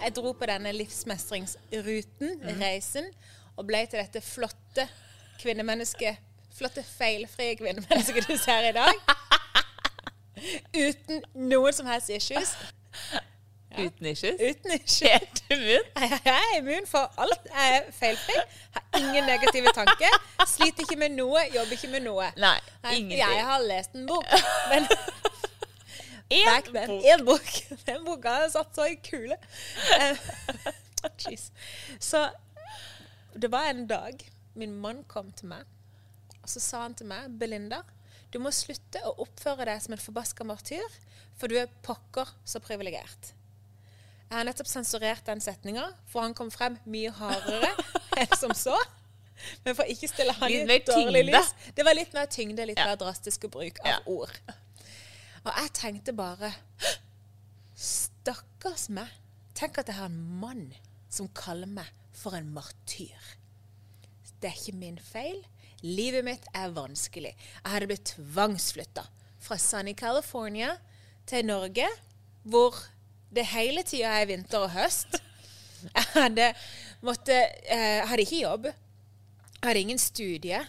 jeg 0.00 0.16
dro 0.16 0.32
på 0.32 0.48
denne 0.48 0.72
livsmestringsruten, 0.72 2.40
reisen, 2.60 3.08
og 3.56 3.66
ble 3.68 3.84
til 3.86 4.00
dette 4.00 4.22
flotte 4.24 4.86
kvinnemennesket, 5.40 6.20
flotte 6.56 6.84
feilfrie 6.84 7.56
kvinnemennesket 7.60 8.28
du 8.28 8.36
ser 8.40 8.70
i 8.70 8.76
dag, 8.76 8.94
uten 10.76 11.24
noen 11.34 11.76
som 11.76 11.88
helst 11.90 12.12
issues. 12.14 12.54
Uten 13.78 14.06
issues? 14.10 14.34
Uten 14.40 14.72
issues. 14.74 15.10
Helt 15.12 15.42
immun? 15.50 15.84
Jeg 16.00 16.20
er 16.24 16.58
immun 16.58 16.86
for 16.90 17.12
alt. 17.22 17.44
Jeg 17.52 17.76
er 17.76 17.92
feilfri. 17.94 18.34
Har 18.74 18.98
ingen 18.98 19.24
negative 19.24 19.72
tanker. 19.74 20.16
Sliter 20.46 20.82
ikke 20.86 20.98
med 20.98 21.14
noe, 21.14 21.44
jobber 21.54 21.76
ikke 21.76 21.92
med 21.92 22.02
noe. 22.08 22.32
Nei, 22.36 22.56
ingenting. 22.90 23.20
Jeg 23.20 23.44
har 23.46 23.62
lest 23.68 23.94
en 23.94 24.08
bok, 24.10 24.26
men 24.72 24.88
En 26.30 26.72
bok. 26.72 27.04
En 27.04 27.24
bok. 27.26 27.50
Den 27.88 28.04
boka 28.06 28.34
har 28.42 28.48
satt 28.52 28.74
så 28.76 28.86
i 28.86 28.96
kule. 29.02 29.36
Eh, 29.98 30.18
Jeez. 31.24 31.48
Så 31.98 32.28
det 33.34 33.50
var 33.52 33.70
en 33.70 33.86
dag 33.90 34.22
min 34.58 34.74
mann 34.82 35.02
kom 35.08 35.30
til 35.32 35.48
meg, 35.52 35.64
og 36.42 36.48
så 36.50 36.60
sa 36.60 36.80
han 36.82 36.94
til 36.98 37.06
meg, 37.10 37.28
Belinda, 37.40 37.82
du 38.30 38.38
må 38.42 38.50
slutte 38.54 39.00
å 39.06 39.12
oppføre 39.24 39.64
deg 39.68 39.82
som 39.82 39.94
en 39.94 40.02
forbaska 40.02 40.44
martyr, 40.46 40.86
for 41.38 41.48
du 41.50 41.56
er 41.58 41.70
pokker 41.86 42.28
så 42.44 42.60
privilegert. 42.62 43.30
Jeg 44.30 44.36
har 44.36 44.46
nettopp 44.46 44.68
sensurert 44.70 45.24
den 45.26 45.40
setninga, 45.42 45.88
for 46.10 46.22
han 46.26 46.34
kom 46.38 46.50
frem 46.54 46.76
mye 46.90 47.10
hardere 47.16 47.70
enn 48.20 48.34
som 48.38 48.52
så. 48.54 48.76
Men 49.64 49.74
for 49.78 49.88
ikke 49.88 50.10
stille 50.10 50.34
han 50.36 50.52
i 50.52 50.60
et 50.66 50.86
dårlig 50.90 51.24
lys. 51.30 51.54
Det 51.74 51.86
var 51.86 51.96
litt 51.96 52.12
mer 52.14 52.28
tyngde, 52.30 52.66
litt 52.68 52.78
Ja. 52.78 52.90
mer 52.92 52.98
drastisk 53.00 53.46
bruk 53.50 53.80
av 53.82 53.88
Ja. 53.94 53.98
ord. 54.06 54.34
Og 55.44 55.52
jeg 55.56 55.72
tenkte 55.76 56.12
bare 56.16 56.52
Stakkars 57.80 58.88
meg. 58.92 59.08
Tenk 59.56 59.78
at 59.80 59.88
jeg 59.88 59.96
har 59.96 60.10
en 60.10 60.20
mann 60.40 60.66
som 61.12 61.30
kaller 61.36 61.68
meg 61.70 61.88
for 62.16 62.36
en 62.36 62.50
martyr. 62.52 63.16
Det 64.40 64.50
er 64.50 64.56
ikke 64.56 64.76
min 64.76 65.00
feil. 65.00 65.40
Livet 65.80 66.24
mitt 66.26 66.44
er 66.56 66.72
vanskelig. 66.76 67.32
Jeg 67.32 67.72
hadde 67.72 67.88
blitt 67.88 68.12
tvangsflytta 68.12 69.06
fra 69.40 69.56
sunny 69.60 69.94
California 69.96 70.74
til 71.28 71.46
Norge, 71.48 71.88
hvor 72.44 72.76
det 73.32 73.46
hele 73.54 73.84
tida 73.86 74.12
er 74.20 74.28
vinter 74.28 74.66
og 74.66 74.74
høst. 74.74 75.16
Jeg 75.80 76.04
hadde, 76.12 76.50
måtte, 77.00 77.36
eh, 77.64 78.04
hadde 78.04 78.26
ikke 78.26 78.42
jobb. 78.42 78.66
Jeg 78.66 79.64
hadde 79.64 79.80
ingen 79.80 79.98
studie. 79.98 80.60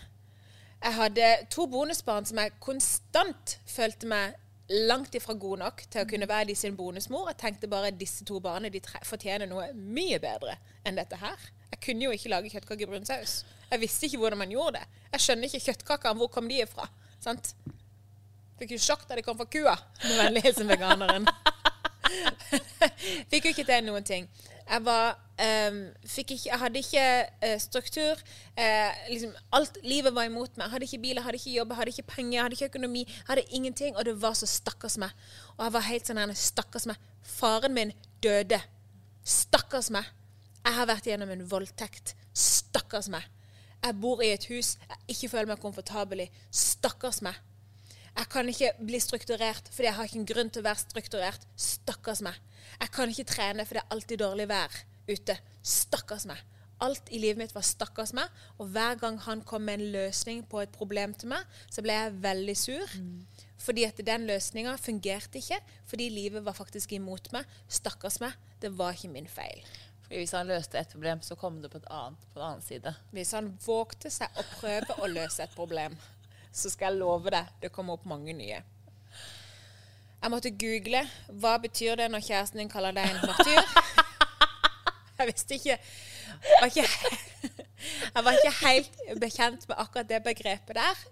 Jeg 0.84 0.94
hadde 0.96 1.28
to 1.52 1.66
bonusbarn 1.68 2.26
som 2.26 2.40
jeg 2.40 2.56
konstant 2.64 3.58
følte 3.68 4.08
meg 4.08 4.38
langt 4.72 5.16
ifra 5.16 5.34
god 5.34 5.60
nok 5.62 5.84
til 5.92 6.04
å 6.04 6.10
kunne 6.10 6.28
være 6.30 6.50
de 6.52 6.56
sin 6.56 6.76
bonusmor. 6.78 7.30
Jeg 7.32 7.40
tenkte 7.42 7.70
bare 7.72 7.92
at 7.92 8.00
disse 8.00 8.26
to 8.28 8.40
barna 8.44 8.72
de 8.72 8.82
fortjener 9.08 9.50
noe 9.50 9.70
mye 9.76 10.20
bedre 10.24 10.58
enn 10.88 11.00
dette 11.00 11.20
her. 11.20 11.50
Jeg 11.74 11.82
kunne 11.86 12.08
jo 12.08 12.16
ikke 12.16 12.32
lage 12.32 12.52
kjøttkaker 12.54 12.86
i 12.86 12.90
brun 12.90 13.08
saus. 13.08 13.42
Jeg 13.72 13.84
visste 13.84 14.08
ikke 14.08 14.22
hvordan 14.22 14.42
man 14.42 14.52
gjorde 14.52 14.80
det. 14.80 15.04
Jeg 15.14 15.26
skjønner 15.26 15.50
ikke 15.50 15.66
kjøttkakene. 15.68 16.20
Hvor 16.20 16.32
kom 16.32 16.50
de 16.52 16.62
ifra? 16.64 16.88
Sant? 17.24 17.54
Fikk 18.60 18.76
jo 18.76 18.82
sjokk 18.84 19.08
da 19.10 19.18
de 19.18 19.26
kom 19.26 19.40
fra 19.40 19.48
kua. 19.50 19.76
Med 20.06 20.20
vennlig 20.20 20.46
hilsen 20.48 20.70
veganeren. 20.70 21.28
Fikk 23.32 23.48
jo 23.48 23.56
ikke 23.56 23.68
til 23.68 23.88
noen 23.88 24.08
ting. 24.08 24.28
Jeg 24.72 24.86
var 24.86 25.18
um, 25.18 25.80
fikk 26.08 26.32
ikke, 26.32 26.50
Jeg 26.50 26.60
hadde 26.60 26.80
ikke 26.80 27.06
uh, 27.44 27.58
struktur. 27.60 28.22
Uh, 28.56 28.92
liksom 29.10 29.34
alt, 29.52 29.78
Livet 29.84 30.16
var 30.16 30.30
imot 30.30 30.56
meg. 30.56 30.66
Jeg 30.66 30.72
hadde 30.72 30.88
ikke 30.88 31.02
bil, 31.06 31.20
jeg 31.20 31.24
hadde 31.24 31.42
ikke 31.42 31.56
jobb, 31.58 31.74
jeg 31.74 31.80
hadde 31.82 31.94
ikke 31.96 32.08
penger, 32.14 32.34
jeg 32.38 32.44
hadde 32.44 32.58
ikke 32.60 32.70
økonomi. 32.72 33.04
Jeg 33.08 33.28
hadde 33.28 33.44
ingenting, 33.52 33.98
og 33.98 34.06
det 34.06 34.16
var 34.22 34.34
så 34.40 34.48
stakkars 34.48 34.98
meg. 35.02 35.12
Og 35.58 35.66
jeg 35.66 35.76
var 35.76 35.88
helt 35.90 36.08
sånn 36.08 36.36
stakkars 36.36 36.88
meg. 36.88 37.12
Faren 37.22 37.76
min 37.76 37.94
døde. 38.24 38.62
Stakkars 39.28 39.92
meg. 39.92 40.08
Jeg 40.62 40.78
har 40.78 40.88
vært 40.90 41.08
gjennom 41.10 41.30
en 41.34 41.46
voldtekt. 41.52 42.16
Stakkars 42.34 43.10
meg. 43.12 43.28
Jeg 43.82 43.98
bor 43.98 44.22
i 44.22 44.30
et 44.30 44.44
hus 44.52 44.76
jeg 44.78 45.00
ikke 45.16 45.32
føler 45.34 45.50
meg 45.52 45.62
komfortabel 45.62 46.28
i. 46.28 46.32
Stakkars 46.54 47.22
meg. 47.26 47.36
Jeg 48.18 48.28
kan 48.32 48.50
ikke 48.52 48.72
bli 48.84 49.00
strukturert 49.02 49.70
fordi 49.72 49.88
jeg 49.88 49.98
har 49.98 50.10
ikke 50.10 50.20
en 50.22 50.30
grunn 50.34 50.50
til 50.52 50.64
å 50.64 50.68
være 50.68 50.84
strukturert. 50.84 51.46
Stakkars 51.56 52.24
meg. 52.26 52.38
Jeg 52.80 52.94
kan 52.96 53.12
ikke 53.12 53.30
trene 53.32 53.66
fordi 53.68 53.80
det 53.80 53.86
er 53.86 53.96
alltid 53.96 54.24
dårlig 54.24 54.48
vær 54.52 54.80
ute. 55.10 55.38
Stakkars 55.62 56.28
meg. 56.30 56.42
Alt 56.82 57.12
i 57.14 57.20
livet 57.22 57.38
mitt 57.38 57.52
var 57.54 57.66
stakkars 57.66 58.10
meg, 58.18 58.30
og 58.58 58.72
hver 58.74 58.96
gang 58.98 59.20
han 59.28 59.44
kom 59.46 59.68
med 59.68 59.78
en 59.78 59.92
løsning 59.94 60.42
på 60.50 60.64
et 60.64 60.72
problem 60.74 61.14
til 61.14 61.30
meg, 61.30 61.46
så 61.70 61.84
ble 61.86 61.94
jeg 61.94 62.16
veldig 62.24 62.56
sur. 62.58 62.96
Fordi 63.62 63.84
at 63.86 64.02
den 64.02 64.26
løsninga 64.26 64.74
fungerte 64.82 65.38
ikke, 65.38 65.60
fordi 65.86 66.10
livet 66.10 66.42
var 66.46 66.58
faktisk 66.58 66.96
imot 66.98 67.30
meg. 67.36 67.46
Stakkars 67.70 68.18
meg. 68.24 68.34
Det 68.62 68.74
var 68.78 68.98
ikke 68.98 69.12
min 69.14 69.30
feil. 69.30 69.62
Fordi 70.08 70.24
hvis 70.24 70.34
han 70.34 70.50
løste 70.50 70.82
et 70.82 70.90
problem, 70.96 71.22
så 71.22 71.38
kom 71.38 71.62
det 71.62 71.70
på, 71.70 71.78
et 71.78 71.92
annet, 71.94 72.26
på 72.34 72.42
en 72.42 72.48
annen 72.48 72.66
side. 72.66 72.96
Hvis 73.14 73.36
han 73.38 73.54
vågte 73.62 74.10
seg 74.10 74.34
å 74.34 74.48
prøve 74.56 74.98
å 74.98 75.12
løse 75.12 75.46
et 75.46 75.54
problem, 75.54 75.94
så 76.52 76.70
skal 76.70 76.92
jeg 76.92 77.00
love 77.02 77.32
deg 77.34 77.50
det 77.62 77.72
kommer 77.72 77.98
opp 77.98 78.06
mange 78.10 78.34
nye. 78.36 78.62
Jeg 80.22 80.30
måtte 80.30 80.52
google 80.54 81.02
hva 81.42 81.56
betyr 81.64 81.98
det 81.98 82.12
når 82.14 82.26
kjæresten 82.28 82.62
din 82.62 82.70
kaller 82.70 82.94
deg 82.94 83.10
en 83.10 83.24
martyr. 83.26 83.64
Jeg 85.22 85.28
visste 85.30 85.54
ikke 85.54 85.76
var 86.60 86.66
ikke, 86.66 86.88
Jeg 88.16 88.24
var 88.26 88.32
ikke 88.38 88.54
helt 88.66 89.20
bekjent 89.22 89.68
med 89.70 89.76
akkurat 89.78 90.10
det 90.10 90.24
begrepet 90.24 90.76
der. 90.76 91.04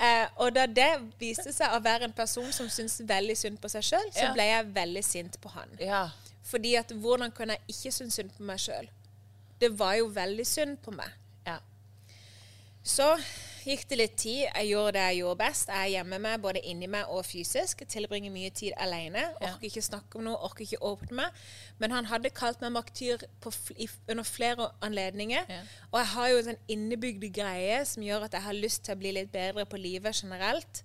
Eh, 0.00 0.26
og 0.36 0.54
da 0.54 0.66
det 0.66 0.88
viste 1.20 1.52
seg 1.52 1.74
å 1.76 1.80
være 1.84 2.08
en 2.08 2.16
person 2.16 2.48
som 2.52 2.68
syntes 2.72 3.00
veldig 3.08 3.36
synd 3.36 3.60
på 3.60 3.68
seg 3.72 3.84
sjøl, 3.90 4.08
så 4.16 4.30
ble 4.34 4.48
jeg 4.48 4.70
veldig 4.76 5.04
sint 5.04 5.36
på 5.40 5.52
han. 5.52 5.76
Ja. 5.80 6.06
Fordi 6.50 6.74
at 6.80 6.92
hvordan 6.92 7.32
kunne 7.36 7.56
jeg 7.58 7.76
ikke 7.76 7.92
synes 7.92 8.16
synd 8.16 8.32
på 8.36 8.48
meg 8.48 8.60
sjøl? 8.60 8.88
Det 9.60 9.72
var 9.78 9.98
jo 10.00 10.08
veldig 10.16 10.46
synd 10.48 10.80
på 10.84 10.96
meg. 10.96 11.16
ja. 11.46 11.58
Så 12.82 13.12
gikk 13.64 13.84
det 13.90 13.98
litt 13.98 14.14
tid. 14.20 14.44
Jeg 14.46 14.68
gjorde 14.70 14.94
det 14.96 15.02
jeg 15.08 15.18
gjorde 15.20 15.38
best. 15.42 15.68
Jeg 15.68 15.80
er 15.80 15.92
hjemme 15.96 16.18
med 16.22 16.42
både 16.44 16.62
inni 16.70 16.88
meg 16.90 17.10
og 17.12 17.24
fysisk. 17.28 17.82
Tilbringer 17.88 18.32
mye 18.34 18.50
tid 18.54 18.72
alene. 18.80 19.26
Orker 19.40 19.68
ikke 19.68 19.84
snakke 19.84 20.18
om 20.20 20.26
noe, 20.28 20.38
orker 20.48 20.64
ikke 20.66 20.80
åpne 20.86 21.18
meg. 21.20 21.42
Men 21.82 21.94
han 21.96 22.08
hadde 22.10 22.32
kalt 22.34 22.62
meg 22.64 22.74
martyr 22.76 23.24
på, 23.42 23.52
i, 23.76 23.88
under 24.08 24.26
flere 24.26 24.70
anledninger. 24.86 25.44
Ja. 25.48 25.60
Og 25.90 26.00
jeg 26.02 26.10
har 26.14 26.32
jo 26.32 26.40
en 26.40 26.48
sånn 26.50 26.64
innebygd 26.76 27.28
greie 27.36 27.78
som 27.88 28.04
gjør 28.06 28.26
at 28.28 28.36
jeg 28.38 28.46
har 28.48 28.58
lyst 28.58 28.84
til 28.86 28.96
å 28.96 29.00
bli 29.02 29.14
litt 29.18 29.32
bedre 29.34 29.66
på 29.68 29.80
livet 29.80 30.22
generelt. 30.22 30.82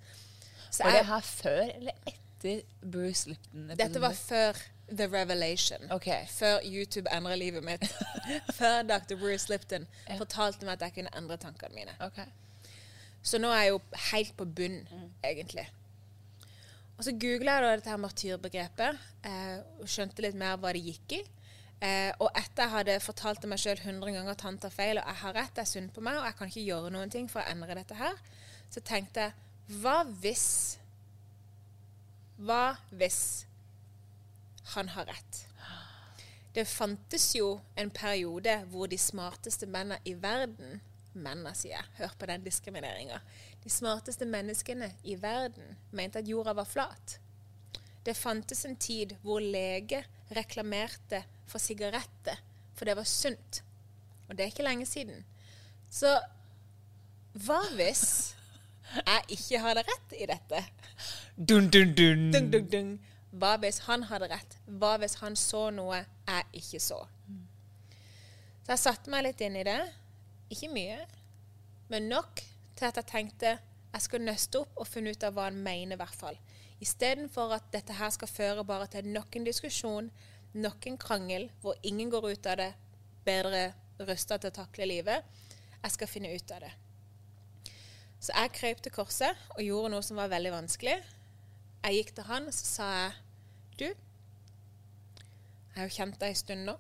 Så 0.69 0.83
Var 0.83 1.00
det 1.00 1.10
her 1.10 1.27
før 1.27 1.62
eller 1.66 2.07
etter 2.12 2.63
Bruce 2.81 3.30
Lipton? 3.30 3.69
dette 3.80 4.01
var 4.01 4.16
før 4.18 4.66
The 4.89 5.07
Revelation. 5.07 5.92
Ok. 5.92 6.07
Før 6.30 6.60
YouTube 6.63 7.10
endra 7.12 7.36
livet 7.36 7.63
mitt. 7.63 7.86
før 8.60 8.83
Dr. 8.83 9.16
Bruce 9.18 9.50
Lipton 9.50 9.88
fortalte 10.18 10.66
meg 10.66 10.77
at 10.77 10.89
jeg 10.89 11.00
kunne 11.00 11.13
endre 11.18 11.38
tankene 11.42 11.74
mine. 11.75 11.95
Ok. 12.06 12.19
Så 13.25 13.39
nå 13.42 13.50
er 13.50 13.66
jeg 13.66 13.74
jo 13.74 13.80
helt 14.12 14.36
på 14.38 14.45
bunn, 14.57 14.83
egentlig. 15.25 15.66
Og 16.95 17.04
så 17.07 17.12
googla 17.19 17.57
jeg 17.57 17.63
da 17.63 17.72
dette 17.74 17.92
her 17.92 18.00
martyrbegrepet 18.00 19.00
eh, 19.27 19.56
og 19.81 19.89
skjønte 19.89 20.24
litt 20.24 20.38
mer 20.39 20.60
hva 20.62 20.72
det 20.75 20.83
gikk 20.86 21.18
i. 21.18 21.24
Eh, 21.83 22.12
og 22.24 22.30
etter 22.38 22.63
jeg 22.63 22.72
hadde 22.72 23.00
fortalt 23.04 23.42
til 23.44 23.51
meg 23.51 23.60
sjøl 23.60 23.81
100 23.81 24.13
ganger 24.16 24.31
at 24.31 24.45
han 24.48 24.60
tar 24.62 24.72
feil, 24.74 25.01
og 25.01 25.10
jeg 25.10 25.22
har 25.24 25.36
rett, 25.36 25.51
det 25.57 25.66
er 25.66 25.72
synd 25.74 25.92
på 25.95 26.04
meg, 26.06 26.19
og 26.22 26.30
jeg 26.30 26.38
kan 26.38 26.51
ikke 26.51 26.68
gjøre 26.69 26.94
noen 26.95 27.12
ting 27.12 27.27
for 27.31 27.42
å 27.42 27.50
endre 27.51 27.75
dette 27.81 27.98
her, 28.00 28.16
så 28.72 28.83
tenkte 28.86 29.27
jeg 29.27 29.80
hva 29.81 30.00
hvis 30.22 30.48
Hva 32.45 32.75
hvis 32.92 33.19
han 34.74 34.89
har 34.92 35.07
rett? 35.07 35.38
Det 36.56 36.66
fantes 36.68 37.30
jo 37.36 37.62
en 37.80 37.89
periode 37.92 38.57
hvor 38.72 38.89
de 38.92 38.98
smarteste 39.00 39.68
mennene 39.68 40.00
i 40.07 40.13
verden 40.19 40.81
Mennene, 41.15 41.53
sier. 41.56 41.85
Hør 41.97 42.13
på 42.19 42.27
den 42.29 42.44
diskrimineringa. 42.44 43.21
De 43.63 43.71
smarteste 43.71 44.27
menneskene 44.27 44.91
i 45.07 45.15
verden 45.19 45.77
mente 45.95 46.19
at 46.19 46.27
jorda 46.29 46.53
var 46.57 46.67
flat. 46.67 47.17
Det 48.06 48.17
fantes 48.17 48.65
en 48.67 48.75
tid 48.75 49.15
hvor 49.23 49.39
lege 49.41 50.03
reklamerte 50.35 51.23
for 51.50 51.62
sigaretter, 51.62 52.38
for 52.75 52.85
det 52.85 52.97
var 53.00 53.07
sunt. 53.09 53.63
Og 54.27 54.35
det 54.35 54.44
er 54.44 54.51
ikke 54.53 54.67
lenge 54.67 54.85
siden. 54.89 55.23
Så 55.89 56.12
hva 57.45 57.62
hvis 57.75 58.35
jeg 58.95 59.25
ikke 59.38 59.59
hadde 59.63 59.83
rett 59.88 60.15
i 60.19 60.27
dette? 60.29 60.62
Dun, 61.35 61.69
dun, 61.71 61.95
dun. 61.97 62.29
Dun, 62.31 62.51
dun, 62.51 62.69
dun. 62.71 62.95
Hva 63.35 63.56
hvis 63.59 63.81
han 63.89 64.06
hadde 64.07 64.29
rett? 64.31 64.57
Hva 64.67 64.95
hvis 65.01 65.17
han 65.19 65.35
så 65.39 65.67
noe 65.75 66.03
jeg 66.03 66.45
ikke 66.62 66.79
så? 66.79 67.01
Så 68.65 68.71
jeg 68.73 68.81
satte 68.81 69.12
meg 69.13 69.25
litt 69.27 69.41
inn 69.45 69.57
i 69.59 69.65
det. 69.67 69.81
Ikke 70.53 70.69
mye, 70.69 71.00
men 71.89 72.09
nok 72.09 72.42
til 72.75 72.86
at 72.86 73.00
jeg 73.00 73.09
tenkte 73.09 73.56
jeg 73.95 74.03
skal 74.03 74.25
nøste 74.27 74.59
opp 74.59 74.81
og 74.83 74.88
finne 74.89 75.13
ut 75.15 75.24
av 75.24 75.38
hva 75.38 75.47
han 75.47 75.57
mener, 75.63 75.95
i 75.95 76.00
hvert 76.00 76.18
fall. 76.19 76.38
Istedenfor 76.83 77.53
at 77.56 77.69
dette 77.71 77.95
her 77.95 78.12
skal 78.12 78.27
føre 78.27 78.65
bare 78.68 78.89
til 78.92 79.07
nok 79.07 79.38
en 79.39 79.47
diskusjon, 79.47 80.09
nok 80.53 80.88
en 80.89 80.97
krangel, 81.00 81.47
hvor 81.62 81.80
ingen 81.83 82.12
går 82.12 82.27
ut 82.33 82.50
av 82.51 82.59
det 82.59 82.74
bedre 83.25 83.69
rusta 84.03 84.38
til 84.38 84.51
å 84.51 84.57
takle 84.59 84.89
livet. 84.89 85.24
Jeg 85.80 85.95
skal 85.95 86.12
finne 86.12 86.33
ut 86.36 86.51
av 86.51 86.65
det. 86.65 86.74
Så 88.19 88.36
jeg 88.36 88.56
krøp 88.59 88.83
til 88.83 88.95
korset 88.95 89.48
og 89.56 89.63
gjorde 89.63 89.94
noe 89.95 90.03
som 90.03 90.19
var 90.19 90.31
veldig 90.33 90.51
vanskelig. 90.57 91.00
Jeg 91.86 92.00
gikk 92.00 92.15
til 92.18 92.27
han 92.27 92.50
og 92.50 92.56
så 92.57 92.68
sa 92.68 92.94
jeg, 93.00 93.19
du, 93.80 93.88
jeg 95.75 95.77
har 95.77 95.88
jo 95.88 95.95
kjent 96.01 96.19
deg 96.19 96.31
en 96.31 96.41
stund 96.44 96.68
nå. 96.68 96.80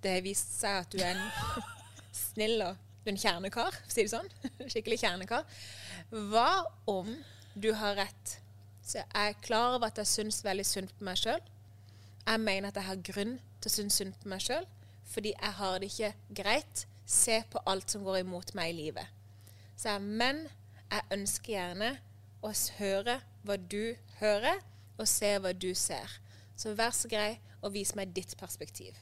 Det 0.00 0.14
har 0.16 0.24
vist 0.24 0.56
seg 0.60 0.84
at 0.86 0.94
du 0.94 1.02
er 1.02 1.16
en 1.16 1.76
snill 2.18 2.62
og 2.66 3.08
en 3.08 3.18
kjernekar, 3.18 3.72
for 3.72 3.88
å 3.88 3.94
si 3.94 4.04
det 4.04 4.12
sånn. 4.12 4.28
Skikkelig 4.72 5.00
kjernekar. 5.00 5.46
Hva 6.30 6.64
om 6.90 7.14
du 7.56 7.70
har 7.76 7.96
rett? 7.98 8.34
Så 8.84 9.00
jeg 9.00 9.08
er 9.14 9.40
klar 9.44 9.76
over 9.76 9.90
at 9.90 10.00
jeg 10.00 10.10
syns 10.10 10.42
veldig 10.44 10.66
synd 10.66 10.92
på 10.96 11.06
meg 11.08 11.20
sjøl. 11.20 11.40
Jeg 12.28 12.44
mener 12.44 12.70
at 12.70 12.80
jeg 12.80 12.88
har 12.88 13.06
grunn 13.08 13.34
til 13.58 13.70
å 13.70 13.74
synes 13.74 13.98
synd 14.00 14.16
på 14.20 14.30
meg 14.32 14.44
sjøl, 14.44 14.66
fordi 15.08 15.32
jeg 15.34 15.56
har 15.60 15.78
det 15.80 15.90
ikke 15.92 16.12
greit. 16.42 16.84
Se 17.08 17.38
på 17.48 17.60
alt 17.68 17.88
som 17.88 18.04
går 18.04 18.20
imot 18.20 18.52
meg 18.56 18.74
i 18.74 18.78
livet. 18.82 19.08
Så 19.78 19.94
jeg, 19.94 20.04
men 20.04 20.42
jeg 20.90 21.06
ønsker 21.14 21.54
gjerne 21.54 21.94
å 22.44 22.52
høre 22.78 23.18
hva 23.48 23.56
du 23.56 23.96
hører, 24.20 24.60
og 24.98 25.06
se 25.08 25.30
hva 25.40 25.54
du 25.54 25.70
ser. 25.78 26.18
Så 26.58 26.74
vær 26.76 26.92
så 26.96 27.08
grei 27.08 27.38
og 27.62 27.72
vis 27.76 27.94
meg 27.96 28.12
ditt 28.16 28.34
perspektiv. 28.40 28.96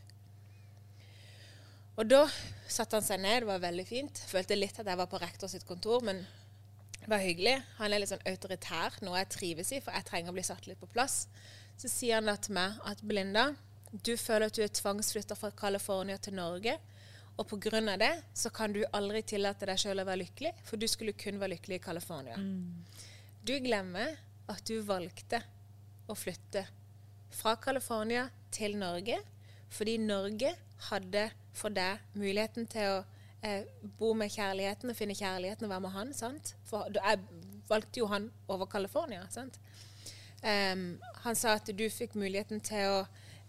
Og 1.97 2.09
da 2.09 2.27
satte 2.69 2.99
han 2.99 3.05
seg 3.05 3.23
ned, 3.23 3.43
det 3.43 3.49
var 3.49 3.63
veldig 3.63 3.87
fint. 3.89 4.19
Følte 4.29 4.59
litt 4.59 4.77
at 4.81 4.89
jeg 4.89 5.01
var 5.01 5.09
på 5.09 5.21
rektor 5.23 5.49
sitt 5.49 5.65
kontor, 5.69 6.03
men 6.05 6.21
det 7.01 7.09
var 7.09 7.23
hyggelig. 7.23 7.55
Han 7.79 7.93
er 7.93 8.03
litt 8.03 8.11
sånn 8.13 8.27
autoritær, 8.29 8.99
noe 9.07 9.21
jeg 9.23 9.31
trives 9.33 9.73
i, 9.73 9.81
for 9.81 9.97
jeg 9.97 10.09
trenger 10.09 10.33
å 10.33 10.37
bli 10.37 10.45
satt 10.45 10.69
litt 10.69 10.81
på 10.81 10.91
plass. 10.93 11.25
Så 11.81 11.89
sier 11.93 12.19
han 12.19 12.29
da 12.29 12.37
til 12.41 12.57
meg 12.57 12.77
at 12.89 13.01
Belinda, 13.07 13.47
du 13.93 14.13
føler 14.21 14.51
at 14.51 14.59
du 14.59 14.65
er 14.65 14.73
tvangsflytta 14.75 15.39
fra 15.39 15.53
California 15.57 16.19
til 16.21 16.37
Norge. 16.37 16.77
Og 17.37 17.49
pga. 17.49 17.81
det 18.01 18.13
så 18.33 18.49
kan 18.51 18.73
du 18.73 18.81
aldri 18.97 19.21
tillate 19.23 19.67
deg 19.69 19.79
sjøl 19.79 20.01
å 20.01 20.07
være 20.09 20.23
lykkelig, 20.25 20.53
for 20.65 20.81
du 20.81 20.87
skulle 20.89 21.13
kun 21.13 21.41
være 21.41 21.53
lykkelig 21.53 21.77
i 21.77 21.85
California. 21.85 22.37
Du 23.45 23.53
glemmer 23.61 24.17
at 24.49 24.65
du 24.65 24.81
valgte 24.81 25.43
å 26.09 26.15
flytte 26.17 26.65
fra 27.31 27.57
California 27.61 28.29
til 28.51 28.77
Norge 28.79 29.19
fordi 29.69 29.97
Norge 29.99 30.53
hadde 30.89 31.27
for 31.57 31.75
deg 31.75 32.03
muligheten 32.15 32.69
til 32.71 32.93
å 32.93 32.97
eh, 33.43 33.67
bo 33.99 34.13
med 34.15 34.33
kjærligheten 34.33 34.93
og 34.93 34.99
finne 34.99 35.17
kjærligheten 35.17 35.67
og 35.67 35.73
være 35.75 35.85
med 35.87 35.95
han. 35.97 36.15
sant? 36.15 36.55
For 36.69 36.89
jeg 36.95 37.23
valgte 37.69 38.03
jo 38.03 38.11
han 38.13 38.31
over 38.49 38.67
California. 38.71 39.27
sant? 39.31 39.59
Um, 40.43 40.99
han 41.25 41.35
sa 41.35 41.57
at 41.57 41.71
du 41.73 41.87
fikk 41.91 42.15
muligheten 42.15 42.61
til 42.63 42.93
å 42.93 42.99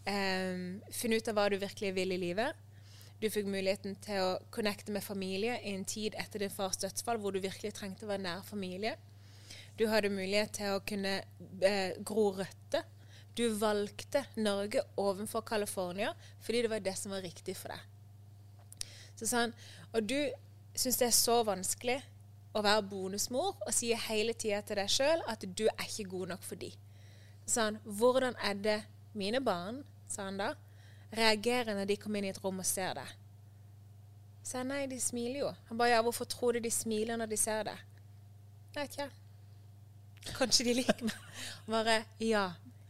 um, 0.08 0.80
finne 0.90 1.20
ut 1.20 1.28
av 1.30 1.36
hva 1.38 1.50
du 1.52 1.58
virkelig 1.62 1.92
vil 1.98 2.16
i 2.16 2.22
livet. 2.22 2.64
Du 3.22 3.28
fikk 3.34 3.50
muligheten 3.50 3.98
til 4.06 4.22
å 4.22 4.38
connecte 4.54 4.94
med 4.94 5.06
familie 5.06 5.58
i 5.66 5.74
en 5.74 5.86
tid 5.86 6.16
etter 6.22 6.44
din 6.44 6.54
fars 6.54 6.78
dødsfall 6.82 7.20
hvor 7.22 7.34
du 7.34 7.42
virkelig 7.42 7.74
trengte 7.74 8.06
å 8.06 8.12
være 8.12 8.24
nær 8.24 8.46
familie. 8.46 8.96
Du 9.78 9.88
hadde 9.90 10.14
mulighet 10.14 10.56
til 10.58 10.76
å 10.76 10.84
kunne 10.86 11.20
eh, 11.66 11.98
gro 12.06 12.30
røtter. 12.38 12.86
Du 13.38 13.48
valgte 13.58 14.24
Norge 14.42 14.82
ovenfor 14.98 15.46
California 15.46 16.14
fordi 16.46 16.64
det 16.66 16.72
var 16.72 16.86
det 16.86 16.96
som 16.98 17.14
var 17.14 17.26
riktig 17.26 17.58
for 17.58 17.74
deg. 17.74 17.97
Så 19.18 19.28
sa 19.30 19.46
han, 19.46 19.56
og 19.94 20.06
du 20.06 20.20
syns 20.78 21.00
det 21.02 21.10
er 21.10 21.16
så 21.16 21.40
vanskelig 21.48 21.98
å 22.58 22.64
være 22.66 22.86
bonusmor 22.90 23.56
og 23.56 23.74
sier 23.76 24.00
hele 24.08 24.34
tida 24.38 24.62
til 24.66 24.80
deg 24.80 24.92
sjøl 24.92 25.24
at 25.30 25.46
du 25.46 25.66
er 25.70 25.86
ikke 25.88 26.10
god 26.14 26.34
nok 26.34 26.46
for 26.46 26.60
de. 26.62 26.72
Så 27.46 27.58
sa 27.58 27.68
han, 27.70 27.80
hvordan 27.84 28.38
er 28.44 28.58
det 28.62 28.80
mine 29.18 29.42
barn, 29.44 29.82
sa 30.10 30.28
han 30.28 30.40
da, 30.40 30.52
reagerer 31.18 31.78
når 31.78 31.90
de 31.90 31.98
kommer 32.02 32.22
inn 32.22 32.30
i 32.30 32.34
et 32.34 32.42
rom 32.44 32.62
og 32.62 32.68
ser 32.68 32.98
deg? 33.00 33.16
Så 34.48 34.62
han 34.62 34.70
nei, 34.72 34.86
de 34.88 35.00
smiler 35.02 35.42
jo. 35.42 35.52
Han 35.70 35.80
bare, 35.80 35.96
ja, 35.96 36.04
hvorfor 36.06 36.28
tror 36.30 36.56
du 36.56 36.62
de 36.64 36.72
smiler 36.72 37.20
når 37.20 37.34
de 37.34 37.40
ser 37.40 37.66
deg? 37.68 37.82
Jeg 38.76 38.78
vet 38.78 38.94
ikke. 38.96 39.10
Kanskje 40.38 40.66
de 40.68 40.76
liker 40.78 41.08
meg. 41.08 41.26
Bare, 41.68 41.98
ja, 42.24 42.46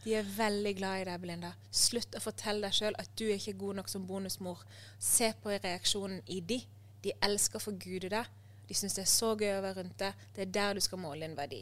de 0.07 0.13
er 0.15 0.27
veldig 0.37 0.71
glad 0.77 1.01
i 1.01 1.05
deg, 1.09 1.19
Belinda. 1.19 1.49
Slutt 1.67 2.15
å 2.15 2.23
fortelle 2.23 2.63
deg 2.63 2.75
sjøl 2.77 2.95
at 2.95 3.09
du 3.19 3.25
er 3.25 3.35
ikke 3.35 3.57
god 3.59 3.81
nok 3.81 3.89
som 3.91 4.05
bonusmor. 4.07 4.61
Se 5.03 5.33
på 5.43 5.51
reaksjonen 5.51 6.21
i 6.31 6.37
de. 6.39 6.61
De 7.03 7.11
elsker 7.27 7.59
å 7.59 7.65
forgude 7.65 8.13
deg. 8.13 8.29
De 8.69 8.77
syns 8.77 8.95
det 8.95 9.03
er 9.03 9.09
så 9.11 9.33
gøy 9.35 9.57
å 9.57 9.65
være 9.65 9.81
rundt 9.81 9.97
deg. 9.99 10.21
Det 10.35 10.45
er 10.45 10.53
der 10.55 10.77
du 10.77 10.83
skal 10.85 11.01
måle 11.03 11.27
din 11.27 11.35
verdi. 11.35 11.59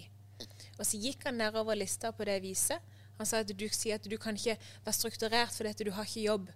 Og 0.75 0.83
så 0.85 0.99
gikk 1.01 1.25
han 1.25 1.39
nedover 1.41 1.79
lista 1.79 2.11
på 2.13 2.27
det 2.29 2.37
viset. 2.43 2.93
Han 3.17 3.25
sa 3.25 3.41
at 3.41 3.49
du 3.49 3.65
sier 3.71 3.97
at 3.97 4.05
du 4.05 4.17
kan 4.21 4.37
ikke 4.37 4.59
være 4.59 4.97
strukturert 4.99 5.55
fordi 5.55 5.89
du 5.89 5.93
har 5.97 6.05
ikke 6.05 6.27
jobb. 6.27 6.53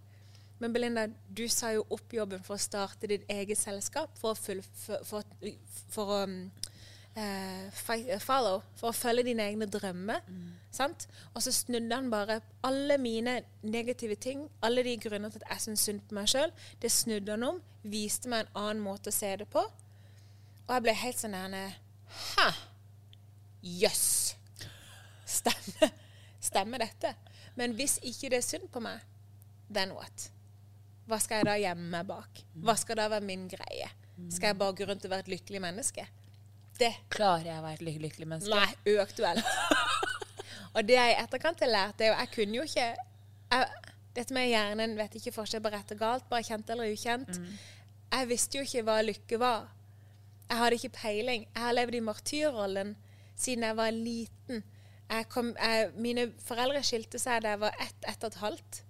Men 0.61 0.75
Belinda, 0.75 1.07
du 1.25 1.47
sa 1.49 1.71
jo 1.73 1.87
opp 1.89 2.13
jobben 2.13 2.45
for 2.45 2.59
å 2.59 2.61
starte 2.61 3.09
ditt 3.09 3.25
eget 3.31 3.57
selskap, 3.57 4.11
for 4.19 4.35
å, 4.35 4.37
full, 4.37 4.61
for, 4.83 5.05
for, 5.07 5.37
for 5.89 6.17
å 6.19 6.23
um, 6.27 6.41
eh, 7.15 8.19
follow, 8.19 8.61
for 8.77 8.91
å 8.91 8.95
følge 8.95 9.25
dine 9.29 9.45
egne 9.49 9.67
drømmer. 9.69 10.21
Sant? 10.71 11.07
Og 11.33 11.43
så 11.43 11.53
snudde 11.55 11.95
han 11.95 12.09
bare 12.11 12.39
alle 12.65 12.97
mine 13.01 13.39
negative 13.61 14.15
ting, 14.15 14.47
alle 14.61 14.83
de 14.85 14.97
grunner 15.01 15.29
til 15.33 15.41
at 15.43 15.55
jeg 15.55 15.65
syns 15.67 15.85
synd 15.87 16.01
på 16.07 16.17
meg 16.17 16.29
sjøl, 16.29 16.53
det 16.81 16.91
snudde 16.93 17.35
han 17.35 17.47
om, 17.47 17.61
viste 17.83 18.29
meg 18.29 18.45
en 18.45 18.59
annen 18.63 18.83
måte 18.83 19.09
å 19.09 19.15
se 19.15 19.35
det 19.41 19.47
på. 19.49 19.63
Og 20.67 20.73
jeg 20.75 20.85
ble 20.85 20.93
helt 20.93 21.17
sånn 21.21 21.33
nærme 21.33 21.63
Ha! 22.09 22.49
Jøss. 23.61 24.35
Stemmer. 25.29 25.91
stemmer 26.41 26.81
dette. 26.81 27.13
Men 27.59 27.73
hvis 27.77 27.97
ikke 28.07 28.29
det 28.31 28.39
er 28.39 28.45
synd 28.45 28.69
på 28.71 28.81
meg, 28.81 29.01
then 29.69 29.91
what? 29.93 30.29
Hva 31.09 31.17
skal 31.21 31.41
jeg 31.41 31.49
da 31.49 31.57
gjemme 31.59 31.89
meg 31.91 32.07
bak? 32.09 32.41
Hva 32.63 32.75
skal 32.77 32.99
da 33.01 33.09
være 33.11 33.25
min 33.25 33.47
greie? 33.49 33.89
Skal 34.29 34.51
jeg 34.51 34.59
bare 34.59 34.75
gå 34.77 34.87
rundt 34.87 35.05
og 35.07 35.13
være 35.13 35.25
et 35.25 35.31
lykkelig 35.33 35.61
menneske? 35.63 36.05
Det 36.79 36.93
Klarer 37.11 37.49
jeg 37.49 37.59
å 37.59 37.63
være 37.65 37.77
et 37.79 37.85
lykkelig, 37.85 38.09
lykkelig 38.09 38.27
menneske? 38.33 38.55
Nei, 38.55 38.95
uaktuelt. 38.95 39.49
og 40.75 40.79
det 40.87 40.95
jeg 40.95 41.15
i 41.15 41.17
etterkant 41.23 41.63
har 41.65 41.73
lært, 41.73 42.01
er 42.01 42.11
jo 42.13 42.17
Jeg 42.19 42.31
kunne 42.35 42.59
jo 42.59 42.67
ikke 42.69 42.87
jeg, 43.49 43.65
Dette 44.15 44.35
med 44.35 44.49
hjernen 44.49 44.95
vet 44.97 45.17
ikke 45.19 45.35
forskjell 45.35 45.61
på 45.63 45.71
rett 45.73 45.91
og 45.93 45.99
galt, 46.01 46.25
bare 46.31 46.43
kjent 46.43 46.71
eller 46.73 46.89
ukjent. 46.91 47.37
Jeg 48.09 48.27
visste 48.27 48.57
jo 48.57 48.65
ikke 48.65 48.81
hva 48.87 48.97
lykke 49.05 49.37
var. 49.39 49.67
Jeg 50.49 50.57
hadde 50.57 50.79
ikke 50.79 50.95
peiling. 50.97 51.45
Jeg 51.53 51.61
har 51.61 51.75
levd 51.77 51.95
i 51.99 52.01
martyrrollen 52.03 52.95
siden 53.39 53.63
jeg 53.67 53.77
var 53.77 53.93
liten. 53.95 54.63
Jeg 55.09 55.27
kom, 55.29 55.53
jeg, 55.57 55.91
mine 55.97 56.27
foreldre 56.45 56.81
skilte 56.85 57.21
seg 57.21 57.45
da 57.45 57.53
jeg 57.53 57.61
var 57.63 57.77
ett, 57.85 58.09
ett 58.09 58.25
og 58.25 58.33
et 58.33 58.41
halvt. 58.43 58.81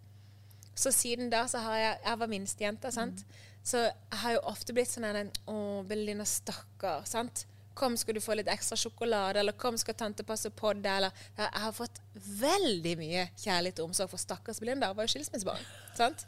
Så 0.79 0.91
siden 0.95 1.29
da 1.31 1.43
så 1.51 1.61
har 1.65 1.77
jeg 1.77 1.95
Jeg 2.05 2.19
var 2.19 2.31
minstejenta, 2.31 2.91
sant. 2.95 3.25
Så 3.63 3.83
jeg 3.83 4.19
har 4.23 4.37
jo 4.37 4.43
ofte 4.49 4.73
blitt 4.73 4.89
sånn 4.89 5.07
en 5.09 5.31
Å, 5.51 5.55
Belinda, 5.87 6.25
stakkar. 6.25 7.03
sant? 7.05 7.45
Kom, 7.79 7.95
skal 7.97 8.17
du 8.17 8.21
få 8.23 8.35
litt 8.35 8.49
ekstra 8.51 8.75
sjokolade? 8.79 9.39
Eller 9.39 9.55
kom, 9.55 9.77
skal 9.79 9.95
tante 9.95 10.25
passe 10.27 10.51
på 10.51 10.73
deg? 10.75 10.89
Eller 10.97 11.27
Jeg 11.37 11.63
har 11.63 11.75
fått 11.75 12.01
veldig 12.41 12.95
mye 12.99 13.29
kjærlighet 13.39 13.79
og 13.79 13.91
omsorg 13.91 14.11
for 14.11 14.19
stakkars 14.19 14.59
Belinda. 14.59 14.89
Hun 14.91 14.99
var 14.99 15.07
jo 15.07 15.13
skilsmissebarn. 15.15 15.63
sant? 15.95 16.25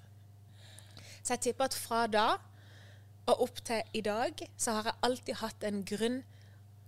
Så 1.22 1.36
jeg 1.36 1.44
tipper 1.48 1.68
at 1.68 1.76
fra 1.78 2.06
da 2.08 2.28
og 3.30 3.44
opp 3.46 3.60
til 3.68 3.84
i 3.94 4.02
dag, 4.02 4.40
så 4.58 4.78
har 4.78 4.90
jeg 4.90 5.02
alltid 5.06 5.40
hatt 5.44 5.64
en 5.68 5.84
grunn, 5.86 6.22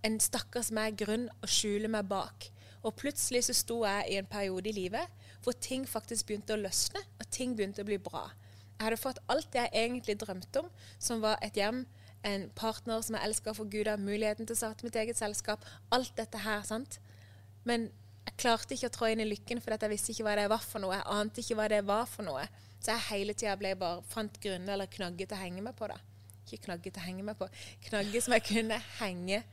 en 0.03 0.15
stakkars 0.19 0.71
meg 0.75 0.97
grunn 0.99 1.27
å 1.43 1.49
skjule 1.49 1.91
meg 1.91 2.07
bak. 2.09 2.49
Og 2.83 2.95
plutselig 2.99 3.45
så 3.47 3.55
sto 3.55 3.83
jeg 3.85 4.09
i 4.11 4.17
en 4.19 4.27
periode 4.27 4.71
i 4.71 4.75
livet 4.75 5.21
hvor 5.43 5.55
ting 5.59 5.85
faktisk 5.87 6.27
begynte 6.27 6.55
å 6.55 6.59
løsne, 6.59 7.03
og 7.19 7.29
ting 7.31 7.55
begynte 7.55 7.83
å 7.83 7.87
bli 7.87 7.99
bra. 7.99 8.29
Jeg 8.77 8.87
hadde 8.87 8.99
fått 8.99 9.21
alt 9.31 9.55
jeg 9.55 9.71
egentlig 9.71 10.17
drømte 10.19 10.63
om, 10.63 10.69
som 10.99 11.21
var 11.23 11.37
et 11.43 11.55
hjem, 11.59 11.83
en 12.27 12.47
partner 12.55 13.01
som 13.03 13.17
jeg 13.17 13.27
elsker 13.27 13.55
for 13.57 13.69
Gud, 13.69 13.89
muligheten 13.99 14.47
til 14.47 14.55
å 14.55 14.61
starte 14.61 14.87
mitt 14.87 14.95
eget 14.99 15.19
selskap, 15.19 15.65
alt 15.91 16.13
dette 16.17 16.39
her, 16.43 16.63
sant. 16.67 16.99
Men 17.67 17.89
jeg 18.23 18.37
klarte 18.39 18.75
ikke 18.75 18.89
å 18.89 18.95
trå 18.95 19.09
inn 19.11 19.23
i 19.23 19.27
lykken, 19.27 19.61
for 19.61 19.75
jeg 19.75 19.91
visste 19.91 20.13
ikke 20.13 20.27
hva 20.27 20.37
det 20.39 20.47
var 20.51 20.63
for 20.63 20.83
noe. 20.83 20.95
Jeg 20.95 21.09
ante 21.17 21.43
ikke 21.43 21.59
hva 21.59 21.67
det 21.71 21.81
var 21.87 22.07
for 22.09 22.27
noe. 22.27 22.45
Så 22.79 22.91
jeg 22.91 23.07
hele 23.09 23.35
tida 23.35 23.55
bare 23.59 24.01
fant 24.11 24.39
grunner 24.43 24.75
eller 24.75 24.91
knagger 24.91 25.27
til 25.27 25.37
å 25.37 25.43
henge 25.43 25.63
meg 25.63 25.75
på 25.79 25.87
det. 25.91 25.99
Ikke 26.43 26.65
knagger 26.65 26.91
til 26.91 27.03
å 27.03 27.05
henge 27.05 27.27
meg 27.27 27.37
på. 27.39 27.47
Knagger 27.87 28.23
som 28.23 28.35
jeg 28.35 28.45
kunne 28.47 28.79
henge 28.99 29.43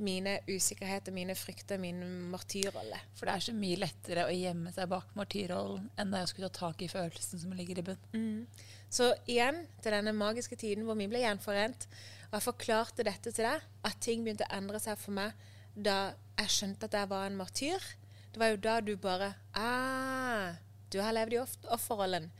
mine 0.00 0.38
usikkerheter, 0.48 1.12
mine 1.12 1.34
frykter, 1.36 1.78
min 1.80 2.00
martyrrolle. 2.32 2.98
For 3.18 3.28
det 3.28 3.34
er 3.34 3.44
så 3.46 3.54
mye 3.56 3.80
lettere 3.80 4.26
å 4.26 4.34
gjemme 4.34 4.72
seg 4.74 4.88
bak 4.90 5.12
martyrrollen 5.18 5.90
enn 6.00 6.14
det 6.14 6.22
å 6.24 6.30
skulle 6.30 6.50
ta 6.50 6.70
tak 6.70 6.82
i 6.84 6.90
følelsen 6.90 7.42
som 7.42 7.52
ligger 7.56 7.80
i 7.80 7.86
bunn. 7.90 8.46
Så 8.90 9.12
igjen 9.30 9.62
til 9.82 9.94
denne 9.94 10.14
magiske 10.16 10.56
tiden 10.58 10.86
hvor 10.88 10.98
vi 10.98 11.08
ble 11.10 11.22
gjenforent, 11.22 11.86
og 12.30 12.38
jeg 12.38 12.46
forklarte 12.46 13.06
dette 13.06 13.32
til 13.34 13.46
deg, 13.46 13.62
at 13.86 14.00
ting 14.02 14.24
begynte 14.24 14.46
å 14.48 14.56
endre 14.56 14.80
seg 14.82 14.98
for 14.98 15.14
meg 15.14 15.32
da 15.74 16.12
jeg 16.40 16.54
skjønte 16.56 16.88
at 16.88 16.96
jeg 16.98 17.10
var 17.10 17.26
en 17.26 17.38
martyr. 17.38 17.86
Det 18.30 18.40
var 18.40 18.52
jo 18.52 18.60
da 18.62 18.80
du 18.80 18.94
bare 18.96 19.34
ah, 19.58 20.54
Du 20.90 21.00
har 21.02 21.14
levd 21.14 21.34
i 21.34 21.40
off 21.42 21.56
offerrollen. 21.70 22.30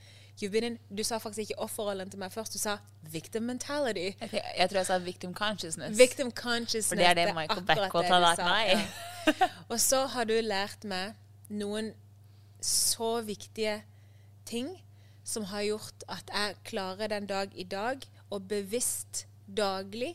In, 0.42 0.78
du 0.88 1.02
sa 1.04 1.18
faktisk 1.18 1.50
ikke 1.50 1.58
offerrollen 1.58 2.10
til 2.10 2.18
meg 2.18 2.32
først, 2.32 2.54
du 2.54 2.58
sa 2.58 2.78
victim 3.12 3.42
mentality. 3.42 4.14
Jeg, 4.20 4.42
jeg 4.58 4.70
tror 4.70 4.78
jeg 4.78 4.86
sa 4.86 4.98
victim 4.98 5.34
consciousness. 5.34 5.98
Victim 5.98 6.30
consciousness. 6.32 6.88
For 6.88 6.96
det 6.96 7.06
er 7.06 7.14
det 7.14 7.34
Michael 7.34 7.80
akkurat 7.86 8.08
har 8.08 8.22
lært 8.24 8.44
meg. 8.44 8.70
ja. 8.70 9.48
Og 9.68 9.80
så 9.80 10.06
har 10.06 10.24
du 10.24 10.32
lært 10.40 10.84
meg 10.88 11.12
noen 11.48 11.92
så 12.64 13.20
viktige 13.26 13.82
ting 14.48 14.72
som 15.24 15.44
har 15.50 15.62
gjort 15.62 16.04
at 16.08 16.32
jeg 16.32 16.56
klarer 16.64 17.12
den 17.12 17.28
dag 17.28 17.52
i 17.54 17.64
dag 17.64 18.02
å 18.30 18.40
bevisst 18.40 19.26
daglig 19.46 20.14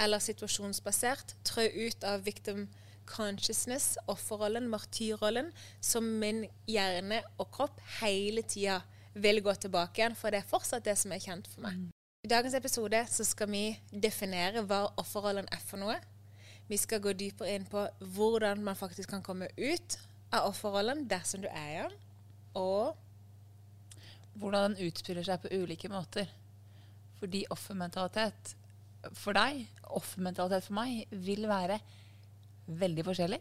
eller 0.00 0.20
situasjonsbasert 0.20 1.36
trø 1.46 1.66
ut 1.68 2.04
av 2.04 2.24
victim 2.26 2.66
consciousness, 3.06 3.94
offerrollen, 4.10 4.66
martyrrollen, 4.68 5.52
som 5.80 6.04
min 6.20 6.44
hjerne 6.66 7.22
og 7.38 7.50
kropp 7.54 7.78
hele 8.00 8.42
tida 8.42 8.80
vil 9.16 9.40
gå 9.44 9.54
tilbake 9.56 10.02
igjen, 10.02 10.16
for 10.18 10.32
det 10.32 10.42
er 10.42 10.50
fortsatt 10.50 10.84
det 10.84 10.96
som 11.00 11.14
er 11.14 11.22
kjent 11.24 11.48
for 11.48 11.64
meg. 11.64 11.86
I 12.26 12.30
dagens 12.30 12.56
episode 12.58 13.00
så 13.08 13.24
skal 13.24 13.48
vi 13.52 13.64
definere 13.90 14.64
hva 14.66 14.82
offerrollen 15.00 15.48
er 15.52 15.62
for 15.62 15.80
noe. 15.80 15.96
Vi 16.66 16.78
skal 16.80 17.00
gå 17.00 17.14
dypere 17.14 17.54
inn 17.54 17.66
på 17.70 17.84
hvordan 18.16 18.64
man 18.66 18.78
faktisk 18.78 19.12
kan 19.14 19.22
komme 19.24 19.48
ut 19.56 19.98
av 20.34 20.48
offerrollen 20.50 21.04
dersom 21.08 21.44
du 21.44 21.48
er 21.52 21.70
i 21.76 21.82
den, 21.84 21.98
og 22.58 22.96
Hvordan 24.36 24.74
den 24.74 24.90
utspiller 24.90 25.24
seg 25.24 25.40
på 25.40 25.48
ulike 25.56 25.88
måter. 25.88 26.28
Fordi 27.16 27.46
offermentalitet 27.48 28.50
for 29.16 29.32
deg, 29.32 29.62
offermentalitet 29.96 30.66
for 30.66 30.76
meg, 30.76 31.06
vil 31.24 31.46
være 31.48 31.78
veldig 32.66 33.04
forskjellig. 33.06 33.38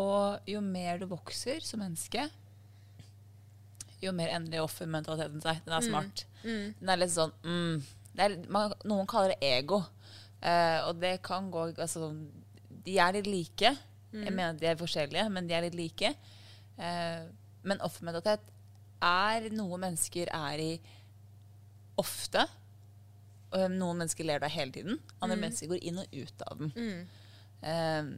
Og 0.00 0.48
jo 0.50 0.62
mer 0.64 0.98
du 0.98 1.06
vokser 1.06 1.62
som 1.62 1.84
menneske, 1.84 2.24
jo 4.06 4.14
mer 4.16 4.32
endelig 4.36 4.62
offermentaliteten 4.62 5.42
seg. 5.44 5.60
Den 5.66 5.76
er 5.76 5.86
smart. 5.86 6.24
Den 6.42 6.92
er 6.92 7.00
litt 7.00 7.14
sånn 7.14 7.34
mm, 7.44 7.82
det 8.12 8.24
er, 8.24 8.36
man, 8.52 8.74
Noen 8.88 9.08
kaller 9.10 9.34
det 9.34 9.52
ego. 9.58 9.82
Uh, 10.42 10.88
og 10.88 10.98
det 10.98 11.20
kan 11.22 11.46
gå 11.54 11.68
altså, 11.70 12.08
De 12.82 12.96
er 12.98 13.14
litt 13.18 13.30
like. 13.30 13.74
Jeg 14.12 14.34
mener 14.34 14.58
de 14.60 14.66
er 14.68 14.76
forskjellige, 14.76 15.28
men 15.32 15.46
de 15.48 15.54
er 15.56 15.64
litt 15.64 15.78
like. 15.78 16.10
Uh, 16.76 17.30
men 17.64 17.80
offermentalitet 17.84 18.42
er 19.02 19.48
noe 19.54 19.78
mennesker 19.80 20.30
er 20.34 20.62
i 20.62 20.72
ofte. 22.00 22.44
Og 23.52 23.66
noen 23.72 24.02
mennesker 24.02 24.26
ler 24.26 24.42
deg 24.42 24.54
hele 24.54 24.74
tiden. 24.74 25.00
Andre 25.20 25.38
mennesker 25.38 25.70
går 25.72 25.84
inn 25.88 26.00
og 26.02 26.14
ut 26.16 26.44
av 26.46 26.60
den. 26.60 26.72
Eh, 27.62 28.08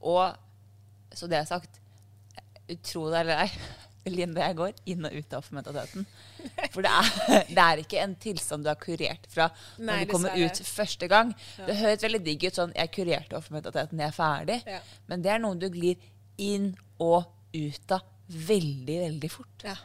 og 0.00 0.36
så 1.12 1.28
det 1.28 1.40
er 1.40 1.48
sagt, 1.48 1.80
tro 2.86 3.08
det 3.10 3.24
eller 3.24 3.42
ei, 3.44 3.50
Linda 4.06 4.40
jeg 4.46 4.56
går 4.56 4.72
inn 4.88 5.04
og 5.04 5.12
ut 5.12 5.34
av 5.34 5.42
offermentaliteten. 5.42 6.06
For 6.72 6.80
det 6.86 6.90
er, 6.90 7.44
det 7.50 7.64
er 7.64 7.82
ikke 7.82 8.00
en 8.00 8.14
tilstand 8.16 8.64
du 8.64 8.70
har 8.70 8.78
kurert 8.80 9.26
fra 9.28 9.50
når 9.78 9.84
Nei, 9.90 9.98
du 10.04 10.12
kommer 10.14 10.38
ut 10.40 10.60
første 10.64 11.08
gang. 11.10 11.34
Det 11.66 11.76
høres 11.82 12.02
veldig 12.06 12.22
digg 12.24 12.46
ut 12.48 12.54
sånn 12.62 12.72
'jeg 12.74 12.92
kurerte 12.96 13.36
offermentaliteten, 13.36 14.00
jeg 14.00 14.08
er 14.08 14.16
ferdig'. 14.16 14.62
Ja. 14.66 14.80
Men 15.06 15.22
det 15.22 15.30
er 15.34 15.38
noe 15.38 15.54
du 15.54 15.68
glir 15.68 15.96
inn 16.38 16.72
og 16.98 17.24
ut 17.52 17.92
av 17.92 18.00
veldig, 18.30 18.98
veldig 19.04 19.30
fort. 19.30 19.64
Ja. 19.64 19.76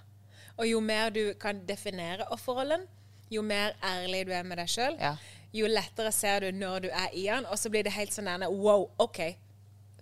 Og 0.58 0.68
jo 0.70 0.80
mer 0.80 1.10
du 1.10 1.34
kan 1.34 1.66
definere 1.68 2.28
offerrollen, 2.32 2.88
jo 3.30 3.42
mer 3.42 3.74
ærlig 3.84 4.26
du 4.28 4.32
er 4.32 4.44
med 4.44 4.58
deg 4.58 4.68
sjøl, 4.70 4.96
Ja. 5.00 5.18
jo 5.54 5.68
lettere 5.68 6.12
ser 6.14 6.40
du 6.40 6.52
når 6.52 6.80
du 6.82 6.90
er 6.90 7.10
i 7.14 7.24
den, 7.26 7.46
og 7.46 7.58
så 7.58 7.70
blir 7.70 7.84
det 7.84 7.92
helt 7.92 8.14
sånn 8.14 8.26
nærme 8.30 8.48
Wow, 8.50 8.92
OK. 9.00 9.36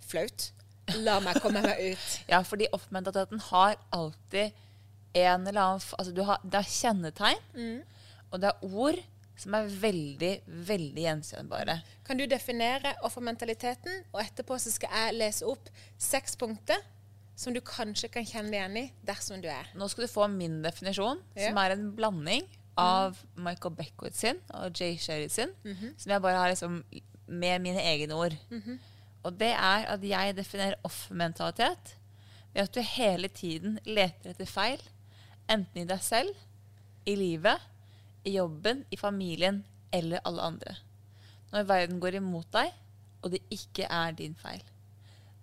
Flaut. 0.00 0.52
La 1.04 1.18
meg 1.24 1.40
komme 1.42 1.62
meg 1.64 1.80
ut. 1.94 2.06
Ja, 2.32 2.42
fordi 2.44 2.66
offermentaliteten 2.72 3.40
har 3.50 3.76
alltid 3.92 4.52
en 5.14 5.46
eller 5.46 5.60
annen 5.60 5.80
altså 5.98 6.12
du 6.14 6.22
har, 6.26 6.40
Det 6.44 6.58
er 6.60 6.70
kjennetegn, 6.70 7.38
Mm. 7.54 7.82
og 8.32 8.40
det 8.42 8.48
er 8.50 8.64
ord 8.66 8.98
som 9.36 9.54
er 9.54 9.66
veldig, 9.66 10.32
veldig 10.66 11.02
gjenkjennbare. 11.04 11.78
Kan 12.06 12.18
du 12.18 12.26
definere 12.30 12.92
offermentaliteten, 13.02 14.04
og 14.12 14.20
etterpå 14.22 14.58
så 14.62 14.70
skal 14.70 14.90
jeg 14.94 15.14
lese 15.18 15.46
opp 15.46 15.70
seks 15.98 16.36
punkter 16.38 16.78
som 17.36 17.52
du 17.54 17.58
kanskje 17.60 18.10
kan 18.14 18.24
kjenne 18.26 18.50
deg 18.52 18.60
igjen 18.60 18.76
i 18.78 18.92
dersom 19.06 19.40
du 19.42 19.48
er. 19.50 19.66
Nå 19.74 19.88
skal 19.90 20.06
du 20.06 20.12
få 20.12 20.28
min 20.30 20.60
definisjon, 20.62 21.18
Ja. 21.34 21.48
som 21.48 21.58
er 21.58 21.72
en 21.74 21.88
blanding 21.96 22.46
av 22.78 23.18
Michael 23.36 23.74
Beckwith 23.74 24.16
sin 24.18 24.38
og 24.52 24.72
Jay 24.78 24.96
Sherry 24.98 25.28
sin, 25.28 25.50
som 25.96 26.10
jeg 26.12 26.22
bare 26.22 26.38
har 26.38 26.50
liksom 26.50 26.84
med 27.26 27.60
mine 27.62 27.80
egne 27.82 28.14
ord. 28.14 28.34
Og 29.24 29.36
det 29.40 29.52
er 29.56 29.86
at 29.88 30.02
jeg 30.04 30.36
definerer 30.36 30.80
offermentalitet 30.84 31.94
ved 32.54 32.62
at 32.62 32.74
du 32.74 32.80
hele 32.86 33.28
tiden 33.28 33.78
leter 33.84 34.34
etter 34.34 34.48
feil, 34.48 34.80
enten 35.50 35.82
i 35.82 35.88
deg 35.88 36.02
selv, 36.04 36.34
i 37.08 37.16
livet, 37.18 37.60
i 38.24 38.36
jobben, 38.36 38.84
i 38.92 38.96
familien 39.00 39.62
eller 39.92 40.22
alle 40.24 40.44
andre. 40.52 40.76
Når 41.52 41.68
verden 41.68 42.00
går 42.00 42.18
imot 42.20 42.48
deg, 42.54 42.70
og 43.24 43.32
det 43.32 43.40
ikke 43.52 43.88
er 43.88 44.16
din 44.16 44.36
feil. 44.36 44.62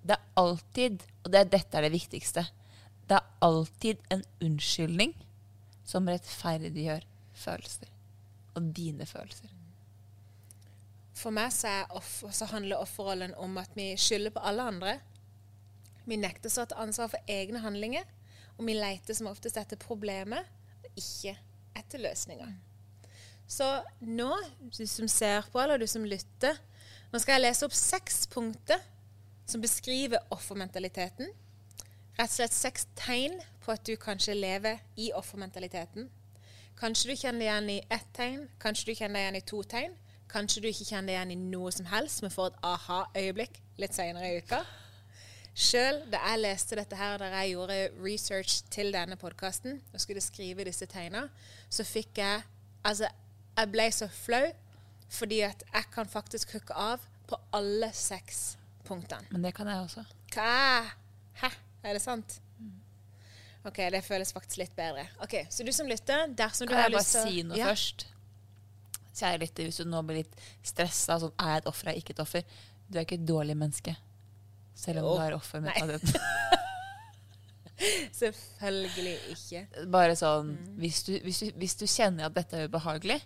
Det 0.01 0.15
er 0.15 0.25
alltid, 0.37 1.03
og 1.23 1.33
det 1.33 1.39
er, 1.39 1.49
dette 1.49 1.77
er 1.77 1.85
det 1.85 1.93
viktigste, 1.93 2.45
det 3.09 3.17
er 3.17 3.33
alltid 3.43 4.01
en 4.13 4.23
unnskyldning 4.41 5.13
som 5.85 6.09
rettferdiggjør 6.09 7.05
følelser. 7.33 7.89
Og 8.55 8.71
dine 8.75 9.05
følelser. 9.07 9.60
For 11.21 11.33
meg 11.35 11.51
så, 11.53 11.69
off 11.93 12.23
så 12.33 12.47
handler 12.49 12.81
offerrollen 12.81 13.35
om 13.37 13.59
at 13.61 13.75
vi 13.77 13.91
skylder 13.99 14.33
på 14.33 14.41
alle 14.41 14.65
andre. 14.73 14.95
Vi 16.09 16.17
nekter 16.17 16.49
å 16.49 16.65
ta 16.65 16.81
ansvar 16.81 17.11
for 17.13 17.29
egne 17.29 17.61
handlinger, 17.61 18.07
og 18.57 18.65
vi 18.65 18.73
leter 18.77 19.17
som 19.17 19.29
oftest 19.29 19.59
etter 19.61 19.77
problemet, 19.77 20.47
og 20.81 20.97
ikke 20.97 21.35
etter 21.77 22.01
løsninger. 22.01 22.55
Så 23.51 23.67
nå, 24.01 24.31
du 24.73 24.85
som 24.87 25.09
ser 25.11 25.45
på, 25.51 25.61
eller 25.61 25.77
du 25.77 25.85
som 25.89 26.07
lytter, 26.07 26.57
nå 27.11 27.19
skal 27.19 27.37
jeg 27.37 27.45
lese 27.45 27.67
opp 27.67 27.75
seks 27.75 28.23
punkter 28.31 28.81
som 29.45 29.61
beskriver 29.61 30.23
offermentaliteten. 30.31 31.29
rett 32.17 32.29
og 32.29 32.35
slett 32.35 32.53
seks 32.53 32.87
tegn 32.95 33.37
på 33.63 33.71
at 33.73 33.83
du 33.85 33.95
kanskje 33.97 34.35
lever 34.35 34.79
i 34.95 35.11
offermentaliteten. 35.15 36.09
Kanskje 36.79 37.11
du 37.11 37.15
kjenner 37.15 37.39
deg 37.39 37.47
igjen 37.47 37.69
i 37.69 37.81
ett 37.89 38.07
tegn, 38.13 38.47
kanskje 38.59 38.85
du 38.85 38.95
kjenner 38.95 39.19
deg 39.19 39.25
igjen 39.25 39.39
i 39.39 39.49
to 39.51 39.61
tegn. 39.63 39.95
Kanskje 40.31 40.61
du 40.63 40.67
ikke 40.69 40.85
kjenner 40.93 41.13
igjen 41.17 41.31
i 41.33 41.35
noe 41.35 41.71
som 41.75 41.85
helst, 41.91 42.21
men 42.23 42.31
får 42.31 42.53
et 42.53 42.59
aha-øyeblikk 42.63 43.57
litt 43.81 43.93
senere 43.97 44.29
i 44.31 44.37
uka. 44.39 44.61
Sjøl 45.53 45.97
da 46.13 46.21
jeg 46.29 46.39
leste 46.45 46.77
dette 46.79 46.95
her, 46.95 47.17
da 47.19 47.27
jeg 47.41 47.51
gjorde 47.57 47.79
research 47.99 48.61
til 48.71 48.93
denne 48.95 49.17
podkasten 49.19 49.81
og 49.91 49.99
skulle 49.99 50.21
skrive 50.23 50.63
disse 50.63 50.87
tegna, 50.87 51.25
så 51.69 51.83
fikk 51.87 52.21
jeg 52.23 52.43
Altså, 52.83 53.05
jeg 53.57 53.69
ble 53.69 53.83
så 53.93 54.07
flau 54.09 54.47
fordi 55.11 55.41
at 55.45 55.61
jeg 55.73 55.83
kan 55.93 56.07
faktisk 56.09 56.53
hooke 56.55 56.73
av 56.73 57.03
på 57.29 57.37
alle 57.53 57.91
seks 57.93 58.55
punktene. 58.87 59.27
Men 59.29 59.43
det 59.43 59.51
kan 59.53 59.67
jeg 59.67 59.83
også. 59.83 60.01
Hva? 60.33 60.87
Hæ? 61.43 61.49
Er 61.83 61.93
det 61.93 62.01
sant? 62.01 62.39
OK, 63.67 63.77
det 63.93 64.01
føles 64.07 64.31
faktisk 64.33 64.57
litt 64.63 64.73
bedre. 64.75 65.03
Ok, 65.21 65.35
Så 65.49 65.63
du 65.63 65.71
som 65.71 65.85
lytter, 65.87 66.25
dersom 66.33 66.65
du 66.65 66.71
Kan 66.73 66.77
har 66.79 66.89
jeg 66.89 66.95
bare 66.95 67.01
lyst 67.03 67.11
til 67.11 67.21
å- 67.21 67.27
si 67.29 67.43
noe 67.43 67.57
Ja. 67.57 67.67
først? 67.69 68.07
Kjære 69.15 69.39
lytter, 69.43 69.63
hvis 69.67 69.77
du 69.81 69.85
nå 69.91 70.01
blir 70.07 70.21
litt 70.21 70.35
stressa, 70.63 71.17
sånn 71.19 71.33
er 71.39 71.55
jeg 71.55 71.63
et 71.63 71.67
offer, 71.71 71.87
er 71.87 71.93
jeg 71.97 72.03
ikke 72.05 72.15
et 72.15 72.23
offer? 72.23 72.43
Du 72.91 72.97
er 72.97 73.05
ikke 73.05 73.17
et 73.19 73.27
dårlig 73.27 73.57
menneske. 73.57 73.95
Selv 74.75 75.01
om 75.01 75.05
Jo. 75.05 75.13
du 75.15 75.21
har 75.21 75.33
offer 75.37 75.59
med 75.61 75.73
den. 75.87 75.99
Selvfølgelig 78.13 79.15
ikke. 79.33 79.61
Bare 79.91 80.13
sånn 80.19 80.51
Mm. 80.51 80.75
hvis, 80.77 80.99
du, 81.07 81.13
hvis, 81.23 81.39
du, 81.41 81.51
hvis 81.57 81.75
du 81.79 81.85
kjenner 81.89 82.25
at 82.27 82.35
dette 82.35 82.57
er 82.59 82.67
ubehagelig, 82.69 83.19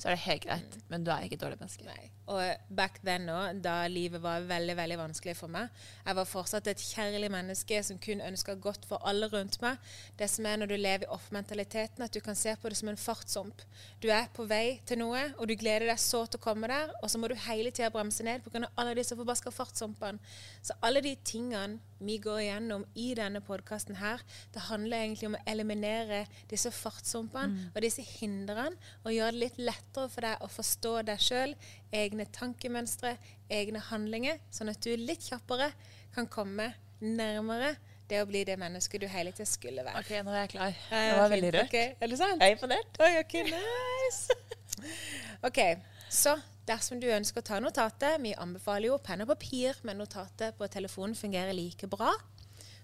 så 0.00 0.08
er 0.08 0.16
det 0.16 0.24
helt 0.24 0.44
greit. 0.46 0.76
Mm. 0.76 0.86
Men 0.88 1.04
du 1.04 1.10
er 1.12 1.26
ikke 1.26 1.36
et 1.38 1.42
dårlig 1.42 1.58
menneske. 1.60 1.84
Nei. 1.84 2.10
Og 2.28 2.74
back 2.76 3.00
then 3.04 3.28
òg, 3.32 3.60
da 3.64 3.74
livet 3.88 4.20
var 4.22 4.44
veldig 4.44 4.74
veldig 4.76 4.98
vanskelig 5.00 5.32
for 5.38 5.48
meg 5.48 5.70
Jeg 6.04 6.16
var 6.18 6.26
fortsatt 6.28 6.66
et 6.68 6.82
kjærlig 6.82 7.30
menneske 7.32 7.78
som 7.86 8.00
kun 8.04 8.20
ønska 8.24 8.58
godt 8.60 8.84
for 8.88 9.00
alle 9.08 9.30
rundt 9.32 9.56
meg. 9.64 9.78
Det 10.18 10.28
som 10.30 10.46
er 10.48 10.60
når 10.60 10.72
du 10.72 10.76
lever 10.76 11.06
i 11.06 11.12
off-mentaliteten, 11.14 12.04
at 12.04 12.14
du 12.14 12.20
kan 12.24 12.36
se 12.36 12.54
på 12.60 12.68
det 12.68 12.78
som 12.80 12.90
en 12.92 13.00
fartshump. 13.00 13.64
Du 14.02 14.08
er 14.12 14.28
på 14.34 14.44
vei 14.48 14.80
til 14.88 15.00
noe, 15.00 15.22
og 15.38 15.48
du 15.48 15.56
gleder 15.56 15.88
deg 15.88 16.00
så 16.02 16.24
til 16.26 16.40
å 16.40 16.44
komme 16.44 16.68
der, 16.70 16.92
og 17.02 17.10
så 17.10 17.20
må 17.20 17.30
du 17.30 17.36
hele 17.48 17.72
tida 17.72 17.90
bremse 17.94 18.24
ned 18.24 18.44
pga. 18.44 18.66
alle 18.76 18.96
disse 18.98 19.16
forbaska 19.16 19.52
fartshumpene. 19.54 20.18
Så 20.62 20.76
alle 20.82 21.00
de 21.04 21.14
tingene 21.24 21.80
vi 21.98 22.18
går 22.22 22.44
igjennom 22.44 22.84
i 22.94 23.08
denne 23.18 23.40
podkasten 23.42 23.96
her, 23.98 24.22
det 24.54 24.68
handler 24.68 25.02
egentlig 25.02 25.30
om 25.30 25.38
å 25.38 25.42
eliminere 25.50 26.24
disse 26.50 26.70
fartshumpene 26.70 27.70
og 27.74 27.82
disse 27.82 28.02
hindrene, 28.02 28.76
og 29.04 29.14
gjøre 29.14 29.34
det 29.34 29.42
litt 29.42 29.57
lettere 29.58 30.08
for 30.12 30.24
deg 30.24 30.42
å 30.44 30.48
forstå 30.52 30.94
deg 31.08 31.22
sjøl, 31.22 31.54
egne 31.94 32.26
tankemønstre, 32.34 33.16
egne 33.50 33.82
handlinger, 33.90 34.40
sånn 34.54 34.72
at 34.72 34.80
du 34.84 34.92
litt 34.96 35.26
kjappere 35.28 35.70
kan 36.14 36.28
komme 36.30 36.72
nærmere 37.00 37.74
det 38.08 38.22
å 38.22 38.28
bli 38.28 38.40
det 38.48 38.56
mennesket 38.60 39.02
du 39.02 39.08
hele 39.10 39.32
tida 39.36 39.46
skulle 39.48 39.84
være. 39.84 40.00
Ok, 40.00 40.12
nå 40.24 40.32
er 40.32 40.44
jeg 40.46 40.52
klar. 40.54 40.76
Ja, 40.90 41.00
Jeg 41.04 41.18
var 41.18 41.32
veldig 41.34 41.50
rørt. 41.58 41.68
Okay. 41.68 41.90
Er 42.00 42.12
det 42.12 42.20
sant? 42.20 42.40
Jeg 42.40 42.54
er 42.54 42.56
imponert. 42.56 43.00
Oi, 43.04 43.10
ok, 43.20 43.34
nice. 43.50 44.38
ok, 45.48 45.60
så 46.08 46.38
dersom 46.68 47.02
du 47.02 47.08
ønsker 47.12 47.42
å 47.42 47.48
ta 47.50 47.60
notatet, 47.60 48.16
vi 48.24 48.32
anbefaler 48.40 48.90
jo 48.90 48.98
penn 49.04 49.24
og 49.24 49.32
papir, 49.34 49.76
men 49.84 50.00
notatet 50.00 50.56
på 50.56 50.68
telefonen 50.72 51.16
fungerer 51.18 51.56
like 51.56 51.88
bra, 51.90 52.14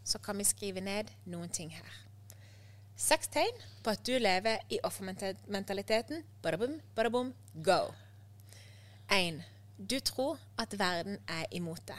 så 0.05 0.21
kan 0.21 0.37
vi 0.37 0.45
skrive 0.45 0.85
ned 0.85 1.09
noen 1.33 1.49
ting 1.49 1.73
her. 1.73 2.04
Seks 2.97 3.27
tegn 3.27 3.57
på 3.83 3.91
at 3.91 4.05
du 4.07 4.13
lever 4.23 4.61
i 4.71 4.79
offermentaliteten. 4.87 6.23
Badabum, 6.43 6.79
badabum, 6.95 7.33
go. 7.55 7.91
1. 9.11 9.43
Du 9.79 9.99
tror 10.01 10.39
at 10.59 10.79
verden 10.79 11.19
er 11.27 11.49
imot 11.51 11.83
deg. 11.89 11.99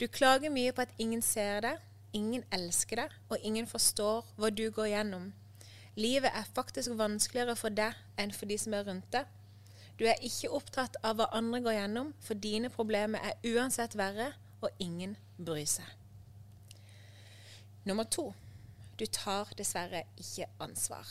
Du 0.00 0.06
klager 0.08 0.50
mye 0.50 0.72
på 0.72 0.82
at 0.82 0.94
ingen 0.98 1.22
ser 1.22 1.60
deg, 1.60 1.82
ingen 2.16 2.44
elsker 2.50 3.02
deg, 3.02 3.12
og 3.28 3.44
ingen 3.44 3.68
forstår 3.68 4.24
hva 4.40 4.48
du 4.50 4.64
går 4.72 4.94
gjennom. 4.94 5.28
Livet 5.94 6.32
er 6.32 6.48
faktisk 6.56 6.96
vanskeligere 6.98 7.54
for 7.60 7.70
deg 7.70 7.92
enn 8.18 8.32
for 8.34 8.48
de 8.50 8.56
som 8.58 8.74
er 8.74 8.88
rundt 8.88 9.10
deg. 9.12 9.28
Du 10.00 10.06
er 10.08 10.24
ikke 10.24 10.50
opptatt 10.56 10.96
av 11.04 11.20
hva 11.20 11.28
andre 11.36 11.60
går 11.62 11.76
gjennom, 11.76 12.14
for 12.24 12.34
dine 12.34 12.72
problemer 12.72 13.20
er 13.22 13.38
uansett 13.52 13.94
verre, 13.94 14.32
og 14.64 14.72
ingen 14.80 15.14
bryr 15.36 15.68
seg. 15.68 15.86
Nummer 17.84 18.08
to. 18.08 18.32
Du 18.98 19.06
tar 19.06 19.50
dessverre 19.58 20.04
ikke 20.16 20.46
ansvar. 20.62 21.06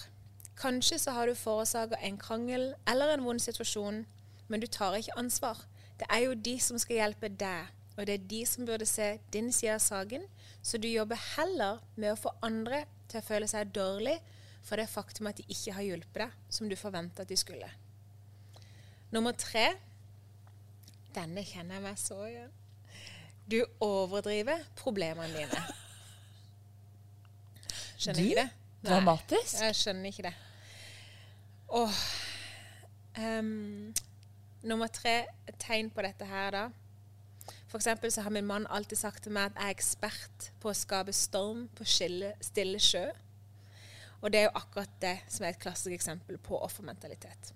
Kanskje 0.55 0.99
så 0.99 1.11
har 1.11 1.27
du 1.27 1.35
forårsaka 1.35 1.97
en 2.01 2.17
krangel 2.17 2.73
eller 2.87 3.13
en 3.13 3.23
vond 3.25 3.41
situasjon, 3.41 4.05
men 4.47 4.59
du 4.61 4.67
tar 4.67 4.95
ikke 4.95 5.17
ansvar. 5.17 5.65
Det 5.99 6.07
er 6.09 6.25
jo 6.25 6.33
de 6.33 6.59
som 6.59 6.79
skal 6.79 7.01
hjelpe 7.01 7.27
deg, 7.27 7.71
og 7.97 8.07
det 8.07 8.13
er 8.13 8.29
de 8.29 8.45
som 8.45 8.65
burde 8.65 8.85
se 8.85 9.17
din 9.33 9.51
side 9.51 9.75
av 9.75 9.83
saken, 9.83 10.23
så 10.61 10.77
du 10.77 10.87
jobber 10.87 11.19
heller 11.35 11.81
med 11.95 12.13
å 12.13 12.19
få 12.19 12.31
andre 12.41 12.85
til 13.11 13.19
å 13.19 13.25
føle 13.25 13.47
seg 13.49 13.73
dårlig 13.75 14.17
for 14.63 14.79
det 14.79 14.87
faktum 14.89 15.27
at 15.27 15.37
de 15.37 15.45
ikke 15.51 15.75
har 15.75 15.85
hjulpet 15.85 16.21
deg 16.23 16.53
som 16.55 16.69
du 16.69 16.75
forventa 16.79 17.25
at 17.25 17.29
de 17.29 17.37
skulle. 17.37 17.69
Nummer 19.11 19.35
tre 19.37 19.73
Denne 21.13 21.43
kjenner 21.45 21.77
jeg 21.77 21.83
meg 21.83 21.97
så 22.01 22.15
igjen. 22.25 22.53
Du 23.45 23.59
overdriver 23.85 24.63
problemene 24.79 25.29
dine. 25.35 25.59
Skjønner 28.03 28.19
Du? 28.19 28.29
ikke 28.29 28.41
det? 28.41 28.49
Nei, 28.83 28.89
Dramatisk. 28.89 29.57
Jeg 29.61 29.75
skjønner 29.79 30.11
ikke 30.11 30.25
det. 30.27 30.33
Åh. 31.73 31.99
Um, 33.17 33.93
nummer 34.63 34.89
tre 34.91 35.15
tegn 35.61 35.91
på 35.93 36.03
dette 36.05 36.27
her, 36.27 36.51
da. 36.51 36.63
For 37.67 37.79
eksempel 37.79 38.11
så 38.13 38.21
har 38.25 38.33
min 38.33 38.45
mann 38.45 38.67
alltid 38.69 38.99
sagt 38.99 39.23
til 39.25 39.33
meg 39.35 39.51
at 39.51 39.59
jeg 39.59 39.71
er 39.71 39.75
ekspert 39.77 40.49
på 40.61 40.71
å 40.71 40.77
skape 40.77 41.13
storm 41.15 41.65
på 41.75 41.87
skille, 41.87 42.33
stille 42.43 42.79
sjø. 42.81 43.07
Og 44.21 44.31
det 44.31 44.43
er 44.43 44.47
jo 44.47 44.57
akkurat 44.59 44.91
det 45.03 45.17
som 45.27 45.43
er 45.43 45.55
et 45.55 45.61
klassisk 45.63 45.95
eksempel 45.95 46.37
på 46.39 46.59
offermentalitet. 46.63 47.53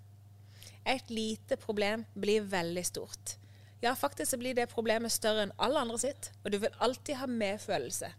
Et 0.88 1.12
lite 1.12 1.58
problem 1.60 2.06
blir 2.16 2.48
veldig 2.48 2.84
stort. 2.88 3.36
Ja, 3.84 3.94
faktisk 3.96 4.32
så 4.32 4.40
blir 4.42 4.56
det 4.58 4.72
problemet 4.72 5.14
større 5.14 5.46
enn 5.46 5.54
alle 5.62 5.84
andre 5.84 6.00
sitt, 6.02 6.32
og 6.44 6.52
du 6.52 6.58
vil 6.64 6.82
alltid 6.82 7.20
ha 7.20 7.28
medfølelse. 7.30 8.10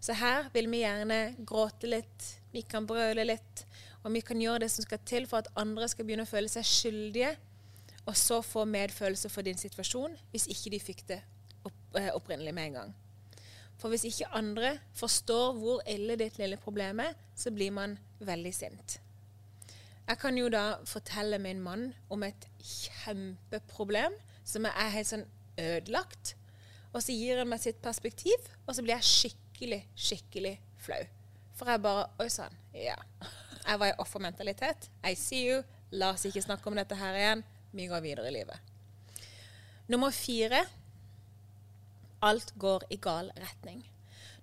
Så 0.00 0.14
her 0.14 0.48
vil 0.54 0.68
vi 0.70 0.84
gjerne 0.84 1.34
gråte 1.46 1.90
litt, 1.90 2.28
vi 2.52 2.62
kan 2.62 2.86
brøle 2.86 3.24
litt, 3.26 3.64
og 4.04 4.14
vi 4.14 4.22
kan 4.24 4.40
gjøre 4.40 4.62
det 4.64 4.70
som 4.72 4.86
skal 4.86 5.02
til 5.06 5.26
for 5.26 5.42
at 5.42 5.50
andre 5.58 5.88
skal 5.90 6.06
begynne 6.06 6.26
å 6.26 6.30
føle 6.30 6.50
seg 6.50 6.66
skyldige, 6.66 7.34
og 8.08 8.16
så 8.16 8.38
få 8.42 8.64
medfølelse 8.64 9.28
for 9.28 9.44
din 9.44 9.58
situasjon, 9.58 10.14
hvis 10.32 10.48
ikke 10.54 10.72
de 10.72 10.80
fikk 10.80 11.02
det 11.10 11.18
opp, 11.66 11.82
eh, 11.98 12.08
opprinnelig 12.14 12.54
med 12.54 12.70
en 12.70 12.78
gang. 12.78 12.94
For 13.78 13.92
hvis 13.92 14.06
ikke 14.08 14.30
andre 14.34 14.78
forstår 14.96 15.52
hvor 15.58 15.82
ille 15.86 16.16
ditt 16.18 16.38
lille 16.40 16.56
problem 16.58 17.02
er, 17.04 17.12
så 17.36 17.52
blir 17.54 17.74
man 17.74 17.98
veldig 18.18 18.54
sint. 18.54 18.98
Jeg 20.08 20.18
kan 20.18 20.38
jo 20.40 20.48
da 20.48 20.78
fortelle 20.88 21.38
min 21.38 21.60
mann 21.60 21.90
om 22.08 22.22
et 22.24 22.48
kjempeproblem 22.64 24.14
som 24.48 24.64
er 24.64 24.94
helt 24.94 25.10
sånn 25.10 25.26
ødelagt. 25.60 26.32
Og 26.94 27.02
så 27.04 27.12
gir 27.12 27.42
han 27.42 27.50
meg 27.50 27.60
sitt 27.60 27.82
perspektiv, 27.84 28.48
og 28.64 28.72
så 28.74 28.82
blir 28.82 28.96
jeg 28.96 29.04
skikkelig, 29.04 29.47
skikkelig 29.58 29.88
skikkelig 29.96 30.60
flau. 30.78 31.04
For 31.58 31.66
jeg 31.66 31.82
bare 31.82 32.06
Oi 32.22 32.28
sann. 32.30 32.54
Ja. 32.74 32.94
Jeg 33.66 33.78
var 33.80 33.90
i 33.90 33.98
offermentalitet. 33.98 34.90
I 35.04 35.14
see 35.14 35.48
you. 35.50 35.62
La 35.90 36.12
oss 36.12 36.24
ikke 36.24 36.42
snakke 36.42 36.68
om 36.70 36.76
dette 36.76 36.94
her 36.94 37.16
igjen. 37.16 37.42
Vi 37.72 37.88
går 37.90 38.00
videre 38.00 38.28
i 38.28 38.36
livet. 38.36 38.58
Nummer 39.88 40.10
fire. 40.10 40.64
Alt 42.22 42.54
går 42.58 42.84
i 42.90 42.96
gal 42.96 43.32
retning. 43.36 43.82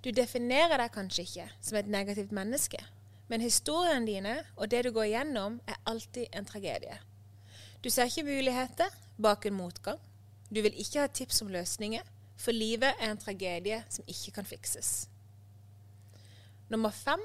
Du 0.03 0.11
definerer 0.11 0.77
deg 0.77 0.91
kanskje 0.91 1.23
ikke 1.23 1.47
som 1.61 1.77
et 1.79 1.87
negativt 1.87 2.31
menneske, 2.35 2.77
men 3.27 3.41
historiene 3.41 4.05
dine 4.05 4.35
og 4.55 4.69
det 4.69 4.83
du 4.85 4.91
går 4.93 5.07
igjennom, 5.07 5.59
er 5.67 5.79
alltid 5.85 6.27
en 6.31 6.45
tragedie. 6.45 6.99
Du 7.81 7.89
ser 7.89 8.05
ikke 8.11 8.27
muligheter 8.27 8.91
bak 9.17 9.45
en 9.45 9.57
motgang. 9.57 9.99
Du 10.51 10.61
vil 10.61 10.75
ikke 10.77 11.01
ha 11.01 11.07
tips 11.07 11.41
om 11.41 11.49
løsninger, 11.49 12.03
for 12.45 12.53
livet 12.53 12.93
er 13.01 13.09
en 13.09 13.17
tragedie 13.17 13.79
som 13.89 14.05
ikke 14.07 14.35
kan 14.37 14.45
fikses. 14.45 15.07
Nummer 16.69 16.93
fem 16.93 17.21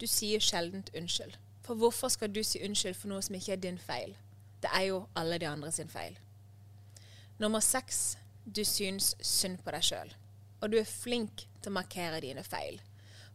du 0.00 0.06
sier 0.08 0.40
sjeldent 0.40 0.88
unnskyld. 0.96 1.36
For 1.64 1.76
hvorfor 1.76 2.08
skal 2.08 2.32
du 2.32 2.40
si 2.44 2.62
unnskyld 2.64 2.96
for 2.96 3.12
noe 3.12 3.22
som 3.24 3.36
ikke 3.36 3.52
er 3.52 3.60
din 3.60 3.78
feil? 3.78 4.14
Det 4.60 4.70
er 4.76 4.86
jo 4.88 5.02
alle 5.16 5.38
de 5.40 5.48
andre 5.48 5.72
sin 5.72 5.92
feil. 5.92 6.16
Nummer 7.40 7.60
seks 7.64 8.16
du 8.44 8.62
syns 8.64 9.12
synd 9.24 9.60
på 9.64 9.72
deg 9.74 9.84
sjøl. 9.84 10.14
Og 10.60 10.72
du 10.72 10.78
er 10.80 10.88
flink 10.88 11.44
til 11.60 11.72
å 11.72 11.76
markere 11.76 12.20
dine 12.24 12.44
feil. 12.44 12.80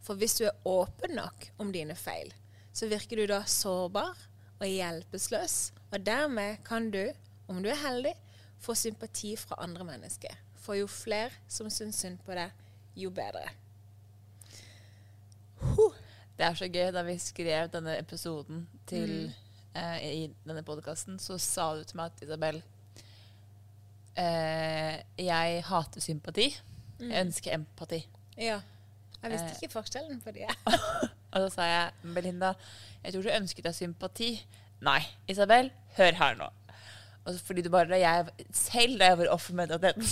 For 0.02 0.18
hvis 0.18 0.36
du 0.38 0.44
er 0.46 0.58
åpen 0.66 1.16
nok 1.18 1.48
om 1.62 1.72
dine 1.74 1.94
feil, 1.98 2.32
så 2.74 2.90
virker 2.90 3.22
du 3.22 3.30
da 3.30 3.40
sårbar 3.50 4.18
og 4.58 4.66
hjelpeløs. 4.66 5.56
Og 5.92 6.02
dermed 6.06 6.62
kan 6.66 6.90
du, 6.90 7.04
om 7.50 7.62
du 7.62 7.70
er 7.70 7.82
heldig, 7.82 8.14
få 8.62 8.74
sympati 8.78 9.34
fra 9.38 9.58
andre 9.62 9.86
mennesker. 9.86 10.45
For 10.66 10.74
jo 10.74 10.88
flere 10.90 11.30
som 11.48 11.70
syns 11.70 12.00
synd 12.02 12.18
på 12.26 12.34
deg, 12.34 12.50
jo 12.98 13.10
bedre. 13.14 13.46
Det 16.36 16.44
er 16.44 16.54
så 16.58 16.66
gøy. 16.68 16.88
Da 16.94 17.02
vi 17.06 17.14
skrev 17.22 17.70
denne 17.72 17.94
episoden 18.00 18.64
til, 18.90 19.12
eh, 19.74 19.98
i 20.02 20.24
denne 20.46 20.64
podkasten, 20.66 21.18
så 21.22 21.38
sa 21.40 21.70
du 21.78 21.84
til 21.84 21.96
meg 22.00 22.10
at 22.12 22.22
Isabel 22.26 22.58
eh, 24.16 25.02
Jeg 25.18 25.62
hater 25.68 26.00
sympati. 26.00 26.48
Jeg 27.00 27.26
ønsker 27.26 27.54
empati. 27.54 28.02
Ja. 28.36 28.60
Jeg 29.22 29.32
visste 29.32 29.46
Eh. 29.46 29.56
ikke 29.62 29.72
forskjellen 29.72 30.20
på 30.20 30.32
de. 30.32 30.46
Og 31.32 31.40
så 31.42 31.48
sa 31.54 31.62
jeg, 31.68 31.92
Belinda, 32.14 32.54
jeg 33.04 33.12
tror 33.12 33.22
du 33.22 33.30
ønsket 33.36 33.64
deg 33.64 33.74
sympati. 33.74 34.30
Nei, 34.80 35.00
Isabel, 35.28 35.70
hør 35.96 36.12
her 36.20 36.34
nå. 36.36 36.48
Og 37.24 37.34
så 37.34 37.40
fordi 37.44 37.62
du 37.62 37.70
bare, 37.70 37.96
jeg, 37.98 38.26
selv 38.52 38.98
da 39.00 39.04
jeg 39.10 39.18
var 39.18 39.32
offer 39.34 39.54
med 39.54 39.68
mentaliteten, 39.68 40.06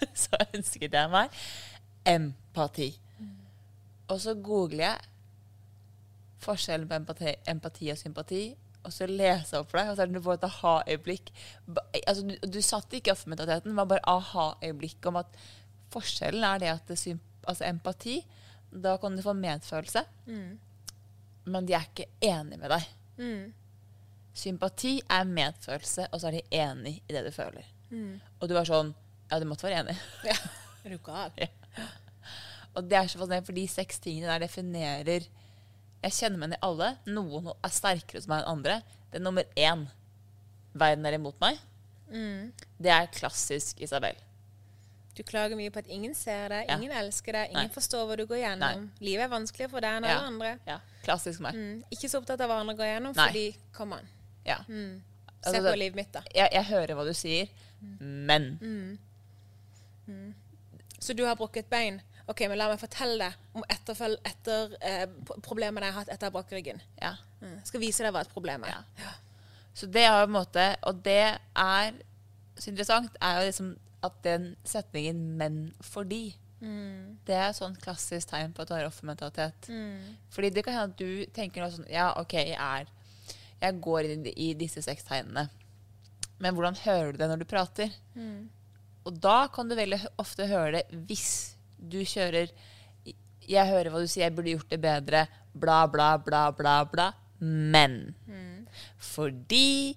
så 0.24 0.40
ønsket 0.52 0.92
jeg 0.92 1.10
meg 1.12 1.34
empati. 2.06 2.92
Og 4.12 4.20
så 4.22 4.34
googler 4.38 4.84
jeg 4.84 5.12
forskjellen 6.46 6.86
på 6.88 6.94
empati, 7.00 7.32
empati 7.50 7.90
og 7.90 7.98
sympati, 7.98 8.42
og 8.86 8.92
så 8.94 9.08
leser 9.10 9.56
jeg 9.56 9.64
opp 9.64 9.70
for 9.72 9.80
deg, 9.80 9.88
og 9.90 9.96
så 9.96 10.02
er 10.04 10.06
det 10.10 10.14
du 10.14 10.22
får 10.22 10.36
et 10.38 10.44
aha-øyeblikk. 10.46 11.30
Altså, 12.06 12.22
du, 12.22 12.34
du 12.54 12.60
satt 12.62 12.92
ikke 12.94 13.10
i 13.10 13.14
offentligheten, 13.16 13.72
det 13.72 13.80
var 13.80 13.88
bare 13.90 14.04
aha-øyeblikk 14.12 15.08
om 15.10 15.18
at 15.24 15.40
forskjellen 15.90 16.44
er 16.46 16.62
det 16.62 16.68
at 16.70 16.92
det 16.92 17.16
altså 17.46 17.64
empati, 17.66 18.20
da 18.70 18.96
kan 19.02 19.16
du 19.16 19.22
få 19.22 19.32
medfølelse, 19.34 20.04
men 21.46 21.66
de 21.66 21.74
er 21.74 21.88
ikke 21.90 22.06
enige 22.20 22.58
med 22.62 22.70
deg. 22.76 22.86
Sympati 24.36 25.00
er 25.10 25.24
medfølelse, 25.24 26.06
og 26.12 26.20
så 26.20 26.28
er 26.30 26.38
de 26.38 26.42
enig 26.62 26.96
i 27.08 27.12
det 27.14 27.24
du 27.26 27.30
føler. 27.34 27.66
Og 28.40 28.48
du 28.50 28.54
er 28.58 28.66
sånn 28.68 28.94
Ja, 29.30 29.38
du 29.42 29.46
måtte 29.50 29.66
være 29.66 29.80
enig. 29.84 29.96
Ja. 30.24 30.36
Er 30.86 30.92
du 30.94 30.98
gal? 31.02 31.32
Og 32.76 32.84
det 32.86 32.98
er 32.98 33.08
så 33.08 33.18
fascinerende, 33.18 33.46
for 33.48 33.56
de 33.56 33.64
seks 33.72 33.98
tingene 34.04 34.28
der 34.30 34.44
definerer 34.44 35.24
Jeg 36.04 36.12
kjenner 36.12 36.38
meg 36.38 36.50
igjen 36.52 36.58
i 36.58 36.62
alle. 36.68 36.90
Noen 37.08 37.48
er 37.64 37.72
sterkere 37.74 38.20
hos 38.20 38.28
meg 38.30 38.42
enn 38.44 38.50
andre. 38.52 38.76
Det 39.10 39.18
er 39.18 39.24
nummer 39.24 39.46
én. 39.58 39.86
Verden 40.76 41.06
er 41.08 41.16
imot 41.16 41.40
meg. 41.42 41.58
Det 42.78 42.92
er 42.92 43.08
klassisk 43.16 43.80
Isabel. 43.82 44.14
Du 45.16 45.22
klager 45.24 45.56
mye 45.56 45.72
på 45.72 45.80
at 45.80 45.88
ingen 45.88 46.12
ser 46.14 46.50
deg, 46.52 46.66
Ja. 46.68 46.76
ingen 46.76 46.92
elsker 46.92 47.32
deg, 47.32 47.48
ingen 47.50 47.66
Nei. 47.70 47.72
forstår 47.74 48.04
hva 48.06 48.16
du 48.20 48.26
går 48.28 48.36
gjennom. 48.44 48.90
Livet 49.00 49.24
er 49.24 49.32
vanskeligere 49.32 49.70
for 49.72 49.80
deg 49.80 49.96
enn 49.96 50.04
alle 50.04 50.26
andre. 50.28 50.58
ja. 50.68 50.78
Klassisk 51.06 51.40
meg. 51.40 51.54
Mm. 51.56 51.82
Ikke 51.90 52.08
så 52.12 52.20
opptatt 52.20 52.40
av 52.44 52.50
hva 52.50 52.60
andre 52.60 52.74
går 52.76 52.86
gjennom, 52.92 53.16
Nei. 53.16 53.26
fordi 53.26 53.44
Kom 53.72 53.92
an. 53.96 54.06
Ja. 54.44 54.58
Se 54.68 55.00
Altså, 55.48 55.62
på 55.70 55.76
livet 55.78 55.96
mitt, 55.96 56.12
da. 56.12 56.20
Jeg, 56.34 56.50
jeg 56.52 56.64
hører 56.68 56.94
hva 56.94 57.04
du 57.08 57.14
sier, 57.14 57.48
men 58.00 58.58
Så 60.98 61.12
du 61.14 61.24
har 61.24 61.36
brukket 61.36 61.68
bein. 61.70 62.00
Ok, 62.26 62.40
men 62.48 62.58
La 62.58 62.66
meg 62.68 62.80
fortelle 62.80 63.18
deg 63.22 63.34
om 63.54 63.64
etterfølg 63.70 64.18
etter 64.26 64.72
eh, 64.80 65.06
problemene 65.42 65.86
jeg 65.86 65.94
har 65.94 66.00
hatt 66.00 66.08
etter 66.14 66.26
jeg 66.26 66.32
brakk 66.32 66.52
ryggen. 66.56 66.80
ja. 67.02 67.14
Mm. 67.42 67.58
Skal 67.68 67.80
vise 67.82 68.02
deg 68.02 68.14
hva 68.14 68.22
et 68.24 68.32
problem 68.32 68.64
er. 68.64 68.78
Ja. 68.98 69.10
Så 69.76 69.86
det 69.92 70.02
er 70.06 70.14
jo 70.14 70.24
på 70.24 70.30
en 70.30 70.36
måte 70.38 70.62
Og 70.88 71.02
det 71.04 71.36
er 71.36 71.92
så 72.56 72.70
interessant, 72.70 73.12
er 73.20 73.40
jo 73.42 73.46
liksom 73.50 73.74
at 74.02 74.12
den 74.24 74.56
setningen 74.64 75.36
'men 75.36 75.74
fordi' 75.82 76.34
Det 77.26 77.34
er 77.36 77.52
sånn 77.52 77.76
klassisk 77.76 78.28
tegn 78.30 78.54
på 78.54 78.62
at 78.62 78.68
du 78.68 78.74
har 78.74 78.86
offermentalitet. 78.86 79.68
Fordi 80.30 80.50
det 80.50 80.64
kan 80.64 80.72
hende 80.72 80.92
at 80.94 80.98
du 80.98 81.26
tenker 81.26 81.60
noe 81.60 81.70
sånn 81.70 81.90
Ja, 81.90 82.12
OK, 82.16 82.32
jeg 82.32 82.56
er 82.58 82.86
Jeg 83.60 83.80
går 83.80 84.00
inn 84.04 84.26
i 84.26 84.54
disse 84.54 84.82
seks 84.82 85.04
tegnene. 85.04 85.50
Men 86.38 86.54
hvordan 86.54 86.74
hører 86.76 87.12
du 87.12 87.18
det 87.18 87.28
når 87.28 87.38
du 87.38 87.44
prater? 87.44 87.90
Og 89.06 89.18
da 89.22 89.46
kan 89.54 89.68
du 89.70 89.76
veldig 89.78 90.00
ofte 90.18 90.48
høre 90.50 90.80
det 90.80 91.00
hvis 91.08 91.28
du 91.76 92.00
kjører 92.02 92.50
Jeg 93.46 93.70
hører 93.70 93.92
hva 93.92 94.00
du 94.02 94.08
sier, 94.10 94.24
jeg 94.26 94.34
burde 94.34 94.54
gjort 94.56 94.72
det 94.72 94.80
bedre, 94.82 95.26
bla, 95.54 95.84
bla, 95.86 96.16
bla, 96.18 96.48
bla, 96.50 96.80
bla. 96.90 97.12
Men 97.38 98.16
fordi 98.98 99.94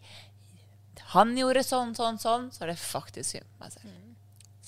han 1.15 1.33
gjorde 1.37 1.63
sånn, 1.65 1.95
sånn, 1.97 2.19
sånn, 2.21 2.51
så 2.53 2.63
er 2.63 2.73
det 2.73 2.77
faktisk 2.81 3.31
synd 3.33 3.47
på 3.49 3.63
meg 3.63 3.73
selv. 3.73 3.95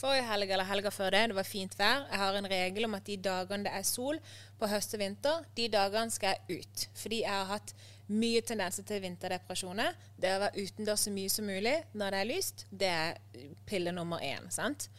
Forrige 0.02 0.26
helg 0.26 0.50
eller 0.56 0.66
helga 0.66 0.90
før 0.90 1.14
det, 1.14 1.20
det 1.30 1.38
var 1.38 1.46
fint 1.46 1.76
vær. 1.78 2.08
Jeg 2.10 2.22
har 2.24 2.38
en 2.40 2.50
regel 2.50 2.88
om 2.88 2.96
at 2.98 3.06
de 3.06 3.20
dagene 3.22 3.68
det 3.68 3.74
er 3.78 3.86
sol 3.86 4.18
på 4.58 4.70
høst 4.72 4.96
og 4.98 5.04
vinter, 5.04 5.44
de 5.58 5.68
dagene 5.70 6.10
skal 6.10 6.34
jeg 6.34 6.64
ut. 6.64 6.86
Fordi 6.98 7.22
jeg 7.22 7.36
har 7.36 7.52
hatt 7.52 7.76
mye 8.12 8.42
tendenser 8.46 8.86
til 8.88 9.02
vinterdepresjoner. 9.04 9.96
Det 10.20 10.36
å 10.36 10.44
være 10.44 10.66
utendørs 10.66 11.08
så 11.08 11.14
mye 11.14 11.32
som 11.32 11.48
mulig 11.48 11.76
når 11.98 12.14
det 12.14 12.22
er 12.22 12.30
lyst, 12.30 12.66
det 12.70 12.92
er 12.92 13.20
pille 13.68 13.94
nummer 13.96 14.24
én. 14.24 14.50
sant? 14.52 14.90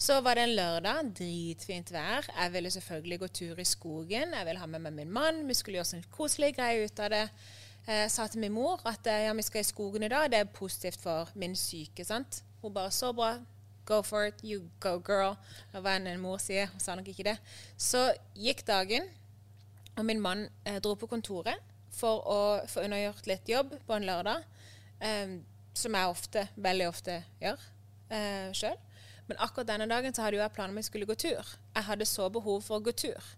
Så 0.00 0.20
var 0.24 0.38
det 0.38 0.46
en 0.46 0.54
lørdag, 0.56 1.10
dritfint 1.18 1.90
vær. 1.92 2.24
Jeg 2.32 2.52
ville 2.52 2.70
selvfølgelig 2.70 3.18
gå 3.20 3.26
tur 3.36 3.58
i 3.60 3.64
skogen. 3.68 4.32
Jeg 4.32 4.46
ville 4.46 4.60
ha 4.60 4.66
med 4.66 4.80
meg 4.86 4.94
min 4.96 5.10
mann. 5.12 5.42
Vi 5.48 5.54
skulle 5.54 5.76
gjøre 5.76 5.98
en 5.98 6.06
koselig 6.14 6.54
greie 6.56 6.86
ut 6.86 7.02
av 7.04 7.10
det. 7.12 7.26
Jeg 7.86 8.10
sa 8.10 8.26
til 8.26 8.40
min 8.40 8.54
mor 8.54 8.80
at 8.88 9.06
eh, 9.06 9.26
ja, 9.26 9.34
vi 9.36 9.44
skal 9.44 9.60
i 9.60 9.68
skogen 9.68 10.02
i 10.02 10.08
dag. 10.08 10.30
Det 10.32 10.38
er 10.40 10.52
positivt 10.56 11.00
for 11.02 11.28
min 11.34 11.56
syke. 11.56 12.04
sant? 12.04 12.42
Hun 12.62 12.72
bare 12.72 12.90
så 12.90 13.12
bra. 13.12 13.34
Go 13.84 14.00
for 14.02 14.24
it. 14.24 14.40
You 14.44 14.70
go, 14.80 14.96
girl. 15.04 15.36
Det 15.72 15.84
var 15.84 16.00
en 16.00 16.20
mor 16.20 16.38
sier. 16.38 16.72
Hun 16.72 16.80
sa 16.80 16.94
nok 16.94 17.08
ikke 17.08 17.28
det. 17.28 17.36
Så 17.76 18.12
gikk 18.34 18.64
dagen, 18.66 19.04
og 19.96 20.04
min 20.04 20.20
mann 20.20 20.48
eh, 20.64 20.80
dro 20.80 20.94
på 20.94 21.06
kontoret 21.06 21.60
for 21.94 22.24
å 22.28 22.40
få 22.70 22.84
unnagjort 22.86 23.28
litt 23.30 23.50
jobb 23.50 23.74
på 23.86 23.96
en 23.96 24.06
lørdag. 24.08 24.46
Eh, 25.00 25.38
som 25.80 25.94
jeg 25.96 26.12
ofte, 26.12 26.46
veldig 26.60 26.88
ofte 26.90 27.20
gjør 27.40 27.60
eh, 28.12 28.50
sjøl. 28.56 28.78
Men 29.30 29.38
akkurat 29.44 29.68
denne 29.68 29.86
dagen 29.90 30.14
så 30.14 30.24
hadde 30.24 30.40
jo 30.40 30.42
jeg 30.42 30.54
planer 30.56 30.74
om 30.74 30.80
jeg 30.80 30.88
skulle 30.88 31.06
gå 31.08 31.14
tur. 31.14 31.52
Jeg 31.76 31.86
hadde 31.86 32.08
så 32.08 32.26
behov 32.32 32.64
for 32.66 32.80
å 32.80 32.84
gå 32.84 32.94
tur. 32.98 33.28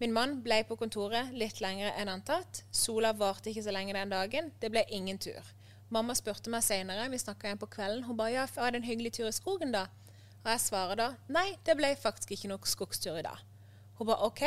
Min 0.00 0.14
mann 0.16 0.38
ble 0.42 0.62
på 0.66 0.78
kontoret 0.80 1.30
litt 1.36 1.60
lenger 1.62 1.92
enn 2.00 2.10
antatt. 2.10 2.64
Sola 2.74 3.12
varte 3.14 3.52
ikke 3.52 3.64
så 3.66 3.74
lenge 3.74 3.94
den 3.94 4.12
dagen. 4.12 4.50
Det 4.60 4.72
ble 4.72 4.82
ingen 4.90 5.20
tur. 5.20 5.44
Mamma 5.90 6.14
spurte 6.14 6.50
meg 6.52 6.62
senere, 6.62 7.08
vi 7.10 7.18
snakka 7.18 7.48
igjen 7.48 7.58
på 7.58 7.68
kvelden, 7.72 8.04
hun 8.06 8.18
ba 8.18 8.28
ja, 8.30 8.44
var 8.54 8.70
det 8.70 8.78
en 8.78 8.86
hyggelig 8.86 9.10
tur 9.16 9.26
i 9.26 9.34
skogen 9.34 9.72
da? 9.74 9.88
Og 10.44 10.52
jeg 10.52 10.62
svarer 10.62 11.00
da 11.00 11.08
nei, 11.34 11.48
det 11.66 11.74
ble 11.76 11.90
faktisk 11.98 12.30
ikke 12.36 12.50
noe 12.52 12.70
skogstur 12.70 13.18
i 13.18 13.24
dag. 13.26 13.40
Hun 13.98 14.06
ba 14.06 14.20
OK, 14.22 14.44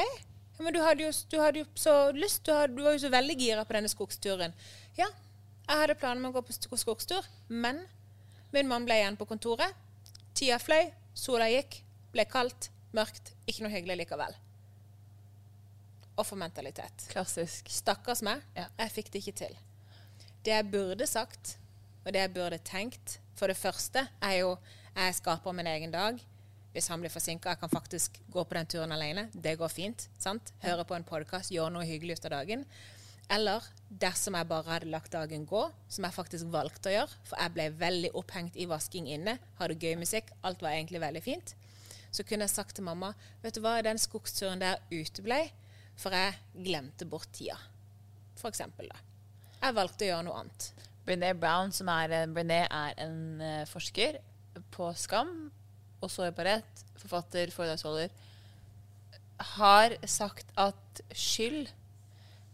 men 0.63 0.73
du 0.76 0.80
hadde, 0.84 1.04
jo, 1.06 1.12
du 1.32 1.38
hadde 1.41 1.62
jo 1.63 1.65
så 1.76 1.93
lyst, 2.15 2.43
du, 2.47 2.52
hadde, 2.56 2.76
du 2.78 2.84
var 2.86 2.95
jo 2.95 3.02
så 3.04 3.12
veldig 3.13 3.36
gira 3.39 3.63
på 3.67 3.76
denne 3.78 3.91
skogsturen. 3.91 4.54
Ja, 4.97 5.08
jeg 5.67 5.80
hadde 5.84 5.95
planer 5.99 6.21
om 6.21 6.30
å 6.32 6.36
gå 6.36 6.43
på 6.47 6.80
skogstur, 6.80 7.26
men 7.49 7.84
min 8.54 8.67
mann 8.69 8.86
ble 8.88 8.97
igjen 8.99 9.17
på 9.19 9.28
kontoret. 9.30 9.76
Tida 10.38 10.60
fløy, 10.62 10.91
sola 11.17 11.47
gikk, 11.52 11.82
ble 12.13 12.26
kaldt, 12.30 12.69
mørkt, 12.93 13.34
ikke 13.49 13.65
noe 13.65 13.73
hyggelig 13.73 14.04
likevel. 14.04 14.36
Offermentalitet. 16.21 17.08
Klassisk. 17.10 17.69
Stakkars 17.73 18.21
meg, 18.21 18.41
Ja. 18.56 18.67
jeg 18.78 18.91
fikk 18.91 19.12
det 19.12 19.21
ikke 19.23 19.36
til. 19.38 19.56
Det 20.45 20.52
jeg 20.54 20.71
burde 20.71 21.08
sagt, 21.08 21.58
og 22.06 22.13
det 22.13 22.19
jeg 22.19 22.34
burde 22.34 22.60
tenkt, 22.60 23.17
for 23.36 23.47
det 23.47 23.58
første 23.58 24.08
er 24.21 24.36
jo 24.39 24.58
jeg 24.95 25.15
skaper 25.15 25.52
min 25.52 25.67
egen 25.67 25.91
dag. 25.91 26.19
Hvis 26.74 26.88
han 26.90 27.00
blir 27.04 27.12
forsinka, 27.14 27.50
jeg 27.54 27.60
kan 27.62 27.70
faktisk 27.70 28.18
gå 28.34 28.44
på 28.50 28.56
den 28.58 28.66
turen 28.66 28.92
alene. 28.96 29.28
Det 29.34 29.58
går 29.60 29.70
fint. 29.70 30.08
sant? 30.20 30.52
Høre 30.64 30.86
på 30.90 30.96
en 30.98 31.04
podkast, 31.06 31.52
gjøre 31.54 31.70
noe 31.76 31.86
hyggelig 31.86 32.18
ut 32.18 32.26
av 32.26 32.32
dagen. 32.40 32.66
Eller 33.32 33.64
dersom 33.90 34.36
jeg 34.36 34.48
bare 34.50 34.68
hadde 34.72 34.90
lagt 34.92 35.12
dagen 35.14 35.46
gå, 35.48 35.62
som 35.88 36.04
jeg 36.08 36.14
faktisk 36.18 36.50
valgte 36.52 36.90
å 36.90 36.96
gjøre, 36.96 37.20
for 37.30 37.40
jeg 37.40 37.54
ble 37.56 37.68
veldig 37.80 38.12
opphengt 38.20 38.58
i 38.60 38.66
vasking 38.68 39.08
inne, 39.08 39.38
hadde 39.60 39.78
gøy 39.80 39.96
musikk, 40.02 40.34
alt 40.44 40.62
var 40.66 40.74
egentlig 40.76 41.00
veldig 41.02 41.22
fint, 41.24 41.54
så 42.14 42.26
kunne 42.28 42.46
jeg 42.46 42.54
sagt 42.54 42.76
til 42.78 42.84
mamma 42.86 43.14
vet 43.42 43.56
du 43.56 43.62
hva, 43.64 43.78
den 43.86 43.98
skogsturen 44.02 44.60
der 44.62 44.82
uteblei, 44.92 45.48
for 45.96 46.14
jeg 46.14 46.36
glemte 46.66 47.06
bort 47.10 47.30
tida. 47.34 47.56
For 48.36 48.50
eksempel, 48.52 48.90
da. 48.92 48.98
Jeg 49.64 49.78
valgte 49.78 50.06
å 50.06 50.10
gjøre 50.12 50.26
noe 50.28 50.42
annet. 50.44 50.68
Brené 51.08 51.32
Brown, 51.38 51.72
som 51.72 51.90
er, 51.90 52.12
en- 52.20 52.34
Brené 52.36 52.64
er 52.70 52.94
en 52.98 53.42
eh, 53.42 53.66
forsker 53.70 54.18
på 54.74 54.92
skam 55.00 55.52
og 56.04 56.12
sårbarhet, 56.12 56.84
forfatter, 57.02 57.52
foredragsholder, 57.56 58.13
har 59.58 59.96
sagt 60.08 60.52
at 60.60 61.02
skyld 61.16 61.72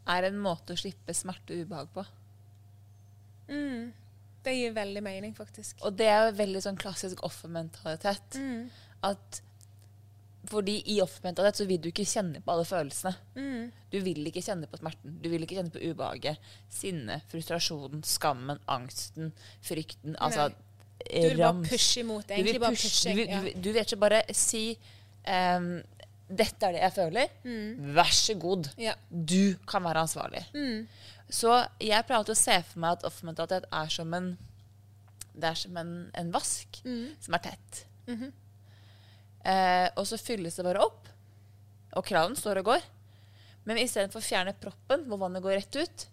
er 0.09 0.25
en 0.29 0.39
måte 0.41 0.73
å 0.73 0.79
slippe 0.79 1.13
smerte 1.13 1.53
og 1.53 1.65
ubehag 1.65 1.91
på. 1.93 2.05
Det 4.45 4.53
gir 4.55 4.73
veldig 4.73 5.03
mening, 5.03 5.35
faktisk. 5.35 5.81
Og 5.85 5.93
det 5.99 6.07
er 6.09 6.29
jo 6.29 6.37
veldig 6.39 6.61
sånn 6.63 6.79
klassisk 6.79 7.21
offermentalitet. 7.27 8.39
At 9.05 9.41
fordi 10.49 10.77
i 10.93 11.01
offermentalitet 11.03 11.59
så 11.59 11.65
vil 11.67 11.81
du 11.83 11.89
ikke 11.91 12.07
kjenne 12.07 12.39
på 12.41 12.53
alle 12.53 12.65
følelsene. 12.65 13.11
Du 13.91 13.97
vil 14.05 14.23
ikke 14.29 14.41
kjenne 14.45 14.69
på 14.71 14.79
smerten. 14.79 15.17
Du 15.21 15.27
vil 15.29 15.43
ikke 15.43 15.57
kjenne 15.59 15.73
på 15.73 15.81
ubehaget. 15.83 16.39
Sinne, 16.71 17.19
frustrasjonen, 17.29 18.01
skammen, 18.07 18.61
angsten, 18.71 19.33
frykten. 19.67 20.15
Altså 20.17 20.47
Du 21.07 21.27
vil 21.29 21.37
bare 21.39 21.63
pushe 21.69 21.99
imot. 22.03 22.25
Egentlig 22.31 22.59
bare 22.61 22.75
pushe-. 22.75 23.13
Du, 23.15 23.21
du, 23.25 23.51
du 23.63 23.69
vil 23.71 23.81
ikke 23.85 23.97
bare 24.01 24.21
si 24.35 24.63
um, 25.27 25.69
'Dette 26.29 26.65
er 26.67 26.75
det 26.75 26.81
jeg 26.83 26.93
føler. 26.93 27.31
Vær 27.95 28.11
så 28.13 28.33
god. 28.37 28.67
Mm. 28.77 28.83
Ja. 28.83 28.93
Mm. 29.09 29.23
Du 29.25 29.55
kan 29.67 29.83
være 29.83 30.03
ansvarlig. 30.05 30.43
Så 31.29 31.55
jeg 31.81 32.05
pleier 32.05 32.19
alltid 32.19 32.35
å 32.35 32.41
se 32.43 32.57
for 32.69 32.79
meg 32.83 32.91
at 32.97 33.03
offentlighet 33.09 33.65
er 33.71 33.89
som 33.93 34.13
en 34.13 34.29
Det 35.39 35.47
er 35.49 35.55
som 35.55 35.77
en, 35.77 36.11
en 36.13 36.31
vask 36.33 36.81
Mm. 36.83 37.15
som 37.21 37.33
er 37.33 37.37
tett. 37.45 37.85
Mm-hmm. 38.07 38.31
eh, 39.45 39.89
og 39.95 40.07
så 40.07 40.17
fylles 40.17 40.55
det 40.57 40.65
bare 40.65 40.81
opp, 40.83 41.07
og 41.95 42.05
kranen 42.05 42.35
står 42.35 42.59
og 42.59 42.65
går. 42.73 42.81
Men 43.65 43.77
istedenfor 43.77 44.19
å 44.19 44.25
fjerne 44.25 44.53
proppen, 44.59 45.05
hvor 45.07 45.17
vannet 45.21 45.43
går 45.43 45.55
rett 45.59 45.75
ut, 45.79 46.07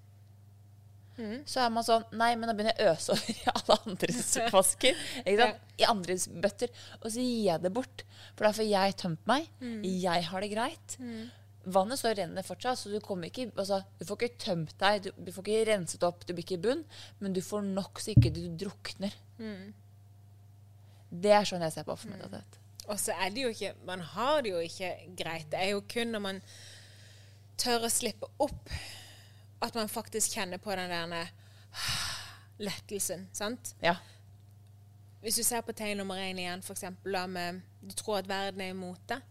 så 1.48 1.62
er 1.64 1.70
man 1.72 1.84
sånn 1.86 2.04
Nei, 2.12 2.34
men 2.36 2.50
da 2.50 2.54
begynner 2.56 2.76
jeg 2.76 2.88
å 2.90 2.92
øse 2.96 3.14
over 3.14 3.30
i 3.32 3.46
alle 3.54 3.76
andres 3.86 4.34
flasker. 4.52 4.98
ja. 5.46 5.48
I 5.80 5.86
andres 5.88 6.26
bøtter. 6.28 6.70
Og 7.02 7.08
så 7.12 7.20
gir 7.24 7.46
jeg 7.50 7.62
det 7.64 7.72
bort. 7.76 8.04
For 8.36 8.46
da 8.48 8.52
får 8.56 8.68
jeg 8.68 8.96
tømt 9.00 9.26
meg. 9.28 9.48
Jeg 9.84 10.28
har 10.30 10.44
det 10.44 10.52
greit. 10.52 10.98
Vannet 11.66 11.98
så 11.98 12.12
renner 12.14 12.46
fortsatt, 12.46 12.78
så 12.78 12.92
du, 12.92 13.00
ikke, 13.00 13.48
altså, 13.58 13.80
du 13.98 14.04
får 14.06 14.20
ikke 14.22 14.38
tømt 14.44 14.76
deg, 14.78 15.00
du, 15.02 15.08
du 15.26 15.32
får 15.34 15.42
ikke 15.48 15.64
renset 15.72 16.04
opp, 16.06 16.20
du 16.22 16.30
blir 16.30 16.44
ikke 16.44 16.60
i 16.60 16.62
bunn, 16.62 16.84
men 17.18 17.34
du 17.34 17.40
får 17.42 17.64
nok 17.66 17.98
så 17.98 18.12
ikke 18.12 18.30
du 18.36 18.44
drukner. 18.60 19.16
Det 21.10 21.32
er 21.34 21.48
sånn 21.48 21.64
jeg 21.66 21.74
ser 21.74 21.88
på 21.88 21.96
offermentalitet. 21.96 22.60
Og 22.86 23.00
så 23.02 23.16
er 23.18 23.32
det 23.34 23.42
jo 23.42 23.48
ikke 23.50 23.72
Man 23.88 24.04
har 24.14 24.44
det 24.46 24.52
jo 24.52 24.60
ikke 24.62 24.92
greit. 25.18 25.48
Det 25.50 25.58
er 25.58 25.72
jo 25.72 25.80
kun 25.90 26.12
når 26.14 26.22
man 26.22 26.36
tør 27.58 27.88
å 27.88 27.90
slippe 27.90 28.28
opp, 28.44 28.70
at 29.60 29.74
man 29.74 29.88
faktisk 29.88 30.36
kjenner 30.36 30.60
på 30.62 30.74
den 30.76 30.90
der 30.90 31.30
lettelsen. 32.66 33.28
Sant? 33.32 33.74
Ja. 33.82 33.96
Hvis 35.20 35.36
du 35.36 35.42
ser 35.42 35.64
på 35.66 35.74
tegn 35.74 35.98
nummer 35.98 36.20
én 36.20 36.38
igjen, 36.38 36.62
f.eks. 36.62 36.84
med 37.28 37.62
du 37.82 37.94
tror 37.94 38.18
at 38.18 38.28
verden 38.28 38.60
er 38.60 38.74
imot 38.74 39.00
deg. 39.08 39.24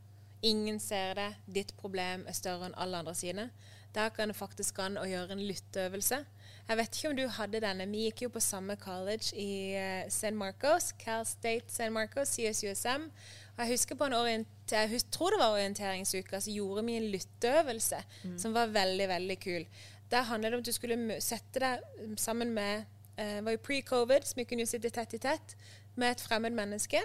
Ingen 0.43 0.79
ser 0.79 1.15
det. 1.15 1.29
Ditt 1.47 1.75
problem 1.77 2.25
er 2.27 2.35
større 2.37 2.69
enn 2.69 2.77
alle 2.77 2.99
andre 3.01 3.15
sine. 3.15 3.49
Der 3.95 4.09
kan 4.11 4.27
det 4.27 4.35
faktisk 4.35 4.79
an 4.83 4.99
å 4.99 5.05
gjøre 5.07 5.37
en 5.37 5.45
lytteøvelse. 5.47 6.19
Jeg 6.67 6.77
vet 6.77 6.97
ikke 6.97 7.09
om 7.09 7.15
du 7.17 7.23
hadde 7.37 7.61
denne. 7.63 7.87
Vi 7.87 8.07
gikk 8.07 8.25
jo 8.25 8.31
på 8.33 8.41
samme 8.43 8.75
college 8.81 9.31
i 9.39 9.77
uh, 9.77 10.09
San 10.11 10.35
Marcos. 10.35 10.91
Cal 10.99 11.25
State 11.29 11.71
San 11.71 11.93
Marcos, 11.95 12.33
CSUSM. 12.35 13.07
Og 13.55 13.63
jeg 13.63 13.71
husker 13.77 13.95
på 13.95 14.09
en 14.09 14.17
orient 14.17 14.51
jeg 14.71 15.01
tror 15.13 15.29
det 15.29 15.37
var 15.37 15.53
orienteringsuke, 15.53 16.39
så 16.41 16.49
gjorde 16.49 16.81
vi 16.87 16.95
en 16.97 17.11
lytteøvelse 17.13 17.99
som 18.41 18.55
var 18.55 18.71
veldig, 18.73 19.05
veldig 19.11 19.35
kul. 19.37 19.67
Der 20.11 20.27
handlet 20.29 20.51
det 20.51 20.57
om 20.57 20.63
at 20.63 20.69
du 20.69 20.75
skulle 20.75 21.21
sette 21.23 21.61
deg 21.61 22.17
sammen 22.21 22.53
med 22.53 22.85
eh, 23.17 23.37
Det 23.37 23.45
var 23.45 23.55
jo 23.55 23.63
pre-covid, 23.65 24.25
så 24.27 24.37
vi 24.37 24.45
kunne 24.45 24.65
jo 24.65 24.69
sitte 24.69 24.91
tett 24.93 25.13
i 25.17 25.21
tett 25.21 25.55
med 25.95 26.11
et 26.11 26.21
fremmed 26.21 26.53
menneske. 26.53 27.01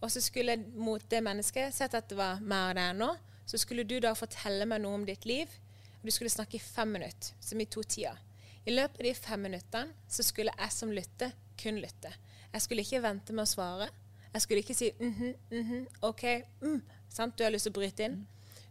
Og 0.00 0.12
så 0.12 0.20
skulle 0.22 0.56
mot 0.76 1.02
det 1.10 1.22
mennesket, 1.24 1.74
sett 1.74 1.94
at 1.94 2.08
det 2.10 2.18
var 2.18 2.40
mer 2.40 2.76
der 2.78 2.94
nå, 2.94 3.10
så 3.46 3.58
skulle 3.58 3.84
du 3.88 3.98
da 4.00 4.12
fortelle 4.14 4.66
meg 4.68 4.84
noe 4.84 5.00
om 5.00 5.06
ditt 5.08 5.26
liv. 5.26 5.50
Og 5.98 6.06
du 6.06 6.14
skulle 6.14 6.30
snakke 6.30 6.58
i 6.58 6.62
fem 6.62 6.92
minutter, 6.94 7.34
som 7.40 7.60
i 7.60 7.66
to 7.66 7.82
tider. 7.82 8.20
I 8.68 8.74
løpet 8.74 9.00
av 9.00 9.06
de 9.08 9.14
fem 9.16 9.40
minuttene 9.42 10.10
så 10.12 10.22
skulle 10.22 10.54
jeg 10.54 10.74
som 10.74 10.92
lytter 10.92 11.32
kun 11.58 11.80
lytte. 11.82 12.12
Jeg 12.52 12.62
skulle 12.62 12.84
ikke 12.84 13.02
vente 13.02 13.34
med 13.34 13.46
å 13.46 13.50
svare. 13.50 13.88
Jeg 14.32 14.44
skulle 14.44 14.62
ikke 14.62 14.76
si 14.76 14.90
mhm, 15.00 15.32
mhm, 15.50 15.86
OK, 16.06 16.24
mm, 16.60 16.82
sant, 17.10 17.36
du 17.38 17.44
har 17.44 17.52
lyst 17.52 17.66
til 17.66 17.74
å 17.74 17.78
bryte 17.80 18.04
inn. 18.06 18.20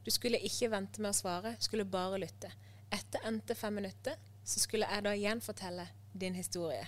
Du 0.06 0.12
skulle 0.14 0.40
ikke 0.40 0.70
vente 0.72 1.02
med 1.04 1.12
å 1.12 1.18
svare, 1.18 1.56
du 1.58 1.66
skulle 1.66 1.84
bare 1.90 2.22
lytte. 2.22 2.52
Etter 2.94 3.28
endte 3.28 3.56
fem 3.56 3.76
minutter 3.76 4.16
så 4.48 4.62
skulle 4.64 4.88
jeg 4.88 5.04
da 5.04 5.14
igjen 5.16 5.44
fortelle 5.44 5.88
din 6.16 6.38
historie. 6.38 6.86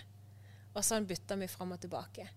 Og 0.73 0.85
sånn 0.85 1.07
bytta 1.09 1.35
vi 1.39 1.49
fram 1.51 1.73
og 1.75 1.81
tilbake. 1.83 2.27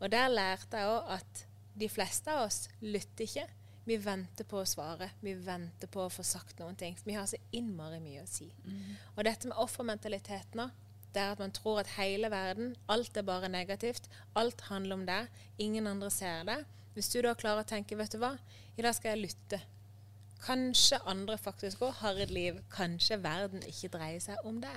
Og 0.00 0.10
der 0.10 0.32
lærte 0.32 0.80
jeg 0.80 0.90
òg 0.90 1.10
at 1.18 1.44
de 1.78 1.88
fleste 1.88 2.32
av 2.32 2.48
oss 2.48 2.66
lytter 2.80 3.28
ikke. 3.28 3.46
Vi 3.86 3.96
venter 3.98 4.46
på 4.46 4.60
å 4.60 4.66
svare. 4.68 5.10
Vi 5.22 5.34
venter 5.34 5.90
på 5.90 6.04
å 6.04 6.10
få 6.12 6.24
sagt 6.26 6.58
noen 6.62 6.76
ting. 6.78 6.96
Vi 7.04 7.14
har 7.14 7.26
så 7.30 7.38
innmari 7.54 8.00
mye 8.02 8.22
å 8.22 8.30
si. 8.30 8.48
Og 9.16 9.24
dette 9.26 9.48
med 9.48 9.58
offermentaliteten 9.58 10.66
òg, 10.66 10.74
det 11.12 11.20
er 11.20 11.34
at 11.34 11.42
man 11.42 11.52
tror 11.52 11.82
at 11.82 11.90
hele 11.98 12.30
verden, 12.32 12.74
alt 12.88 13.16
er 13.16 13.26
bare 13.28 13.50
negativt. 13.52 14.08
Alt 14.34 14.62
handler 14.70 14.96
om 14.96 15.06
deg. 15.06 15.28
Ingen 15.60 15.86
andre 15.86 16.08
ser 16.10 16.46
det. 16.48 16.64
Hvis 16.94 17.10
du 17.12 17.20
da 17.20 17.34
klarer 17.34 17.62
å 17.62 17.68
tenke, 17.68 17.96
vet 17.96 18.14
du 18.14 18.18
hva, 18.22 18.38
i 18.76 18.82
dag 18.82 18.94
skal 18.96 19.12
jeg 19.12 19.26
lytte. 19.26 19.60
Kanskje 20.42 20.98
andre 21.06 21.36
faktisk 21.38 21.82
òg 21.86 21.92
har 22.00 22.18
et 22.24 22.30
liv. 22.34 22.58
Kanskje 22.74 23.20
verden 23.22 23.62
ikke 23.68 23.88
dreier 23.94 24.20
seg 24.20 24.36
om 24.48 24.60
det. 24.62 24.74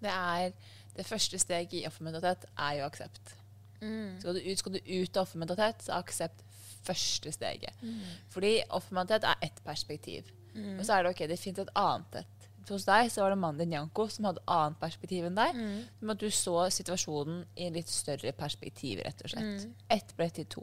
Det 0.00 0.10
er 0.10 0.50
det 0.96 1.06
første 1.06 1.38
steget 1.38 1.72
i 1.72 1.86
offermentalitet 1.86 2.48
er 2.58 2.72
jo 2.80 2.84
aksept. 2.88 3.36
Skal, 4.20 4.34
du 4.34 4.40
ut, 4.50 4.58
skal 4.58 4.72
du 4.74 4.80
ut 4.80 5.16
av 5.16 5.22
offermentalitet, 5.22 5.84
så 5.86 5.92
er 5.92 6.02
aksept 6.02 6.42
første 6.84 7.32
steget. 7.32 7.74
Fordi 8.32 8.56
offermentalitet 8.70 9.28
er 9.30 9.46
ett 9.46 9.62
perspektiv. 9.64 10.24
Og 10.78 10.84
så 10.86 10.92
er 10.98 11.02
det 11.06 11.10
ok, 11.14 11.22
det 11.30 11.38
fins 11.38 11.58
et 11.62 11.70
annet 11.78 12.14
et. 12.24 12.36
Hos 12.70 12.84
deg 12.86 13.08
så 13.10 13.22
var 13.24 13.30
det 13.32 13.38
mannen 13.38 13.58
din 13.58 13.72
Janko 13.72 14.04
som 14.08 14.24
hadde 14.28 14.38
et 14.42 14.50
annet 14.54 14.78
perspektiv 14.78 15.24
enn 15.26 15.34
deg. 15.38 15.54
Som 15.98 16.10
at 16.12 16.20
du 16.20 16.28
så 16.30 16.56
situasjonen 16.70 17.40
i 17.56 17.66
en 17.66 17.74
litt 17.74 17.88
større 17.90 18.32
perspektiv, 18.32 19.00
rett 19.06 19.22
og 19.24 19.30
slett. 19.32 19.64
Ett 19.90 20.12
ble 20.18 20.28
til 20.30 20.46
to. 20.46 20.62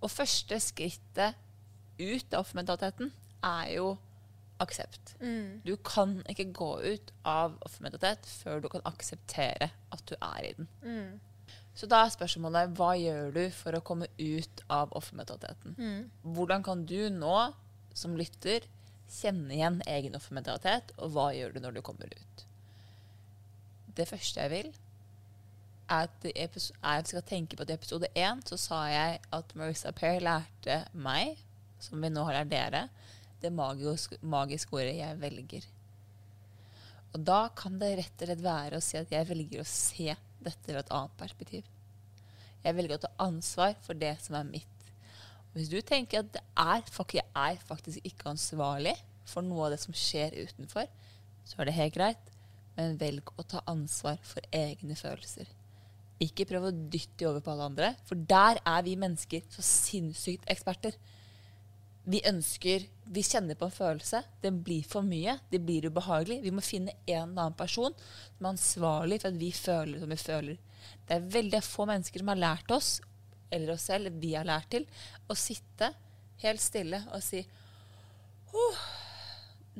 Og 0.00 0.10
første 0.10 0.58
skrittet 0.60 1.34
ut 1.98 2.34
av 2.34 2.40
offermentaliteten 2.44 3.12
er 3.44 3.70
jo 3.76 3.96
aksept. 4.62 5.16
Du 5.66 5.74
kan 5.76 6.20
ikke 6.30 6.52
gå 6.54 6.70
ut 6.82 7.12
av 7.26 7.56
offermentalitet 7.66 8.26
før 8.30 8.60
du 8.62 8.68
kan 8.72 8.84
akseptere 8.86 9.70
at 9.92 10.04
du 10.08 10.14
er 10.20 10.44
i 10.44 10.52
den. 10.58 10.68
Så 11.74 11.88
da 11.90 12.04
er 12.04 12.12
spørsmålet 12.14 12.76
hva 12.78 12.92
gjør 12.94 13.32
du 13.34 13.50
for 13.50 13.74
å 13.74 13.82
komme 13.82 14.06
ut 14.20 14.62
av 14.70 14.92
offermentaliteten? 14.94 15.74
Hvordan 16.22 16.62
kan 16.62 16.84
du 16.86 17.08
nå, 17.10 17.34
som 17.94 18.14
lytter, 18.16 18.62
kjenne 19.10 19.52
igjen 19.54 19.82
egen 19.90 20.14
offermentalitet, 20.14 20.94
og 20.98 21.10
hva 21.16 21.32
gjør 21.34 21.52
du 21.56 21.60
når 21.60 21.72
du 21.76 21.82
kommer 21.82 22.06
ut? 22.14 22.46
Det 23.94 24.06
første 24.08 24.40
jeg 24.40 24.50
vil, 24.50 24.70
er 25.90 26.06
at, 26.06 26.24
vi 26.24 26.60
skal 27.10 27.26
tenke 27.26 27.56
på 27.58 27.62
at 27.66 27.70
i 27.70 27.74
episode 27.74 28.08
én 28.16 28.40
så 28.46 28.56
sa 28.56 28.84
jeg 28.88 29.18
at 29.34 29.52
Marissa 29.58 29.92
Per 29.92 30.22
lærte 30.22 30.78
meg, 30.94 31.36
som 31.84 32.00
vi 32.02 32.10
nå 32.12 32.24
har 32.26 32.40
lært 32.40 32.52
dere, 32.52 32.82
det 33.42 33.52
magiske, 33.52 34.18
magiske 34.22 34.72
ordet 34.72 34.96
'jeg 34.96 35.20
velger'. 35.20 35.70
Og 37.14 37.24
da 37.24 37.48
kan 37.54 37.78
det 37.78 37.96
rett 37.98 38.22
og 38.22 38.28
slett 38.28 38.42
være 38.42 38.76
å 38.76 38.82
si 38.82 38.98
at 38.98 39.10
jeg 39.12 39.28
velger 39.28 39.60
å 39.60 39.68
se 39.68 40.16
dette 40.42 40.72
fra 40.72 40.82
et 40.82 40.94
annet 40.96 41.16
perspektiv. 41.20 41.64
Jeg 42.64 42.74
velger 42.74 42.96
å 42.96 43.04
ta 43.04 43.12
ansvar 43.22 43.74
for 43.84 43.94
det 43.94 44.16
som 44.24 44.34
er 44.34 44.48
mitt. 44.48 44.88
Og 45.52 45.60
hvis 45.60 45.70
du 45.70 45.80
tenker 45.86 46.24
at 46.24 46.38
er, 46.58 46.82
fuck, 46.90 47.14
jeg 47.14 47.26
er 47.36 47.60
faktisk 47.68 48.00
ikke 48.02 48.32
ansvarlig 48.32 48.96
for 49.28 49.46
noe 49.46 49.68
av 49.68 49.74
det 49.74 49.80
som 49.84 49.94
skjer 49.94 50.34
utenfor, 50.34 50.88
så 51.44 51.60
er 51.60 51.68
det 51.68 51.76
helt 51.76 51.94
greit, 51.94 52.32
men 52.74 52.98
velg 52.98 53.30
å 53.38 53.44
ta 53.46 53.62
ansvar 53.70 54.18
for 54.26 54.42
egne 54.50 54.96
følelser. 54.98 55.46
Ikke 56.24 56.46
prøv 56.48 56.68
å 56.68 56.72
dytte 56.74 57.20
de 57.20 57.28
over 57.28 57.44
på 57.44 57.52
alle 57.52 57.68
andre, 57.70 57.92
for 58.08 58.18
der 58.18 58.58
er 58.64 58.82
vi 58.86 58.96
mennesker 58.98 59.44
så 59.52 59.62
sinnssykt 59.66 60.48
eksperter. 60.50 60.96
Vi 62.04 62.20
ønsker, 62.28 62.84
vi 63.16 63.22
kjenner 63.24 63.56
på 63.56 63.68
en 63.68 63.72
følelse, 63.72 64.20
den 64.42 64.58
blir 64.64 64.84
for 64.84 65.06
mye, 65.06 65.38
det 65.48 65.62
blir 65.64 65.86
ubehagelig. 65.88 66.42
Vi 66.44 66.52
må 66.52 66.60
finne 66.64 66.92
en 67.06 67.30
eller 67.30 67.46
annen 67.46 67.56
person 67.56 67.94
som 67.96 68.44
er 68.44 68.50
ansvarlig 68.50 69.20
for 69.22 69.32
at 69.32 69.40
vi 69.40 69.50
føler 69.56 70.02
som 70.02 70.12
vi 70.12 70.20
føler. 70.20 70.58
Det 71.08 71.16
er 71.16 71.30
veldig 71.32 71.62
få 71.64 71.86
mennesker 71.88 72.20
som 72.20 72.32
har 72.32 72.42
lært 72.42 72.74
oss, 72.76 72.98
eller 73.50 73.72
oss 73.74 73.86
selv, 73.88 74.12
vi 74.20 74.34
har 74.34 74.44
lært 74.48 74.68
til, 74.74 74.84
å 75.30 75.36
sitte 75.38 75.94
helt 76.42 76.60
stille 76.60 77.00
og 77.14 77.22
si 77.24 77.40
«Åh, 78.54 78.82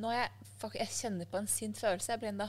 nå 0.01 0.13
jeg, 0.15 0.31
fuck, 0.59 0.79
jeg 0.79 0.91
kjenner 0.91 1.29
på 1.31 1.39
en 1.39 1.51
sint 1.51 1.79
følelse, 1.79 2.15
jeg, 2.15 2.23
Blinda. 2.23 2.49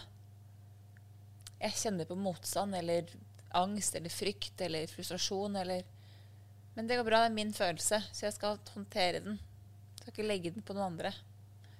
Jeg 1.59 1.77
kjenner 1.81 2.07
på 2.09 2.17
motstand 2.17 2.77
eller 2.77 3.11
angst 3.55 3.95
eller 3.97 4.11
frykt 4.11 4.63
eller 4.65 4.87
frustrasjon 4.91 5.55
eller 5.61 5.83
Men 6.75 6.87
det 6.87 6.97
går 6.99 7.05
bra, 7.07 7.21
det 7.23 7.29
er 7.29 7.35
min 7.37 7.53
følelse, 7.55 8.01
så 8.11 8.25
jeg 8.25 8.33
skal 8.35 8.57
håndtere 8.73 9.21
den. 9.23 9.37
Skal 10.05 10.13
ikke 10.13 10.27
legge 10.29 10.51
den 10.53 10.61
på 10.61 10.75
noen 10.77 10.91
andre. 10.91 11.09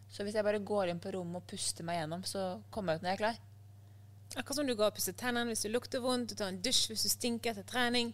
Så 0.09 0.25
hvis 0.25 0.33
jeg 0.33 0.45
bare 0.47 0.57
går 0.65 0.89
inn 0.89 1.01
på 1.01 1.11
rommet 1.13 1.43
og 1.43 1.49
puster 1.51 1.85
meg 1.85 1.99
gjennom, 1.99 2.23
så 2.25 2.55
kommer 2.73 2.95
jeg 2.95 2.97
ut 2.97 3.05
når 3.05 3.11
jeg 3.11 3.17
er 3.19 3.21
klar. 3.21 3.41
Akkurat 4.33 4.57
som 4.57 4.65
du 4.65 4.73
går 4.73 4.89
og 4.89 4.95
pusser 4.97 5.13
tennene 5.13 5.53
hvis 5.53 5.61
du 5.61 5.69
lukter 5.69 6.01
vondt, 6.01 6.31
du 6.31 6.39
tar 6.39 6.49
en 6.49 6.57
dusj 6.65 6.87
hvis 6.89 7.05
du 7.05 7.11
stinker 7.13 7.53
etter 7.53 7.67
trening. 7.69 8.09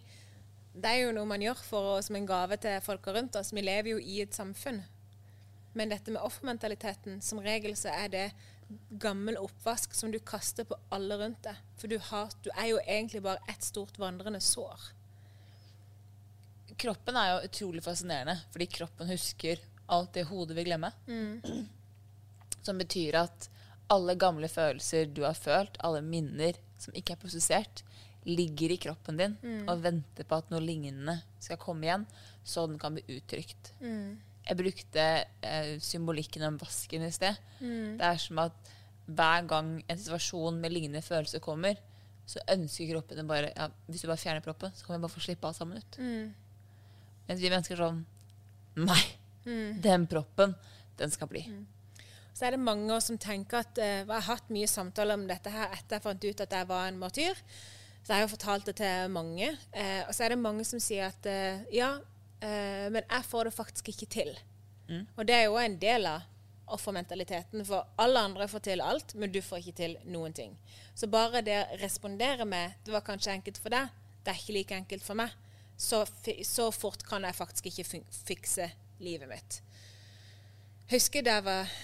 Det 0.76 0.90
er 0.90 1.06
jo 1.06 1.14
noe 1.16 1.30
man 1.30 1.40
gjør 1.40 1.64
for 1.64 1.94
oss 1.94 2.10
som 2.10 2.18
en 2.20 2.28
gave 2.28 2.60
til 2.60 2.76
folka 2.84 3.16
rundt 3.16 3.40
oss. 3.40 3.54
Vi 3.56 3.64
lever 3.64 3.94
jo 3.94 4.02
i 4.04 4.20
et 4.26 4.36
samfunn. 4.36 4.82
Men 5.72 5.88
dette 5.88 6.12
med 6.12 6.20
offermentaliteten, 6.20 7.22
som 7.24 7.40
regel 7.40 7.72
så 7.80 7.96
er 7.96 8.12
det 8.12 8.26
gammel 9.00 9.40
oppvask 9.40 9.96
som 9.96 10.12
du 10.12 10.20
kaster 10.20 10.68
på 10.68 10.76
alle 10.92 11.16
rundt 11.20 11.40
deg. 11.48 11.64
For 11.80 11.88
du, 11.88 11.96
har, 12.12 12.36
du 12.44 12.52
er 12.52 12.74
jo 12.74 12.84
egentlig 12.84 13.24
bare 13.24 13.40
ett 13.48 13.64
stort 13.64 13.96
vandrende 14.00 14.40
sår. 14.44 14.92
Kroppen 16.82 17.16
er 17.16 17.30
jo 17.30 17.44
utrolig 17.48 17.82
fascinerende, 17.84 18.36
fordi 18.52 18.68
kroppen 18.76 19.08
husker 19.12 19.60
alt 19.92 20.12
det 20.16 20.26
hodet 20.30 20.56
vil 20.58 20.68
glemme. 20.70 20.90
Som 22.66 22.78
betyr 22.80 23.20
at 23.22 23.48
alle 23.92 24.14
gamle 24.16 24.48
følelser 24.48 25.08
du 25.12 25.24
har 25.26 25.34
følt, 25.36 25.76
alle 25.84 26.00
minner 26.02 26.56
som 26.80 26.94
ikke 26.96 27.12
er 27.16 27.20
prosessert, 27.20 27.82
ligger 28.24 28.70
i 28.70 28.78
kroppen 28.78 29.18
din 29.18 29.32
og 29.68 29.82
venter 29.82 30.24
på 30.24 30.36
at 30.38 30.50
noe 30.52 30.62
lignende 30.62 31.16
skal 31.42 31.58
komme 31.58 31.84
igjen, 31.88 32.04
så 32.46 32.64
den 32.70 32.78
kan 32.78 32.94
bli 32.94 33.02
uttrykt. 33.18 33.72
Jeg 34.46 34.56
brukte 34.58 35.02
eh, 35.42 35.72
symbolikken 35.82 36.42
om 36.46 36.56
vasken 36.58 37.02
i 37.06 37.10
sted. 37.14 37.34
Det 37.98 38.06
er 38.06 38.16
som 38.22 38.38
at 38.42 38.70
hver 39.06 39.44
gang 39.50 39.82
en 39.90 39.98
situasjon 39.98 40.60
med 40.62 40.72
lignende 40.72 41.02
følelser 41.02 41.42
kommer, 41.42 41.74
så 42.26 42.38
ønsker 42.54 42.92
kroppen 42.94 43.18
den 43.18 43.26
bare 43.28 43.50
ja, 43.56 43.68
Hvis 43.88 44.02
du 44.02 44.06
bare 44.08 44.16
fjerner 44.22 44.40
proppen, 44.46 44.70
så 44.74 44.86
kan 44.86 44.96
vi 44.96 45.02
bare 45.02 45.10
få 45.16 45.20
slippe 45.20 45.46
alt 45.50 45.56
sammen 45.58 45.78
ut. 45.82 45.98
Mens 47.28 47.40
vi 47.42 47.50
mennesker 47.50 47.74
er 47.74 47.82
sånn 47.84 48.04
Nei, 48.86 49.02
den 49.44 50.06
proppen, 50.06 50.54
den 50.98 51.10
skal 51.10 51.30
bli. 51.30 51.44
Så 52.32 52.46
er 52.46 52.56
det 52.56 52.64
mange 52.64 52.96
som 53.04 53.18
tenker 53.20 53.60
at 53.60 53.78
uh, 53.78 53.84
Jeg 53.84 54.08
har 54.08 54.24
hatt 54.26 54.48
mye 54.52 54.68
samtaler 54.70 55.18
om 55.18 55.26
dette 55.28 55.52
her 55.52 55.74
etter 55.76 55.98
jeg 55.98 56.04
fant 56.06 56.24
ut 56.24 56.44
at 56.46 56.56
jeg 56.56 56.68
var 56.70 56.88
en 56.88 57.00
martyr. 57.00 57.42
Så 58.02 58.10
jeg 58.10 58.16
har 58.16 58.24
jo 58.24 58.32
fortalt 58.32 58.66
det 58.66 58.76
til 58.80 59.12
mange. 59.12 59.52
Uh, 59.76 60.02
og 60.08 60.14
så 60.16 60.24
er 60.24 60.34
det 60.34 60.40
mange 60.42 60.64
som 60.66 60.80
sier 60.82 61.12
at 61.12 61.28
uh, 61.28 61.62
ja, 61.72 61.94
men 62.42 63.04
jeg 63.06 63.22
får 63.22 63.46
det 63.46 63.52
faktisk 63.54 63.92
ikke 63.92 64.06
til. 64.10 64.30
Og 65.14 65.20
det 65.28 65.34
er 65.36 65.44
jo 65.44 65.60
en 65.60 65.76
del 65.78 66.08
av 66.10 66.24
offermentaliteten. 66.74 67.62
For 67.68 67.86
alle 68.02 68.24
andre 68.26 68.48
får 68.50 68.64
til 68.66 68.82
alt, 68.82 69.14
men 69.14 69.30
du 69.30 69.38
får 69.44 69.60
ikke 69.60 69.76
til 69.78 69.94
noen 70.10 70.34
ting. 70.34 70.56
Så 70.98 71.06
bare 71.06 71.44
det 71.46 71.60
å 71.60 71.78
respondere 71.78 72.44
med 72.44 72.74
'det 72.82 72.92
var 72.92 73.06
kanskje 73.06 73.36
enkelt 73.36 73.58
for 73.62 73.70
deg', 73.70 73.94
det 74.24 74.30
er 74.30 74.40
ikke 74.40 74.58
like 74.58 74.74
enkelt 74.74 75.02
for 75.02 75.14
meg, 75.14 75.30
så, 75.76 76.04
så 76.42 76.70
fort 76.70 77.02
kan 77.06 77.22
jeg 77.22 77.34
faktisk 77.34 77.66
ikke 77.66 78.02
fikse 78.26 78.70
livet 79.02 79.30
mitt. 79.30 79.60
Husker 80.92 81.24
da 81.24 81.38
jeg 81.38 81.46
var 81.46 81.76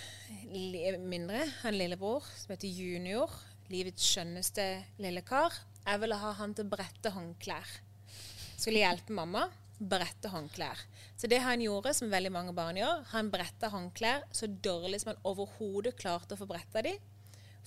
mindre, 1.08 1.44
han 1.62 1.76
lillebror 1.78 2.26
som 2.36 2.52
heter 2.52 2.68
Junior, 2.68 3.32
livets 3.72 4.04
skjønneste 4.12 4.66
lille 5.00 5.22
kar. 5.26 5.54
Jeg 5.84 6.02
ville 6.02 6.18
ha 6.20 6.34
han 6.40 6.52
til 6.56 6.66
å 6.66 6.72
brette 6.74 7.12
håndklær. 7.14 7.78
Skulle 8.58 8.82
hjelpe 8.82 9.14
mamma 9.16 9.46
brette 9.78 10.30
håndklær. 10.32 10.80
Så 11.16 11.30
det 11.30 11.38
han 11.44 11.62
gjorde, 11.62 11.92
som 11.94 12.10
veldig 12.10 12.32
mange 12.34 12.54
barn 12.54 12.78
gjør, 12.80 13.04
han 13.12 13.30
bretta 13.30 13.70
håndklær 13.72 14.26
så 14.34 14.48
dårlig 14.50 15.02
som 15.02 15.12
han 15.12 15.22
overhodet 15.28 15.96
klarte 15.98 16.34
å 16.34 16.40
få 16.40 16.48
bretta 16.50 16.82
de, 16.84 16.96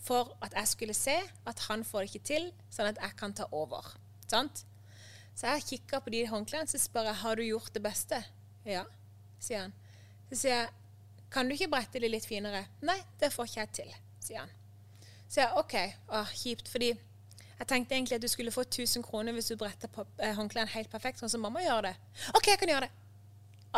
for 0.02 0.34
at 0.44 0.56
jeg 0.58 0.72
skulle 0.72 0.98
se 0.98 1.16
at 1.48 1.68
han 1.70 1.86
får 1.88 2.04
det 2.04 2.12
ikke 2.12 2.30
til, 2.32 2.50
sånn 2.74 2.90
at 2.92 3.00
jeg 3.02 3.18
kan 3.20 3.36
ta 3.38 3.48
over. 3.56 3.94
Sant? 4.28 4.66
Så 5.38 5.48
jeg 5.48 5.68
kikka 5.70 6.02
på 6.04 6.12
de 6.14 6.26
håndklærne, 6.28 6.68
så 6.68 6.82
spør 6.82 7.12
jeg 7.12 7.22
har 7.24 7.40
du 7.40 7.46
gjort 7.46 7.72
det 7.76 7.84
beste. 7.86 8.20
Ja, 8.68 8.84
sier 9.42 9.66
han. 9.66 9.76
Så 10.30 10.44
sier 10.44 10.56
jeg 10.56 10.70
kan 11.32 11.48
du 11.48 11.56
ikke 11.56 11.70
brette 11.72 12.00
det 12.04 12.10
litt 12.12 12.28
finere? 12.28 12.66
Nei, 12.84 12.98
det 13.20 13.32
får 13.32 13.48
ikke 13.48 13.62
jeg 13.62 13.72
til, 13.78 13.94
sier 14.20 14.44
han. 14.44 14.52
Så 15.32 15.40
jeg 15.40 15.62
OK, 15.62 15.76
å, 16.12 16.26
kjipt, 16.36 16.68
fordi 16.68 16.90
jeg 16.92 17.68
tenkte 17.70 17.96
egentlig 17.96 18.18
at 18.18 18.24
du 18.26 18.28
skulle 18.28 18.52
få 18.52 18.66
1000 18.66 19.06
kroner 19.06 19.36
hvis 19.38 19.52
du 19.54 19.56
bretter 19.60 19.92
eh, 20.18 20.34
håndklærne 20.36 20.74
helt 20.74 20.92
perfekt, 20.92 21.22
sånn 21.22 21.32
som 21.32 21.44
mamma 21.46 21.64
gjør 21.64 21.88
det. 21.88 21.94
OK, 22.36 22.50
jeg 22.50 22.60
kan 22.60 22.74
gjøre 22.74 22.90
det. 22.90 22.98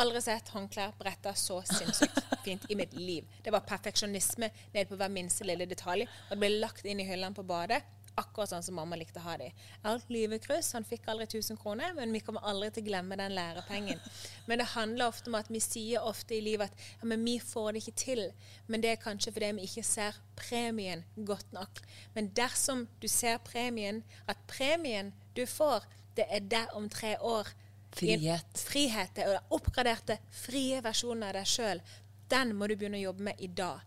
Aldri 0.02 0.24
sett 0.26 0.50
håndklær 0.50 0.96
bretta 0.98 1.36
så 1.38 1.60
sinnssykt 1.70 2.18
fint 2.46 2.66
i 2.74 2.78
mitt 2.80 2.96
liv. 2.98 3.28
Det 3.46 3.54
var 3.54 3.62
perfeksjonisme 3.68 4.50
ned 4.74 4.90
på 4.90 4.98
hver 4.98 5.12
minste 5.14 5.46
lille 5.46 5.68
detalj. 5.70 6.08
Og 6.08 6.32
det 6.34 6.40
ble 6.42 6.50
lagt 6.64 6.88
inn 6.90 7.04
i 7.04 7.06
hyllene 7.06 7.38
på 7.38 7.46
badet, 7.46 7.84
akkurat 8.20 8.52
sånn 8.52 8.66
som 8.66 8.76
mamma 8.78 8.98
likte 9.00 9.22
å 9.22 9.26
ha 9.26 9.36
det. 9.42 9.50
Alt 9.90 10.10
lyvekryss. 10.14 10.74
Han 10.78 10.86
fikk 10.88 11.08
aldri 11.12 11.26
1000 11.28 11.60
kroner, 11.62 11.94
men 11.98 12.14
vi 12.14 12.22
kommer 12.26 12.46
aldri 12.50 12.70
til 12.74 12.86
å 12.86 12.88
glemme 12.90 13.18
den 13.20 13.36
lærepengen. 13.38 14.02
Men 14.48 14.60
det 14.60 14.72
handler 14.74 15.08
ofte 15.08 15.32
om 15.32 15.38
at 15.40 15.48
vi 15.48 15.62
sier 15.64 16.04
ofte 16.04 16.36
i 16.36 16.42
livet 16.44 16.68
at 16.68 16.82
ja, 17.00 17.08
men 17.08 17.22
vi 17.24 17.38
får 17.40 17.72
det 17.72 17.82
ikke 17.82 18.02
til. 18.02 18.24
Men 18.68 18.84
det 18.84 18.90
er 18.92 19.00
kanskje 19.00 19.32
fordi 19.32 19.52
vi 19.56 19.68
ikke 19.70 19.86
ser 19.88 20.18
premien 20.36 21.06
godt 21.16 21.54
nok. 21.56 21.80
Men 22.16 22.28
dersom 22.36 22.88
du 23.00 23.08
ser 23.08 23.40
premien, 23.48 24.02
at 24.28 24.42
premien 24.52 25.14
du 25.38 25.46
får, 25.48 25.88
det 26.18 26.28
er 26.28 26.44
der 26.52 26.76
om 26.76 26.90
tre 26.92 27.16
år. 27.24 27.48
Frihet. 27.96 28.60
Frihet. 28.60 29.16
Det 29.16 29.24
er 29.24 29.54
oppgraderte, 29.54 30.20
frie 30.44 30.82
versjoner 30.84 31.32
av 31.32 31.40
deg 31.40 31.50
sjøl. 31.50 31.82
Den 32.30 32.56
må 32.58 32.68
du 32.68 32.76
begynne 32.76 33.00
å 33.00 33.08
jobbe 33.08 33.30
med 33.30 33.40
i 33.40 33.48
dag. 33.48 33.80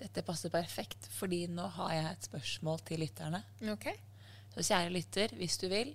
Dette 0.00 0.22
passer 0.24 0.52
perfekt, 0.52 1.10
fordi 1.12 1.44
nå 1.52 1.66
har 1.76 1.92
jeg 1.92 2.06
et 2.10 2.28
spørsmål 2.30 2.80
til 2.88 3.02
lytterne. 3.04 3.42
Okay. 3.74 3.98
Så 4.54 4.64
kjære 4.70 4.94
lytter, 4.94 5.34
hvis 5.36 5.58
du 5.60 5.68
vil, 5.70 5.92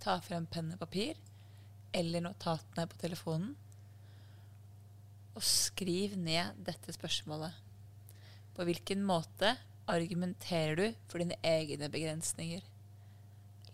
ta 0.00 0.16
frem 0.24 0.46
penn 0.50 0.72
og 0.74 0.80
papir 0.80 1.20
eller 1.94 2.24
notatene 2.24 2.88
på 2.90 2.98
telefonen, 2.98 3.52
og 5.34 5.42
skriv 5.46 6.16
ned 6.18 6.58
dette 6.66 6.94
spørsmålet. 6.94 7.54
På 8.54 8.66
hvilken 8.66 9.02
måte 9.06 9.54
argumenterer 9.90 10.78
du 10.78 10.84
for 11.10 11.22
dine 11.22 11.38
egne 11.44 11.90
begrensninger? 11.90 12.62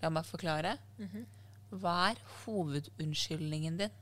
La 0.01 0.11
meg 0.13 0.29
forklare. 0.29 0.77
Hva 1.71 1.97
er 2.11 2.23
hovedunnskyldningen 2.43 3.77
din 3.83 3.99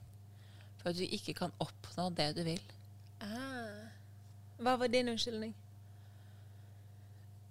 for 0.78 0.92
at 0.92 0.98
du 0.98 1.04
ikke 1.04 1.34
kan 1.34 1.54
oppnå 1.62 2.08
det 2.14 2.30
du 2.38 2.44
vil? 2.46 2.62
Ah. 3.20 3.57
Hva 4.58 4.76
var 4.80 4.88
din 4.90 5.08
unnskyldning? 5.12 5.52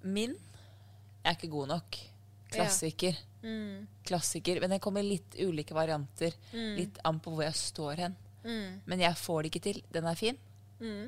Min 0.07 0.35
Jeg 1.23 1.33
er 1.33 1.35
ikke 1.37 1.49
god 1.51 1.67
nok. 1.73 1.97
Klassiker. 2.53 3.17
Klassiker. 4.07 4.59
Men 4.63 4.69
det 4.71 4.81
kommer 4.83 5.03
litt 5.03 5.35
ulike 5.43 5.75
varianter. 5.75 6.31
Litt 6.77 6.99
an 7.07 7.19
på 7.19 7.33
hvor 7.35 7.43
jeg 7.43 7.57
står 7.59 7.95
hen. 8.05 8.15
Men 8.87 8.99
jeg 9.03 9.17
får 9.19 9.43
det 9.43 9.51
ikke 9.51 9.63
til. 9.65 9.81
Den 9.91 10.05
er 10.07 10.15
fin. 10.19 10.37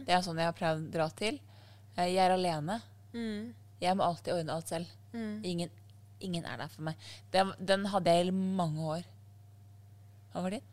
Det 0.05 0.11
er 0.11 0.21
sånn 0.25 0.37
jeg 0.41 0.49
har 0.49 0.57
prøvd 0.57 0.87
å 0.89 0.91
dra 0.91 1.07
til. 1.15 1.39
Eh, 1.95 2.09
Jeg 2.09 2.25
er 2.25 2.31
alene. 2.35 2.81
Jeg 3.79 3.95
må 3.95 4.03
alltid 4.03 4.33
ordne 4.33 4.51
alt 4.57 4.67
selv. 4.67 4.87
Ingen, 5.45 5.69
ingen 6.19 6.43
er 6.45 6.57
der 6.57 6.67
for 6.67 6.81
meg. 6.89 6.95
Den, 7.31 7.53
den 7.59 7.85
hadde 7.85 8.11
jeg 8.11 8.27
i 8.27 8.31
mange 8.35 8.81
år. 8.97 9.03
Hva 10.33 10.41
var 10.43 10.51
din? 10.57 10.65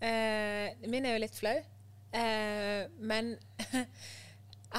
Eh, 0.00 0.74
min 0.88 1.04
er 1.06 1.16
jo 1.16 1.22
litt 1.24 1.34
flau. 1.34 1.56
Eh, 2.12 2.86
men 3.00 3.34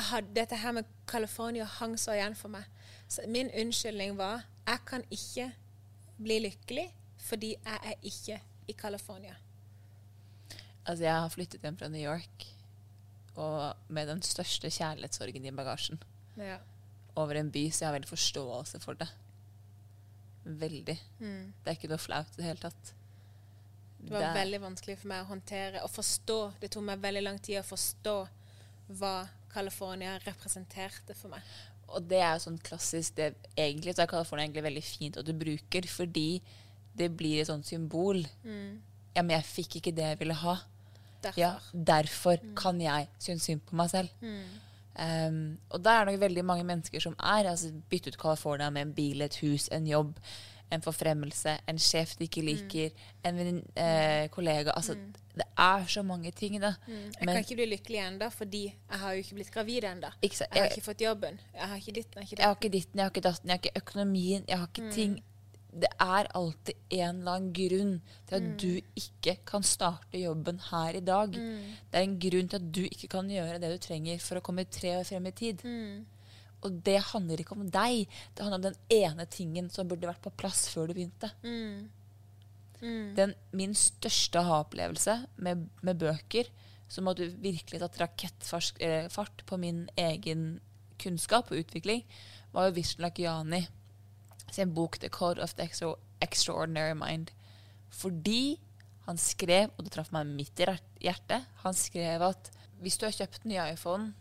hadde, 0.02 0.34
dette 0.36 0.56
her 0.56 0.72
med 0.72 0.86
California 1.08 1.66
hang 1.66 1.98
så 2.00 2.16
igjen 2.16 2.36
for 2.36 2.50
meg. 2.50 2.64
Så 3.08 3.26
min 3.28 3.52
unnskyldning 3.52 4.18
var 4.18 4.44
jeg 4.68 4.80
kan 4.86 5.04
ikke 5.12 5.52
bli 6.18 6.40
lykkelig 6.40 6.88
fordi 7.24 7.56
jeg 7.56 7.80
er 7.84 7.96
ikke 8.04 8.40
i 8.68 8.74
California. 8.74 9.36
Altså, 10.86 11.04
jeg 11.04 11.14
har 11.14 11.30
flyttet 11.30 11.62
hjem 11.64 11.78
fra 11.78 11.88
New 11.88 12.02
York 12.02 12.48
og 13.36 13.76
med 13.88 14.08
den 14.08 14.22
største 14.22 14.70
kjærlighetssorgen 14.70 15.46
i 15.46 15.52
bagasjen. 15.52 16.02
Ja. 16.38 16.58
over 17.16 17.36
en 17.38 17.52
by, 17.52 17.70
så 17.70 17.84
jeg 17.84 17.88
har 17.88 17.94
veldig 17.94 18.10
forståelse 18.10 18.80
for 18.82 18.94
det. 18.98 19.08
Veldig. 20.44 20.96
Det 21.64 21.70
er 21.70 21.78
ikke 21.78 21.92
noe 21.92 22.02
flaut 22.02 22.32
i 22.34 22.40
det 22.40 22.48
hele 22.48 22.60
tatt. 22.64 22.94
Det 24.04 24.12
var 24.12 24.34
veldig 24.36 24.60
vanskelig 24.64 24.98
for 25.00 25.12
meg 25.12 25.22
å 25.22 25.30
håndtere 25.30 25.84
og 25.86 25.92
forstå. 25.94 26.40
Det 26.60 26.72
tok 26.74 26.84
meg 26.84 27.04
veldig 27.04 27.22
lang 27.24 27.38
tid 27.40 27.62
å 27.62 27.68
forstå 27.68 28.16
hva 29.00 29.14
California 29.54 30.18
representerte 30.26 31.16
for 31.18 31.34
meg. 31.34 31.54
Og 31.94 32.04
det 32.10 32.20
er 32.24 32.36
jo 32.36 32.46
sånn 32.48 32.60
klassisk 32.64 33.18
det, 33.20 33.34
Egentlig 33.54 33.94
så 33.94 34.04
er 34.04 34.12
California 34.12 34.48
egentlig 34.48 34.66
veldig 34.66 34.84
fint 34.86 35.18
at 35.20 35.28
du 35.28 35.34
bruker, 35.38 35.88
fordi 35.92 36.42
det 36.98 37.10
blir 37.18 37.42
et 37.42 37.50
sånt 37.50 37.68
symbol. 37.68 38.22
Ja, 39.14 39.22
men 39.22 39.36
jeg 39.36 39.50
fikk 39.50 39.80
ikke 39.80 39.94
det 39.96 40.14
jeg 40.14 40.22
ville 40.22 40.38
ha. 40.42 40.58
Derfor. 41.24 41.40
Ja, 41.40 41.52
derfor 41.72 42.42
kan 42.60 42.82
jeg 42.82 43.08
synes 43.22 43.46
synd 43.48 43.62
på 43.68 43.78
meg 43.80 43.92
selv. 43.94 44.12
Um, 44.94 45.58
og 45.74 45.82
da 45.82 45.96
er 45.96 46.06
det 46.06 46.14
nok 46.14 46.22
veldig 46.22 46.44
mange 46.46 46.66
mennesker 46.70 47.02
som 47.02 47.16
er 47.18 47.48
altså 47.50 47.72
bytte 47.90 48.12
ut 48.14 48.20
California 48.22 48.70
med 48.70 48.88
en 48.88 48.94
bil, 48.94 49.24
et 49.26 49.38
hus, 49.42 49.70
en 49.74 49.88
jobb, 49.90 50.12
en 50.74 50.82
forfremmelse, 50.82 51.58
en 51.68 51.80
sjef 51.80 52.16
de 52.20 52.28
ikke 52.28 52.42
liker, 52.46 52.92
en 53.26 53.36
vennin- 53.38 53.66
eh, 53.76 54.28
kollega. 54.30 54.72
Altså, 54.76 54.96
det 55.36 55.46
er 55.58 55.86
så 55.88 56.04
mange 56.04 56.32
ting, 56.32 56.60
da. 56.62 56.74
Jeg 56.88 57.28
kan 57.28 57.38
ikke 57.44 57.56
bli 57.56 57.66
lykkelig 57.78 58.00
ennå, 58.08 58.30
fordi 58.32 58.64
jeg 58.90 59.00
har 59.00 59.12
jo 59.14 59.18
ikke 59.24 59.36
blitt 59.36 59.52
gravid 59.52 59.84
ennå. 59.84 60.10
Jeg. 60.22 60.32
Jeg 60.56 60.64
har 60.64 60.70
ikke 60.70 60.82
fått 60.86 61.02
jobben. 61.02 61.40
Jeg 61.54 61.68
har 61.68 61.76
ikke 61.78 61.94
ditten, 61.94 62.14
jeg 62.16 62.24
har 62.24 62.24
ikke 62.24 62.38
Jeg 62.40 62.46
har 62.48 62.54
datten. 62.54 62.66
ikke 62.66 62.72
ditten, 62.78 62.96
jeg 63.00 63.04
har 63.04 63.10
ikke 63.12 63.22
datten, 63.30 63.48
jeg 63.50 63.54
har 63.54 63.62
ikke 63.64 63.82
økonomien, 63.84 64.44
jeg 64.48 64.58
har 64.58 64.68
ikke 64.68 64.92
ting. 64.94 65.24
Det 65.76 65.90
er 66.00 66.28
alltid 66.36 66.76
en 66.92 67.16
eller 67.20 67.32
annen 67.32 67.54
grunn 67.54 68.02
til 68.28 68.36
at 68.36 68.58
du 68.62 68.82
ikke 68.96 69.38
kan 69.44 69.64
starte 69.64 70.20
jobben 70.22 70.60
her 70.70 70.94
i 70.96 71.00
dag. 71.00 71.32
Det 71.32 71.94
er 71.94 72.04
en 72.04 72.20
grunn 72.20 72.48
til 72.48 72.56
at 72.58 72.72
du 72.72 72.82
ikke 72.84 73.08
kan 73.10 73.28
gjøre 73.28 73.60
det 73.60 73.72
du 73.72 73.78
trenger 73.88 74.20
for 74.20 74.36
å 74.36 74.42
komme 74.42 74.66
tre 74.70 75.00
år 75.00 75.04
frem 75.04 75.26
i 75.26 75.32
tid. 75.32 75.58
Og 76.64 76.80
det 76.86 77.00
handler 77.12 77.44
ikke 77.44 77.58
om 77.58 77.68
deg. 77.72 78.08
Det 78.34 78.46
handler 78.46 78.62
om 78.62 78.68
den 78.70 78.80
ene 78.94 79.28
tingen 79.32 79.70
som 79.74 79.90
burde 79.90 80.08
vært 80.10 80.24
på 80.24 80.34
plass 80.40 80.66
før 80.72 80.90
du 80.90 80.96
begynte. 80.98 81.30
Den, 83.16 83.34
min 83.56 83.76
største 83.78 84.44
ha-opplevelse 84.44 85.22
med, 85.44 85.68
med 85.82 86.00
bøker, 86.02 86.50
som 86.92 87.08
hadde 87.10 87.32
virkelig 87.42 87.80
tatt 87.82 88.00
rakettfart 88.02 88.82
eh, 88.84 89.46
på 89.48 89.60
min 89.60 89.86
egen 90.00 90.60
kunnskap 91.02 91.52
og 91.52 91.64
utvikling, 91.64 92.04
var 92.54 92.70
jo 92.70 92.84
Lakiani 93.02 93.64
sin 94.52 94.74
bok 94.76 95.00
'The 95.00 95.10
Code 95.10 95.42
of 95.42 95.56
the 95.56 95.64
Extra 95.64 95.96
Extraordinary 96.22 96.94
Mind'. 96.94 97.34
Fordi 97.90 98.60
han 99.06 99.18
skrev, 99.18 99.72
og 99.78 99.86
det 99.86 99.92
traff 99.92 100.12
meg 100.12 100.28
midt 100.28 100.60
i 100.60 100.68
hjertet, 101.02 101.48
han 101.64 101.74
skrev 101.74 102.22
at 102.22 102.52
hvis 102.82 102.98
du 102.98 103.06
har 103.06 103.16
kjøpt 103.16 103.46
ny 103.46 103.58
iPhone, 103.60 104.14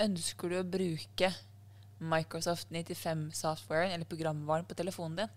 ønsker 0.00 0.50
du 0.50 0.58
å 0.58 0.66
bruke 0.66 1.30
Microsoft 1.98 2.70
95-softwaren 2.74 3.94
eller 3.94 4.08
programvaren 4.08 4.66
på 4.68 4.76
telefonen 4.78 5.22
din. 5.22 5.36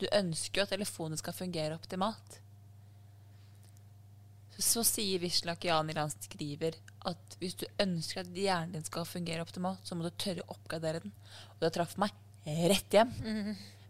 Du 0.00 0.06
ønsker 0.10 0.60
jo 0.60 0.64
at 0.66 0.72
telefonen 0.74 1.20
skal 1.20 1.36
fungere 1.36 1.76
optimalt. 1.76 2.40
Så, 4.54 4.62
så 4.62 4.84
sier 4.86 5.22
Vishlak 5.22 5.64
Jani 5.66 5.96
han 5.98 6.12
skriver 6.14 6.76
at 7.08 7.38
hvis 7.40 7.56
du 7.58 7.66
ønsker 7.82 8.22
at 8.22 8.34
hjernen 8.38 8.74
din 8.76 8.86
skal 8.86 9.06
fungere 9.08 9.44
optimalt, 9.44 9.82
så 9.86 9.96
må 9.96 10.06
du 10.06 10.12
tørre 10.18 10.44
å 10.44 10.56
oppgradere 10.56 11.02
den. 11.04 11.14
Og 11.54 11.64
det 11.64 11.72
traff 11.76 11.96
meg 12.00 12.14
rett 12.44 12.94
hjem. 12.94 13.12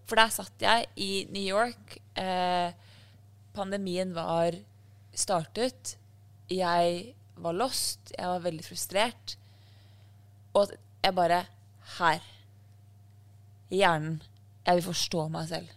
For 0.09 0.21
der 0.21 0.33
satt 0.33 0.65
jeg 0.65 0.89
i 1.01 1.11
New 1.33 1.45
York. 1.45 1.97
Eh, 2.21 2.75
pandemien 3.57 4.13
var 4.17 4.57
startet. 5.15 5.97
Jeg 6.53 7.15
var 7.41 7.57
lost. 7.57 8.13
Jeg 8.13 8.29
var 8.29 8.45
veldig 8.45 8.67
frustrert. 8.67 9.37
Og 10.55 10.75
jeg 11.05 11.17
bare 11.17 11.45
Her. 11.99 12.23
I 13.71 13.81
hjernen. 13.83 14.23
Jeg 14.65 14.79
vil 14.79 14.87
forstå 14.89 15.29
meg 15.33 15.49
selv. 15.51 15.69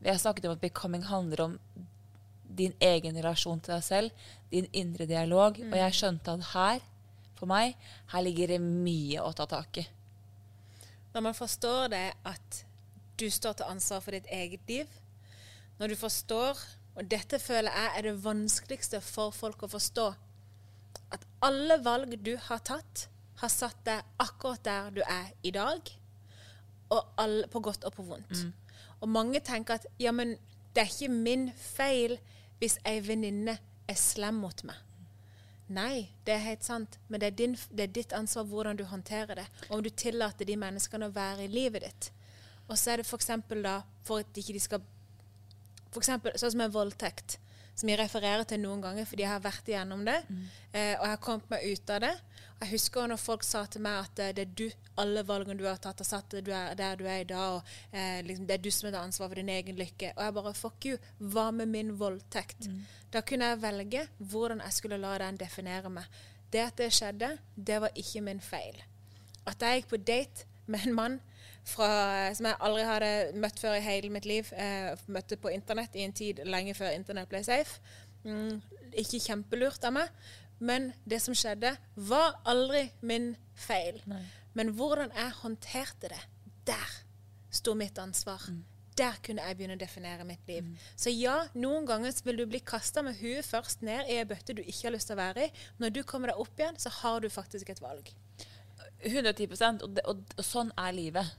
Vi 0.00 0.10
har 0.10 0.18
snakket 0.18 0.48
om 0.48 0.56
at 0.56 0.60
becoming 0.60 1.04
handler 1.06 1.44
om 1.44 1.58
din 2.54 2.74
egen 2.80 3.16
relasjon 3.16 3.60
til 3.60 3.74
deg 3.74 3.84
selv, 3.86 4.10
din 4.50 4.66
indre 4.72 5.06
dialog. 5.06 5.56
Og 5.58 5.76
jeg 5.78 5.94
skjønte 5.94 6.34
at 6.34 6.50
her, 6.52 6.82
for 7.38 7.50
meg, 7.50 7.76
her 8.12 8.22
ligger 8.26 8.54
det 8.54 8.60
mye 8.62 9.22
å 9.22 9.32
ta 9.32 9.46
tak 9.50 9.80
i. 9.82 9.86
Når 11.14 11.24
man 11.28 11.34
forstår 11.38 11.88
det 11.94 12.06
at 12.26 12.64
du 13.18 13.28
står 13.30 13.58
til 13.58 13.70
ansvar 13.70 14.02
for 14.02 14.16
ditt 14.16 14.26
eget 14.26 14.62
liv, 14.68 14.90
når 15.78 15.94
du 15.94 15.96
forstår, 15.98 16.58
og 16.94 17.10
dette 17.10 17.38
føler 17.42 17.74
jeg 17.74 17.98
er 17.98 18.06
det 18.06 18.14
vanskeligste 18.24 19.00
for 19.02 19.34
folk 19.34 19.62
å 19.66 19.70
forstå, 19.70 20.06
at 21.14 21.26
alle 21.46 21.78
valg 21.82 22.14
du 22.22 22.34
har 22.48 22.62
tatt, 22.66 23.08
har 23.40 23.50
satt 23.52 23.80
deg 23.86 24.02
akkurat 24.22 24.64
der 24.64 24.90
du 24.94 25.02
er 25.06 25.32
i 25.42 25.50
dag, 25.54 25.90
og 26.94 27.14
alle, 27.18 27.46
på 27.50 27.60
godt 27.60 27.84
og 27.84 27.92
på 27.96 28.02
vondt. 28.06 28.44
Og 29.00 29.08
mange 29.08 29.40
tenker 29.40 29.74
at 29.74 29.86
ja, 30.00 30.12
men 30.12 30.36
det 30.74 30.82
er 30.84 30.90
ikke 30.90 31.12
min 31.12 31.48
feil 31.56 32.18
hvis 32.60 32.78
ei 32.86 33.00
venninne 33.04 33.58
er 33.88 33.98
slem 33.98 34.38
mot 34.42 34.64
meg. 34.64 34.76
Nei, 35.74 36.10
det 36.26 36.34
er 36.34 36.42
helt 36.44 36.64
sant, 36.64 36.98
men 37.08 37.20
det 37.20 37.30
er, 37.30 37.36
din, 37.38 37.54
det 37.72 37.86
er 37.86 37.92
ditt 37.96 38.12
ansvar 38.12 38.44
hvordan 38.44 38.76
du 38.76 38.84
håndterer 38.84 39.38
det. 39.40 39.46
Og 39.70 39.78
om 39.78 39.84
du 39.84 39.88
tillater 39.90 40.44
de 40.44 40.56
menneskene 40.60 41.08
å 41.08 41.14
være 41.14 41.46
i 41.46 41.52
livet 41.52 41.86
ditt. 41.86 42.10
Og 42.68 42.76
så 42.78 42.92
er 42.92 43.00
det 43.00 43.06
f.eks. 43.08 43.30
da 43.64 43.78
for 44.04 44.24
at 44.24 44.40
ikke 44.40 44.56
de 44.56 44.60
skal 44.60 44.84
For 45.92 46.02
eksempel 46.02 46.34
sånn 46.34 46.50
som 46.56 46.62
en 46.64 46.72
voldtekt, 46.74 47.36
som 47.74 47.88
jeg 47.90 47.98
refererer 47.98 48.46
til 48.48 48.60
noen 48.62 48.82
ganger 48.84 49.06
fordi 49.08 49.24
jeg 49.24 49.32
har 49.32 49.42
vært 49.44 49.68
igjennom 49.68 50.04
det, 50.06 50.20
eh, 50.72 50.94
og 50.94 51.04
jeg 51.04 51.10
har 51.10 51.22
kommet 51.22 51.50
meg 51.50 51.66
ut 51.72 51.90
av 51.90 52.00
det. 52.06 52.14
Jeg 52.60 52.70
husker 52.70 53.08
når 53.10 53.18
folk 53.20 53.42
sa 53.44 53.64
til 53.66 53.82
meg 53.84 53.98
at 54.04 54.20
eh, 54.22 54.32
det 54.36 54.44
er 54.46 54.52
du, 54.56 54.64
alle 55.02 55.24
valgene 55.26 55.58
du 55.58 55.66
har 55.66 55.80
tatt, 55.82 56.00
har 56.00 56.06
satt 56.06 56.30
deg 56.36 56.46
du 56.46 56.52
er 56.54 56.76
der 56.78 56.96
du 56.96 57.04
er 57.04 57.24
i 57.24 57.28
dag, 57.28 57.58
og 57.58 57.72
eh, 57.92 58.22
liksom, 58.24 58.46
det 58.46 58.56
er 58.56 58.62
du 58.62 58.70
som 58.70 58.88
har 58.88 59.00
ansvar 59.02 59.28
for 59.28 59.40
din 59.40 59.50
egen 59.52 59.76
lykke. 59.76 60.12
Og 60.14 60.22
jeg 60.24 60.36
bare 60.38 60.54
fuck 60.54 60.86
you. 60.86 61.00
Hva 61.18 61.50
med 61.50 61.68
min 61.72 61.92
voldtekt? 61.98 62.70
Da 63.12 63.20
kunne 63.26 63.50
jeg 63.50 63.62
velge 63.62 64.06
hvordan 64.18 64.62
jeg 64.64 64.78
skulle 64.78 65.02
la 65.02 65.18
den 65.18 65.36
definere 65.42 65.90
meg. 65.92 66.08
Det 66.54 66.62
at 66.62 66.78
det 66.78 66.92
skjedde, 66.94 67.34
det 67.56 67.80
var 67.82 67.94
ikke 67.98 68.22
min 68.22 68.40
feil. 68.40 68.78
At 69.46 69.60
jeg 69.60 69.82
gikk 69.82 69.90
på 69.90 70.02
date 70.06 70.46
med 70.66 70.86
en 70.86 70.94
mann 70.94 71.20
fra, 71.64 71.88
som 72.36 72.48
jeg 72.48 72.60
aldri 72.66 72.84
hadde 72.88 73.10
møtt 73.40 73.60
før 73.60 73.78
i 73.78 73.84
hele 73.84 74.12
mitt 74.12 74.28
liv. 74.28 74.50
Eh, 74.52 74.92
møtte 75.06 75.38
på 75.40 75.52
internett 75.54 75.96
i 75.96 76.04
en 76.04 76.16
tid 76.16 76.44
lenge 76.48 76.76
før 76.76 76.92
internett 76.94 77.30
ble 77.30 77.42
safe. 77.46 77.80
Mm, 78.24 78.60
ikke 79.04 79.22
kjempelurt 79.24 79.84
av 79.84 79.96
meg. 79.96 80.12
Men 80.64 80.92
det 81.08 81.20
som 81.24 81.36
skjedde, 81.36 81.74
var 81.96 82.38
aldri 82.48 82.86
min 83.02 83.32
feil. 83.58 84.00
Men 84.54 84.70
hvordan 84.78 85.10
jeg 85.16 85.40
håndterte 85.40 86.12
det, 86.12 86.22
der 86.68 87.00
sto 87.54 87.74
mitt 87.78 87.98
ansvar. 87.98 88.42
Der 88.94 89.16
kunne 89.26 89.42
jeg 89.42 89.58
begynne 89.58 89.74
å 89.74 89.80
definere 89.80 90.26
mitt 90.26 90.46
liv. 90.46 90.68
Så 90.94 91.10
ja, 91.10 91.40
noen 91.58 91.86
ganger 91.88 92.14
vil 92.26 92.38
du 92.38 92.44
bli 92.46 92.60
kasta 92.62 93.02
med 93.02 93.18
huet 93.18 93.46
først 93.46 93.82
ned 93.82 94.06
i 94.10 94.20
ei 94.20 94.28
bøtte 94.28 94.54
du 94.54 94.62
ikke 94.62 94.86
har 94.86 94.94
lyst 94.94 95.10
til 95.10 95.18
å 95.18 95.22
være 95.22 95.48
i. 95.48 95.64
Når 95.82 95.96
du 95.96 96.02
kommer 96.06 96.30
deg 96.30 96.44
opp 96.44 96.62
igjen, 96.62 96.78
så 96.78 96.92
har 97.00 97.24
du 97.24 97.28
faktisk 97.32 97.74
et 97.74 97.82
valg. 97.82 98.12
110 99.04 99.82
og, 99.84 99.90
det, 99.96 100.04
og, 100.08 100.22
og 100.38 100.44
sånn 100.46 100.72
er 100.80 100.94
livet. 100.96 101.34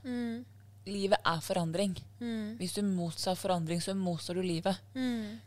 Livet 0.86 1.18
er 1.26 1.40
forandring. 1.42 1.96
Hvis 2.60 2.76
du 2.76 2.82
mottar 2.86 3.34
forandring, 3.38 3.80
så 3.82 3.94
motstår 3.98 4.38
du 4.38 4.46
livet. 4.46 4.78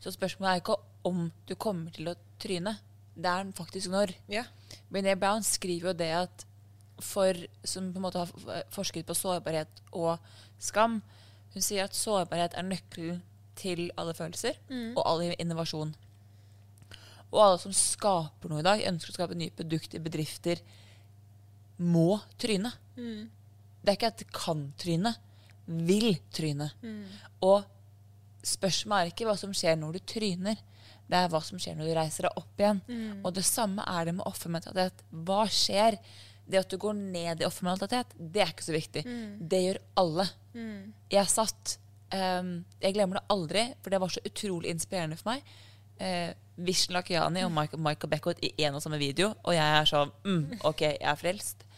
Så 0.04 0.12
spørsmålet 0.12 0.52
er 0.52 0.64
ikke 0.64 0.80
om 1.08 1.30
du 1.48 1.56
kommer 1.56 1.92
til 1.96 2.12
å 2.12 2.18
tryne. 2.42 2.76
Det 3.16 3.28
er 3.32 3.50
faktisk 3.56 3.92
når. 3.92 4.14
Yeah. 4.32 4.48
Brené 4.92 5.16
Brown 5.20 5.44
skriver 5.44 5.92
jo 5.92 5.98
det 5.98 6.12
at 6.16 6.46
for, 7.00 7.36
som 7.64 7.94
på 7.94 8.00
en 8.00 8.04
måte 8.04 8.20
har 8.20 8.66
forsket 8.76 9.08
på 9.08 9.16
sårbarhet 9.16 9.82
og 9.96 10.20
skam 10.60 11.00
Hun 11.54 11.64
sier 11.64 11.88
at 11.88 11.96
sårbarhet 11.96 12.54
er 12.60 12.68
nøkkelen 12.68 13.22
til 13.58 13.88
alle 13.98 14.14
følelser 14.14 14.60
og 14.96 15.02
all 15.06 15.24
innovasjon. 15.40 15.96
Og 17.32 17.40
alle 17.42 17.58
som 17.62 17.74
skaper 17.74 18.52
noe 18.52 18.62
i 18.62 18.68
dag, 18.68 18.84
ønsker 18.86 19.12
å 19.12 19.16
skape 19.18 19.38
nye 19.38 19.54
produkter, 19.56 20.02
bedrifter, 20.04 20.62
må 21.80 22.20
tryne. 22.42 22.72
Det 23.80 23.92
er 23.94 23.98
ikke 23.98 24.14
at 24.14 24.24
kan 24.36 24.64
tryne. 24.80 25.14
Vil 25.66 26.16
tryne. 26.36 26.72
Og 27.46 27.64
spørsmålet 28.46 29.10
er 29.10 29.14
ikke 29.14 29.28
hva 29.30 29.36
som 29.40 29.54
skjer 29.56 29.78
når 29.80 29.98
du 29.98 30.00
tryner. 30.14 30.60
Det 31.10 31.18
er 31.18 31.30
hva 31.32 31.42
som 31.42 31.58
skjer 31.62 31.78
når 31.78 31.90
du 31.90 31.94
reiser 31.98 32.28
deg 32.28 32.40
opp 32.42 32.62
igjen. 32.62 32.82
Og 33.26 33.34
det 33.34 33.46
samme 33.48 33.86
er 33.88 34.10
det 34.10 34.16
med 34.20 34.28
offermentalitet. 34.30 35.06
Hva 35.26 35.46
skjer? 35.50 35.98
Det 36.50 36.58
at 36.64 36.72
du 36.72 36.80
går 36.82 36.96
ned 36.98 37.44
i 37.44 37.46
offermentalitet, 37.46 38.16
det 38.18 38.42
er 38.42 38.50
ikke 38.50 38.66
så 38.66 38.74
viktig. 38.74 39.04
Det 39.52 39.60
gjør 39.62 39.80
alle. 40.02 40.26
Jeg 41.14 41.30
satt 41.30 41.76
um, 42.14 42.66
Jeg 42.82 42.96
glemmer 42.96 43.20
det 43.20 43.28
aldri, 43.30 43.66
for 43.84 43.94
det 43.94 44.00
var 44.02 44.10
så 44.10 44.24
utrolig 44.26 44.72
inspirerende 44.74 45.18
for 45.20 45.36
meg. 45.36 45.44
Uh, 46.02 46.32
Vishen 46.66 46.96
Lakiani 46.96 47.44
og 47.46 47.52
Michael, 47.54 47.82
Michael 47.86 48.10
Beckwith 48.10 48.42
i 48.44 48.54
en 48.66 48.76
og 48.76 48.82
samme 48.82 48.98
video, 48.98 49.34
og 49.44 49.54
jeg 49.56 49.78
er 49.78 49.88
sånn 49.88 50.10
mm, 50.26 50.60
OK, 50.68 50.82
jeg 50.82 50.98
er 51.06 51.20
frelst. 51.22 51.69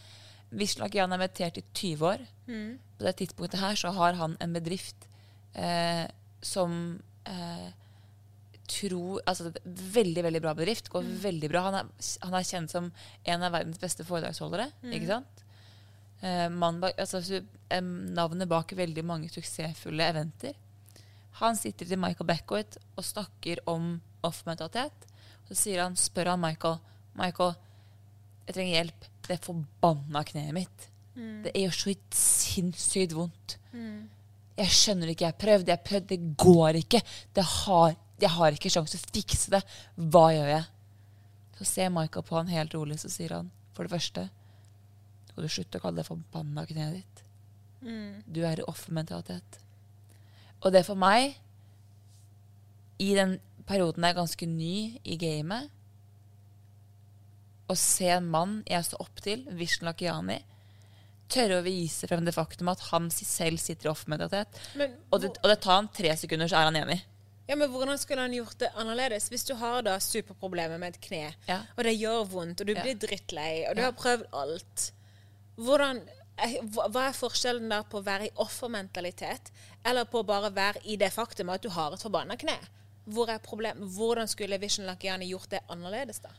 Vishen 0.51 0.87
Jan 0.93 1.13
er 1.13 1.21
meditert 1.21 1.59
i 1.61 1.63
20 1.73 2.07
år. 2.07 2.23
På 2.97 3.07
det 3.07 3.15
tidspunktet 3.21 3.61
her 3.61 3.77
så 3.79 3.93
har 3.95 4.17
han 4.19 4.35
en 4.43 4.55
bedrift 4.55 5.07
eh, 5.53 6.07
som 6.41 6.99
eh, 7.25 7.69
tror 8.71 9.21
Altså 9.27 9.51
veldig, 9.65 10.23
veldig 10.23 10.41
bra 10.43 10.53
bedrift. 10.55 10.89
Går 10.89 11.07
veldig 11.23 11.49
bra. 11.51 11.65
Han 11.67 11.79
er, 11.81 11.93
han 12.23 12.35
er 12.37 12.47
kjent 12.47 12.71
som 12.71 12.91
en 13.23 13.43
av 13.47 13.55
verdens 13.55 13.79
beste 13.81 14.05
foredragsholdere. 14.07 14.69
Ikke 14.95 15.09
sant? 15.09 15.43
Eh, 16.21 16.47
bak, 16.79 16.99
altså, 17.01 17.41
navnet 18.15 18.51
bak 18.51 18.71
veldig 18.77 19.03
mange 19.07 19.31
suksessfulle 19.33 20.07
eventer. 20.13 20.55
Han 21.41 21.55
sitter 21.55 21.87
til 21.87 21.99
Michael 21.99 22.27
Beckwith 22.27 22.79
og 22.95 23.07
snakker 23.07 23.63
om 23.71 23.95
offermentalitet. 24.23 25.07
Så 25.49 25.57
sier 25.57 25.83
han, 25.83 25.97
spør 25.99 26.33
han 26.33 26.43
Michael 26.43 26.79
Michael, 27.19 27.57
jeg 28.47 28.55
trenger 28.55 28.77
hjelp. 28.77 29.07
Det 29.31 29.37
er 29.37 29.45
forbanna 29.45 30.25
kneet 30.27 30.51
mitt. 30.55 30.87
Det 31.45 31.53
gjør 31.55 31.75
så 31.77 31.93
sinnssykt 32.19 33.15
vondt. 33.15 33.55
Jeg 34.59 34.73
skjønner 34.75 35.07
det 35.07 35.15
ikke. 35.15 35.25
Jeg 35.29 35.33
har 35.33 35.41
prøvd, 35.45 35.69
jeg 35.71 35.77
har 35.77 35.87
prøvd. 35.87 36.07
Det 36.09 36.19
går 36.43 36.79
ikke. 36.81 37.01
Det 37.33 37.45
har, 37.47 37.95
jeg 38.19 38.31
har 38.35 38.57
ikke 38.57 38.71
sjanse 38.73 38.99
til 38.99 39.07
å 39.07 39.15
fikse 39.15 39.53
det. 39.55 39.61
Hva 40.11 40.25
gjør 40.35 40.51
jeg? 40.51 40.65
Så 41.57 41.67
ser 41.69 41.93
Michael 41.95 42.25
på 42.27 42.35
han 42.35 42.51
helt 42.51 42.75
rolig, 42.75 42.99
så 42.99 43.09
sier 43.11 43.37
han 43.37 43.51
for 43.71 43.87
det 43.87 43.93
første 43.93 44.27
skal 45.31 45.45
du 45.45 45.51
slutte 45.53 45.79
å 45.79 45.83
kalle 45.85 46.01
det 46.01 46.07
forbanna 46.09 46.65
kneet 46.67 46.97
ditt. 46.99 47.21
Du 48.27 48.41
er 48.45 48.59
i 48.59 48.67
offermentalitet. 48.67 49.59
Og 50.61 50.73
det 50.75 50.83
for 50.85 50.99
meg, 50.99 51.37
i 52.99 53.13
den 53.17 53.37
perioden 53.65 54.03
jeg 54.03 54.13
er 54.13 54.19
ganske 54.19 54.45
ny 54.49 54.75
i 55.07 55.15
gamet, 55.21 55.71
å 57.71 57.77
se 57.79 58.07
en 58.13 58.27
mann 58.31 58.57
jeg 58.69 58.83
står 58.87 59.01
opp 59.03 59.21
til, 59.23 59.45
Vishen 59.57 59.87
Lakiani, 59.87 60.39
tørre 61.31 61.61
å 61.61 61.63
vise 61.65 62.07
frem 62.11 62.25
det 62.27 62.33
faktum 62.35 62.67
at 62.71 62.81
han 62.91 63.07
selv 63.13 63.61
sitter 63.63 63.87
i 63.87 63.91
offermentalitet. 63.93 64.59
Og 65.11 65.21
det, 65.23 65.29
og 65.39 65.47
det 65.51 65.59
tar 65.63 65.77
han 65.79 65.87
tre 65.95 66.11
sekunder, 66.19 66.49
så 66.51 66.59
er 66.59 66.67
han 66.69 66.75
enig. 66.81 66.99
Ja, 67.47 67.55
men 67.59 67.71
Hvordan 67.71 67.97
skulle 67.99 68.21
han 68.23 68.33
gjort 68.35 68.57
det 68.59 68.69
annerledes? 68.79 69.29
Hvis 69.31 69.43
du 69.47 69.53
har 69.59 69.81
da 69.83 69.97
superproblemer 69.99 70.79
med 70.79 70.95
et 70.95 71.01
kne, 71.03 71.33
Ja. 71.47 71.61
og 71.77 71.83
det 71.83 71.97
gjør 71.99 72.27
vondt, 72.31 72.61
og 72.61 72.67
du 72.67 72.73
Ja. 72.73 72.81
blir 72.83 72.95
drittlei, 72.95 73.65
og 73.69 73.75
du 73.75 73.81
Ja. 73.81 73.91
har 73.91 73.93
prøvd 73.93 74.25
alt 74.33 74.91
hvordan, 75.57 76.01
eh, 76.37 76.59
hva 76.63 76.87
hva 76.91 77.07
er 77.09 77.13
forskjellen 77.13 77.69
da 77.69 77.83
på 77.83 77.99
å 77.99 78.03
være 78.05 78.27
i 78.27 78.31
offermentalitet, 78.37 79.51
eller 79.85 80.05
på 80.05 80.21
å 80.23 80.25
bare 80.25 80.51
være 80.51 80.81
i 80.85 80.95
det 80.95 81.11
faktum 81.13 81.49
at 81.49 81.61
du 81.61 81.69
har 81.69 81.93
et 81.93 81.99
forbanna 81.99 82.37
kne? 82.37 82.57
Hvor 83.07 83.29
er 83.29 83.39
problemet? 83.39 83.83
Hvordan 83.97 84.27
skulle 84.27 84.59
Vision 84.59 84.85
Lakiani 84.85 85.29
gjort 85.29 85.49
det 85.49 85.61
annerledes, 85.69 86.19
da? 86.21 86.29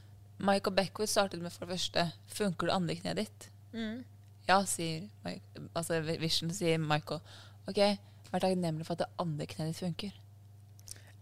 Michael 0.43 0.75
Beckwood 0.75 1.11
startet 1.11 1.43
med 1.43 1.55
for 1.55 1.67
det 1.67 1.77
første 1.77 2.03
Funker 2.35 2.67
det 2.67 2.75
andre 2.75 2.97
kneet 2.99 3.21
ditt? 3.21 3.45
Ja, 4.49 4.59
sier 4.67 5.07
Mike, 5.23 5.69
altså 5.79 6.01
Vision, 6.03 6.51
sier 6.53 6.81
Michael. 6.83 7.23
Ok, 7.71 7.79
vær 8.33 8.43
takknemlig 8.43 8.87
for 8.89 8.97
at 8.97 9.05
det 9.05 9.23
andre 9.23 9.47
kneet 9.47 9.71
ditt 9.71 9.79
funker. 9.85 10.17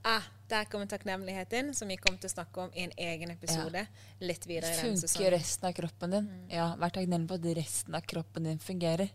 Ah, 0.08 0.24
der 0.48 0.64
kommer 0.72 0.88
takknemligheten, 0.88 1.74
som 1.76 1.90
vi 1.92 1.98
kommer 2.00 2.16
til 2.22 2.30
å 2.30 2.32
snakke 2.32 2.62
om 2.64 2.70
i 2.72 2.86
en 2.86 2.94
egen 2.96 3.34
episode 3.34 3.82
litt 4.24 4.46
videre 4.48 4.72
i 4.72 4.78
denne 4.80 4.96
Funker 4.96 5.34
resten 5.36 5.68
av 5.68 5.76
kroppen 5.76 6.16
din? 6.16 6.30
Ja, 6.48 6.70
vær 6.80 6.94
takknemlig 6.96 7.28
for 7.28 7.42
at 7.44 7.60
resten 7.60 7.98
av 8.00 8.08
kroppen 8.08 8.48
din 8.48 8.64
fungerer. 8.64 9.12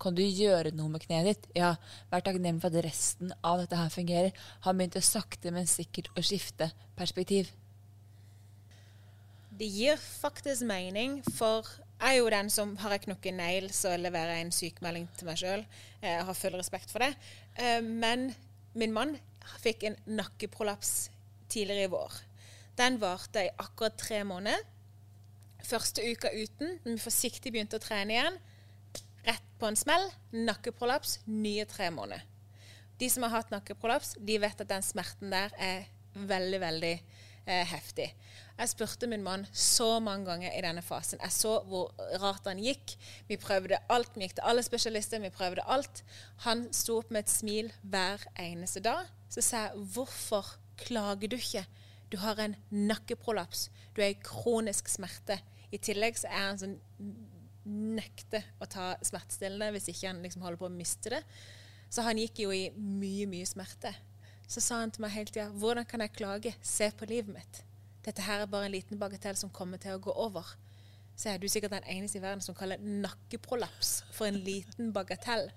Kan 0.00 0.16
du 0.16 0.24
gjøre 0.24 0.72
noe 0.76 0.88
med 0.94 1.04
kneet 1.04 1.28
ditt? 1.28 1.46
Ja, 1.60 1.74
vær 2.08 2.24
takknemlig 2.24 2.64
for 2.64 2.72
at 2.72 2.88
resten 2.88 3.36
av 3.44 3.60
dette 3.60 3.76
her 3.82 3.92
fungerer. 3.92 4.42
Han 4.64 4.80
begynte 4.80 5.04
sakte, 5.04 5.52
men 5.52 5.68
sikkert 5.68 6.08
å 6.16 6.24
skifte 6.24 6.72
perspektiv. 6.96 7.52
Det 9.56 9.68
gir 9.72 9.96
faktisk 9.96 10.66
mening, 10.68 11.22
for 11.38 11.64
jeg 11.96 12.12
er 12.12 12.18
jo 12.18 12.28
den 12.32 12.50
som 12.52 12.74
har 12.82 12.92
jeg 12.92 13.06
knukket 13.06 13.36
negl, 13.38 13.70
så 13.72 13.94
leverer 13.96 14.36
jeg 14.36 14.44
en 14.46 14.52
sykemelding 14.52 15.06
til 15.16 15.28
meg 15.30 15.40
sjøl. 15.40 15.62
Jeg 16.02 16.26
har 16.28 16.36
full 16.36 16.56
respekt 16.58 16.92
for 16.92 17.04
det. 17.04 17.14
Eh, 17.56 17.80
Men 17.80 18.34
min 18.76 18.92
mann 18.92 19.16
fikk 19.62 19.86
en 19.88 19.96
nakkeprolaps 20.06 21.08
tidligere 21.48 21.88
i 21.88 21.92
vår. 21.94 22.18
Den 22.76 22.98
varte 23.00 23.46
i 23.46 23.54
akkurat 23.56 23.96
tre 23.96 24.24
måneder 24.24 24.60
Første 25.66 26.02
uka 26.04 26.30
uten, 26.30 26.76
når 26.84 26.92
vi 26.92 27.02
forsiktig 27.02 27.50
begynte 27.50 27.80
å 27.80 27.82
trene 27.82 28.14
igjen, 28.14 28.36
rett 29.26 29.46
på 29.58 29.66
en 29.66 29.78
smell, 29.78 30.04
nakkeprolaps, 30.30 31.16
nye 31.26 31.64
tre 31.66 31.88
måneder. 31.90 32.22
De 33.00 33.08
som 33.10 33.24
har 33.26 33.32
hatt 33.34 33.50
nakkeprolaps, 33.50 34.12
de 34.22 34.36
vet 34.38 34.60
at 34.62 34.70
den 34.70 34.84
smerten 34.86 35.32
der 35.32 35.50
er 35.58 35.88
veldig, 36.14 36.60
veldig 36.62 36.92
eh, 36.92 37.25
heftig. 37.46 38.08
Jeg 38.56 38.70
spurte 38.72 39.06
min 39.06 39.22
mann 39.22 39.44
så 39.52 39.98
mange 40.00 40.24
ganger 40.26 40.54
i 40.56 40.62
denne 40.64 40.82
fasen. 40.82 41.20
Jeg 41.22 41.34
så 41.34 41.58
hvor 41.68 41.92
rart 42.22 42.48
han 42.48 42.62
gikk. 42.62 42.96
Vi 43.28 43.36
prøvde 43.40 43.78
alt. 43.92 44.16
Vi 44.16 44.24
gikk 44.24 44.38
til 44.38 44.48
alle 44.48 44.64
spesialister. 44.64 45.20
Vi 45.20 45.30
prøvde 45.34 45.66
alt. 45.66 46.02
Han 46.46 46.66
sto 46.74 46.98
opp 47.02 47.12
med 47.12 47.26
et 47.26 47.32
smil 47.32 47.68
hver 47.84 48.24
eneste 48.40 48.80
dag. 48.80 49.10
Så 49.28 49.44
sa 49.44 49.66
jeg, 49.66 49.84
hvorfor 49.94 50.56
klager 50.80 51.28
du 51.28 51.36
ikke? 51.36 51.66
Du 52.12 52.18
har 52.22 52.40
en 52.40 52.56
nakkeprolaps. 52.70 53.68
Du 53.96 54.00
er 54.02 54.14
i 54.14 54.20
kronisk 54.24 54.88
smerte. 54.88 55.38
I 55.72 55.78
tillegg 55.82 56.18
så 56.18 56.30
er 56.30 56.44
han 56.48 56.60
sånn 56.60 56.76
nekter 57.66 58.44
å 58.62 58.68
ta 58.70 58.92
smertestillende 59.04 59.72
hvis 59.74 59.90
ikke 59.90 60.06
han 60.12 60.22
liksom 60.22 60.44
holder 60.46 60.60
på 60.60 60.68
å 60.68 60.74
miste 60.74 61.12
det. 61.16 61.22
Så 61.90 62.04
han 62.06 62.18
gikk 62.18 62.44
jo 62.44 62.52
i 62.54 62.68
mye, 62.76 63.26
mye 63.30 63.46
smerte. 63.48 63.92
Så 64.46 64.62
sa 64.62 64.78
han 64.80 64.92
til 64.94 65.02
meg 65.02 65.14
hele 65.16 65.32
tida 65.32 65.48
hvordan 65.50 65.86
kan 65.88 66.04
jeg 66.04 66.14
klage? 66.14 66.54
Se 66.62 66.90
på 66.94 67.08
livet 67.10 67.34
mitt. 67.34 67.62
Dette 68.06 68.22
her 68.22 68.44
er 68.44 68.50
bare 68.50 68.68
en 68.68 68.76
liten 68.76 69.00
bagatell 69.00 69.38
som 69.38 69.50
kommer 69.50 69.80
til 69.82 69.96
å 69.96 70.02
gå 70.02 70.14
over. 70.14 70.46
Så 71.16 71.32
er 71.32 71.40
du 71.40 71.48
sikkert 71.48 71.72
den 71.72 71.88
eneste 71.90 72.20
i 72.20 72.22
verden 72.22 72.44
som 72.44 72.54
kaller 72.54 72.82
nakkeprolaps 72.82 74.04
for 74.14 74.28
en 74.28 74.38
liten 74.46 74.92
bagatell. 74.94 75.48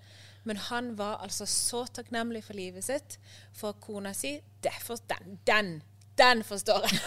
Men 0.48 0.58
han 0.70 0.94
var 0.98 1.20
altså 1.24 1.46
så 1.46 1.84
takknemlig 1.94 2.46
for 2.48 2.58
livet 2.58 2.88
sitt, 2.88 3.20
for 3.54 3.76
kona 3.82 4.14
si 4.16 4.40
Derfor 4.64 4.98
den, 5.12 5.40
den, 5.48 5.82
den 6.18 6.44
forstår 6.44 6.88
jeg. 6.88 7.00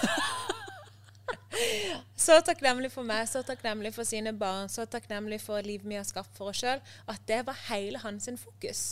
så 2.26 2.39
takknemlig 2.45 2.93
for 2.93 3.09
meg, 3.09 3.26
så 3.28 3.43
takknemlig 3.45 3.93
for 3.97 4.09
sine 4.09 4.33
barn, 4.37 4.70
så 4.72 4.87
takknemlig 4.89 5.41
for 5.43 5.64
livet 5.64 5.89
vi 5.89 5.99
har 5.99 6.07
skapt 6.09 6.37
for 6.37 6.53
oss 6.53 6.62
sjøl, 6.62 6.80
at 7.09 7.28
det 7.28 7.43
var 7.49 7.59
hele 7.68 8.01
hans 8.05 8.28
fokus. 8.41 8.83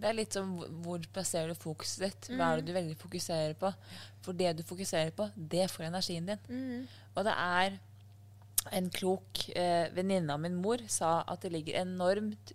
Det 0.00 0.08
er 0.08 0.16
litt 0.16 0.32
som 0.32 0.54
hvor- 0.82 1.04
plasserer 1.12 1.48
du 1.52 1.54
fokuset 1.60 2.06
ditt? 2.06 2.28
Hva 2.38 2.52
er 2.54 2.60
det 2.60 2.66
du 2.70 2.72
veldig 2.72 2.96
fokuserer 2.96 3.54
på? 3.60 3.72
For 4.24 4.32
det 4.32 4.56
du 4.56 4.62
fokuserer 4.64 5.10
på, 5.12 5.26
det 5.36 5.66
får 5.70 5.88
energien 5.90 6.26
din. 6.26 6.86
Og 7.16 7.24
det 7.24 7.34
er 7.36 7.78
en 8.76 8.90
klok 8.90 9.44
eh, 9.56 9.88
venninne 9.96 10.32
av 10.32 10.40
min 10.40 10.56
mor 10.60 10.78
sa 10.88 11.22
at 11.26 11.40
det 11.42 11.52
ligger 11.52 11.80
enormt 11.82 12.52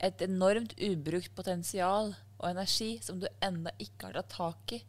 et 0.00 0.20
enormt 0.20 0.74
ubrukt 0.78 1.34
potensial 1.34 2.14
og 2.38 2.50
energi 2.50 2.98
som 3.02 3.18
du 3.18 3.26
enda 3.42 3.70
ikke 3.80 4.10
har 4.10 4.18
tatt 4.18 4.28
tak 4.36 4.72
i, 4.76 4.82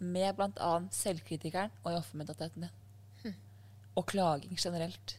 med 0.00 0.36
bl.a. 0.36 0.72
selvkritikeren 0.92 1.70
og 1.84 1.92
i 1.92 1.96
offermentaliteten 1.96 2.66
din. 2.66 3.34
Og 3.96 4.06
klaging 4.06 4.56
generelt. 4.60 5.16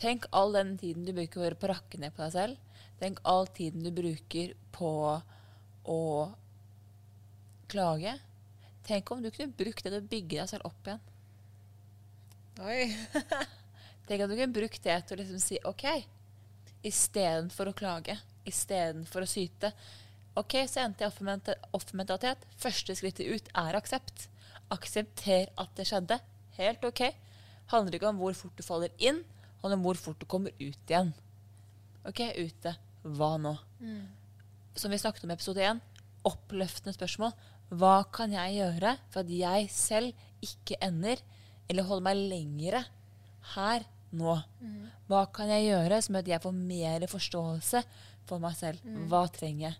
Tenk 0.00 0.26
all 0.32 0.52
den 0.54 0.76
tiden 0.78 1.04
du 1.06 1.12
bruker 1.12 1.54
å 1.54 1.68
rakke 1.70 1.98
ned 1.98 2.14
på 2.14 2.22
deg 2.24 2.32
selv. 2.32 2.56
Tenk 2.98 3.20
all 3.22 3.46
tiden 3.54 3.84
du 3.86 3.92
bruker 3.94 4.54
på 4.74 4.90
å 5.88 6.00
klage. 7.70 8.16
Tenk 8.88 9.10
om 9.12 9.22
du 9.22 9.30
kunne 9.30 9.54
brukt 9.54 9.84
det 9.84 9.92
til 9.92 10.00
å 10.00 10.10
bygge 10.10 10.40
deg 10.40 10.50
selv 10.50 10.66
opp 10.66 10.88
igjen. 10.88 11.02
Oi. 12.64 12.88
Tenk 14.08 14.24
om 14.24 14.32
du 14.32 14.38
kunne 14.38 14.56
brukt 14.56 14.82
det 14.82 14.96
til 15.06 15.18
å 15.18 15.20
liksom 15.20 15.42
si 15.42 15.60
OK, 15.68 15.84
istedenfor 16.88 17.70
å 17.70 17.76
klage, 17.76 18.16
istedenfor 18.48 19.26
å 19.26 19.30
syte. 19.30 19.70
OK, 20.38 20.56
så 20.70 20.82
endte 20.84 21.04
jeg 21.04 21.12
offerment- 21.12 21.52
offermentalitet. 21.76 22.46
Første 22.58 22.96
skrittet 22.96 23.28
ut 23.28 23.52
er 23.52 23.78
aksept. 23.78 24.28
Aksepter 24.74 25.52
at 25.60 25.72
det 25.76 25.86
skjedde. 25.90 26.18
Helt 26.58 26.84
OK. 26.88 27.04
Handler 27.70 27.98
ikke 27.98 28.10
om 28.10 28.20
hvor 28.22 28.36
fort 28.38 28.56
du 28.56 28.64
faller 28.64 28.94
inn, 28.96 29.20
handler 29.60 29.76
om 29.76 29.84
hvor 29.84 29.98
fort 30.00 30.20
du 30.22 30.26
kommer 30.30 30.54
ut 30.56 30.88
igjen. 30.88 31.12
OK, 32.08 32.22
ute. 32.40 32.78
Hva 33.16 33.36
nå? 33.40 33.54
Som 34.78 34.92
vi 34.92 34.98
snakket 35.00 35.24
om 35.24 35.30
i 35.32 35.36
episode 35.36 35.64
1, 35.64 35.80
oppløftende 36.28 36.94
spørsmål. 36.96 37.32
Hva 37.68 38.04
kan 38.12 38.32
jeg 38.32 38.58
gjøre 38.58 38.96
for 39.12 39.20
at 39.24 39.30
jeg 39.32 39.68
selv 39.72 40.12
ikke 40.44 40.78
ender, 40.84 41.20
eller 41.68 41.84
holder 41.88 42.06
meg 42.06 42.22
lengre 42.30 42.84
her 43.54 43.84
nå? 44.16 44.38
Hva 45.08 45.26
kan 45.32 45.48
jeg 45.52 45.68
gjøre 45.70 46.02
som 46.02 46.14
gjør 46.14 46.24
at 46.26 46.32
jeg 46.34 46.44
får 46.44 46.52
mer 46.56 47.06
forståelse 47.10 47.82
for 48.28 48.38
meg 48.44 48.56
selv? 48.56 48.78
Hva 49.08 49.26
trenger 49.32 49.70
jeg? 49.70 49.76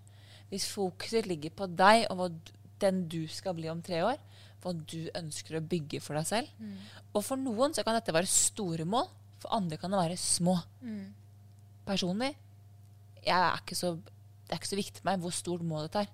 Hvis 0.48 0.68
fokuset 0.72 1.26
ligger 1.28 1.50
på 1.52 1.66
deg 1.76 2.06
og 2.10 2.32
den 2.80 3.08
du 3.08 3.26
skal 3.28 3.54
bli 3.54 3.68
om 3.68 3.82
tre 3.82 4.02
år, 4.04 4.16
hva 4.62 4.72
du 4.74 5.08
ønsker 5.14 5.56
å 5.58 5.62
bygge 5.62 6.00
for 6.02 6.18
deg 6.18 6.26
selv 6.26 6.48
Og 7.14 7.22
for 7.22 7.36
noen 7.38 7.72
så 7.74 7.84
kan 7.86 7.94
dette 7.94 8.12
være 8.12 8.26
store 8.26 8.84
mål, 8.84 9.06
for 9.38 9.54
andre 9.54 9.76
kan 9.78 9.90
det 9.90 10.00
være 10.00 10.16
små. 10.18 10.56
Personlig 11.86 12.32
jeg 12.32 12.36
er 13.26 13.58
ikke 13.58 13.74
så, 13.78 13.94
det 13.96 14.52
er 14.54 14.60
ikke 14.60 14.70
så 14.70 14.78
viktig 14.78 15.00
for 15.02 15.10
meg 15.10 15.20
hvor 15.24 15.34
stort 15.34 15.62
målet 15.66 15.96
er. 16.02 16.08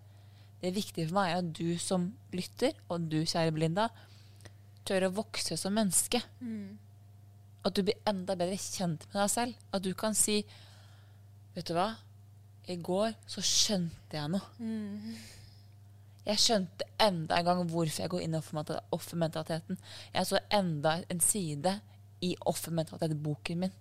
Det 0.62 0.72
viktige 0.74 1.08
for 1.08 1.18
meg 1.18 1.32
er 1.32 1.42
at 1.42 1.52
du 1.58 1.78
som 1.78 2.08
lytter, 2.32 2.72
og 2.88 3.08
du, 3.12 3.18
kjære 3.28 3.52
Belinda, 3.52 3.88
tør 4.88 5.06
å 5.08 5.14
vokse 5.16 5.56
som 5.60 5.74
menneske. 5.76 6.22
At 7.64 7.74
du 7.76 7.82
blir 7.82 7.96
enda 8.08 8.34
bedre 8.36 8.56
kjent 8.60 9.04
med 9.12 9.20
deg 9.22 9.30
selv. 9.32 9.54
At 9.72 9.82
du 9.84 9.92
kan 9.94 10.14
si 10.16 10.42
Vet 11.54 11.68
du 11.68 11.74
hva? 11.76 11.92
I 12.66 12.74
går 12.82 13.12
så 13.30 13.40
skjønte 13.44 14.16
jeg 14.16 14.30
noe. 14.32 14.40
Jeg 16.24 16.40
skjønte 16.40 16.86
enda 17.04 17.36
en 17.38 17.44
gang 17.46 17.60
hvorfor 17.68 18.00
jeg 18.02 18.10
går 18.10 18.22
inn 18.24 18.34
i 18.34 18.38
offermenta- 18.40 18.80
offermentaliteten. 18.96 19.78
Jeg 20.14 20.26
så 20.26 20.40
enda 20.50 20.96
en 21.12 21.20
side 21.20 21.74
i 22.24 22.32
offermentalitet-boken 22.48 23.60
min. 23.60 23.74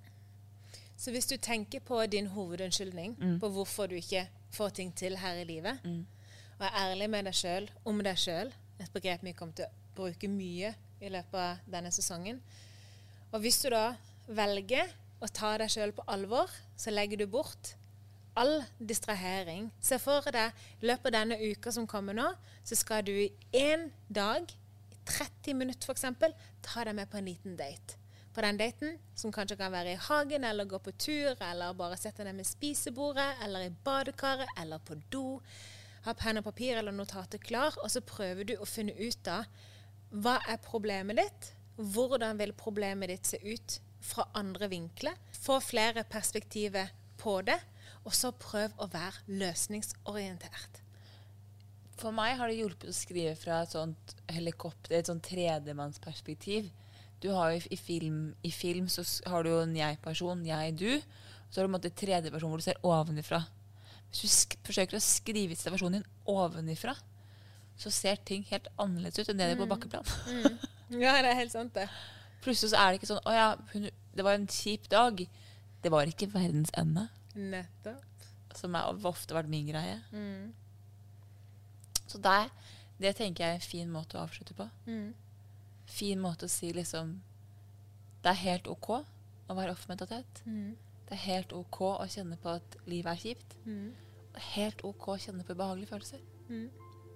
Så 1.04 1.12
hvis 1.12 1.26
du 1.28 1.36
tenker 1.36 1.82
på 1.84 1.98
din 2.08 2.30
hovedunnskyldning 2.32 3.18
på 3.42 3.50
hvorfor 3.52 3.90
du 3.92 3.96
ikke 4.00 4.22
får 4.56 4.70
ting 4.78 4.94
til 4.96 5.18
her 5.20 5.42
i 5.42 5.44
livet, 5.44 5.82
og 6.60 6.66
er 6.66 6.78
ærlig 6.80 7.10
med 7.10 7.26
deg 7.28 7.36
sjøl 7.36 7.66
om 7.86 8.00
deg 8.06 8.18
sjøl, 8.22 8.54
et 8.80 8.92
begrep 8.94 9.24
vi 9.28 9.34
kommer 9.36 9.58
til 9.58 9.66
å 9.68 9.96
bruke 9.98 10.30
mye 10.32 10.70
i 11.04 11.10
løpet 11.12 11.36
av 11.40 11.58
denne 11.68 11.92
sesongen 11.92 12.40
Og 13.34 13.40
hvis 13.44 13.60
du 13.62 13.70
da 13.74 13.96
velger 14.28 14.88
å 15.20 15.28
ta 15.28 15.58
deg 15.58 15.70
sjøl 15.74 15.92
på 15.92 16.06
alvor, 16.08 16.48
så 16.78 16.92
legger 16.94 17.18
du 17.18 17.28
bort 17.28 17.74
all 18.36 18.64
distrahering. 18.80 19.72
Se 19.82 20.00
for 20.00 20.22
deg 20.32 20.54
i 20.82 20.88
løpet 20.88 21.10
av 21.12 21.16
denne 21.18 21.38
uka 21.52 21.72
som 21.72 21.88
kommer 21.88 22.14
nå, 22.14 22.30
så 22.64 22.76
skal 22.76 23.04
du 23.06 23.12
i 23.12 23.32
én 23.52 23.90
dag, 24.08 24.48
i 24.92 24.98
30 25.06 25.54
minutter 25.60 25.92
f.eks., 25.92 26.40
ta 26.62 26.86
deg 26.88 26.96
med 26.96 27.10
på 27.12 27.18
en 27.20 27.26
liten 27.28 27.58
date. 27.60 28.03
På 28.34 28.42
den 28.42 28.58
daten, 28.58 28.98
som 29.16 29.32
kanskje 29.32 29.60
kan 29.60 29.72
være 29.74 29.94
i 29.94 30.02
hagen, 30.08 30.44
eller 30.44 30.66
gå 30.66 30.80
på 30.82 30.92
tur, 30.98 31.36
eller 31.38 31.76
bare 31.78 32.00
sette 32.02 32.26
dem 32.26 32.40
med 32.42 32.50
spisebordet, 32.50 33.30
eller 33.46 33.68
i 33.68 33.74
badekaret, 33.86 34.50
eller 34.62 34.82
på 34.82 34.98
do. 35.14 35.40
Ha 36.08 36.16
penn 36.18 36.42
og 36.42 36.48
papir 36.48 36.80
eller 36.80 36.96
notater 36.96 37.40
klar, 37.40 37.78
og 37.84 37.92
så 37.94 38.02
prøver 38.02 38.50
du 38.50 38.56
å 38.58 38.68
finne 38.68 38.96
ut 38.98 39.30
av 39.30 39.46
hva 40.14 40.36
er 40.50 40.60
problemet 40.62 41.18
ditt? 41.18 41.54
Hvordan 41.78 42.38
vil 42.38 42.52
problemet 42.54 43.10
ditt 43.10 43.30
se 43.32 43.40
ut 43.42 43.80
fra 44.04 44.28
andre 44.38 44.68
vinkler? 44.70 45.16
Få 45.34 45.58
flere 45.64 46.04
perspektiver 46.06 46.92
på 47.18 47.40
det, 47.48 47.58
og 48.04 48.14
så 48.14 48.34
prøv 48.36 48.76
å 48.78 48.90
være 48.94 49.24
løsningsorientert. 49.42 50.84
For 51.98 52.14
meg 52.14 52.36
har 52.38 52.50
det 52.50 52.60
hjulpet 52.60 52.92
å 52.92 52.96
skrive 52.96 53.34
fra 53.40 53.64
et 53.64 53.74
sånt 53.74 54.16
helikopter, 54.34 54.98
et 54.98 55.10
sånt 55.10 55.26
tredjemannsperspektiv. 55.26 56.70
Du 57.24 57.30
har 57.32 57.54
jo 57.54 57.62
i, 57.72 57.78
film, 57.80 58.18
I 58.44 58.52
film 58.52 58.90
så 58.92 59.06
har 59.32 59.46
du 59.46 59.54
jo 59.54 59.62
en 59.64 59.76
jeg-person, 59.78 60.42
jeg, 60.46 60.74
du. 60.76 60.90
Så 61.50 61.62
har 61.62 61.68
du 61.68 61.72
en 61.72 61.78
måte 61.78 61.92
tredjeperson 61.96 62.52
hvor 62.52 62.60
du 62.60 62.66
ser 62.66 62.82
ovenifra. 62.84 63.40
Hvis 64.12 64.24
du 64.52 64.58
forsøker 64.68 65.00
å 65.00 65.02
skrive 65.04 65.56
situasjonen 65.58 66.02
din 66.02 66.10
ovenifra, 66.30 66.94
så 67.80 67.90
ser 67.94 68.20
ting 68.28 68.44
helt 68.52 68.68
annerledes 68.78 69.24
ut 69.24 69.32
enn 69.32 69.40
det 69.40 69.48
det 69.50 69.56
er 69.56 69.62
på 69.64 69.70
bakkeplan. 69.72 70.60
Ja, 71.00 71.16
det 71.24 71.32
er 71.32 71.40
helt 71.40 71.56
sant, 71.56 71.74
det. 71.74 71.88
Plutselig 72.44 72.74
så 72.74 72.78
er 72.84 72.92
det 72.92 73.00
ikke 73.00 73.08
sånn 73.10 73.24
Å 73.26 73.34
ja, 73.34 73.48
hun, 73.72 73.88
det 74.14 74.26
var 74.28 74.36
en 74.38 74.50
kjip 74.52 74.90
dag. 74.92 75.24
Det 75.82 75.92
var 75.92 76.10
ikke 76.12 76.28
verdens 76.34 76.70
ende, 76.78 77.08
Nettopp. 77.40 78.28
som 78.60 78.76
har 78.78 79.00
ofte 79.10 79.34
vært 79.36 79.50
min 79.50 79.66
greie. 79.72 79.96
Så 82.06 82.20
det, 82.22 82.36
det 83.02 83.16
tenker 83.18 83.46
jeg 83.48 83.56
er 83.56 83.62
en 83.64 83.66
fin 83.72 83.90
måte 83.92 84.20
å 84.20 84.26
avslutte 84.28 84.54
på. 84.60 84.68
Fin 85.94 86.22
måte 86.22 86.48
å 86.48 86.52
si 86.52 86.72
liksom 86.74 87.18
Det 88.24 88.32
er 88.32 88.40
helt 88.48 88.70
OK 88.72 88.90
å 88.94 89.56
være 89.58 89.74
offermentalitet. 89.76 90.42
Det 91.04 91.18
er 91.18 91.22
helt 91.28 91.54
OK 91.54 91.82
å 91.92 92.08
kjenne 92.10 92.38
på 92.42 92.54
at 92.56 92.78
livet 92.90 93.12
er 93.12 93.20
kjipt. 93.20 93.58
Er 94.34 94.48
helt 94.56 94.82
OK 94.88 95.10
å 95.14 95.18
kjenne 95.22 95.44
på 95.46 95.54
ubehagelige 95.54 95.92
følelser. 95.92 96.24
Mm. 96.48 96.70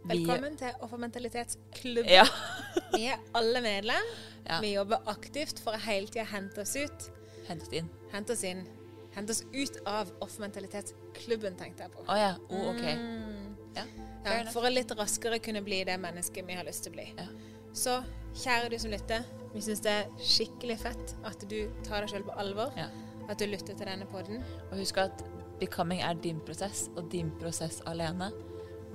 Velkommen 0.07 0.57
til 0.59 0.83
Offermentalitetsklubben. 0.85 2.11
Ja. 2.11 2.25
Vi 2.93 3.07
er 3.09 3.23
alle 3.35 3.61
medlem. 3.65 4.11
Ja. 4.45 4.59
Vi 4.63 4.73
jobber 4.75 5.09
aktivt 5.11 5.59
for 5.63 5.75
å 5.75 5.81
hele 5.87 6.07
tida 6.11 6.27
hente 6.29 6.61
oss 6.63 6.75
ut. 6.77 7.07
Hente 7.47 7.65
oss 7.65 7.73
inn. 7.79 7.89
Hente 8.13 8.35
oss 8.37 8.43
inn. 8.47 8.61
Hente 9.15 9.33
oss 9.33 9.41
ut 9.55 9.81
av 9.89 10.11
Offermentalitetsklubben, 10.23 11.57
tenkte 11.59 11.87
jeg 11.87 11.95
på. 11.95 12.05
Oh, 12.05 12.19
ja. 12.19 12.35
Oh, 12.51 12.69
OK. 12.75 12.85
Ja. 13.77 13.87
Ja, 14.27 14.39
for 14.51 14.67
å 14.67 14.71
litt 14.71 14.91
raskere 14.97 15.39
kunne 15.43 15.61
bli 15.63 15.81
det 15.87 15.95
mennesket 16.03 16.45
vi 16.47 16.55
har 16.57 16.67
lyst 16.67 16.85
til 16.85 16.93
å 16.93 16.97
bli. 16.97 17.07
Så 17.77 17.99
kjære 18.37 18.71
du 18.73 18.77
som 18.81 18.93
lytter, 18.93 19.25
vi 19.53 19.61
syns 19.61 19.83
det 19.85 19.93
er 19.93 20.07
skikkelig 20.17 20.79
fett 20.81 21.13
at 21.27 21.43
du 21.49 21.59
tar 21.85 22.03
deg 22.03 22.13
sjøl 22.13 22.25
på 22.27 22.37
alvor. 22.41 22.73
Ja. 22.77 22.89
At 23.27 23.41
du 23.41 23.45
lytter 23.49 23.75
til 23.75 23.85
denne 23.89 24.07
poden. 24.09 24.43
Og 24.71 24.79
husk 24.79 24.97
at 25.01 25.23
becoming 25.59 26.01
er 26.05 26.17
din 26.23 26.39
prosess, 26.45 26.87
og 26.95 27.11
din 27.11 27.31
prosess 27.41 27.81
alene. 27.89 28.31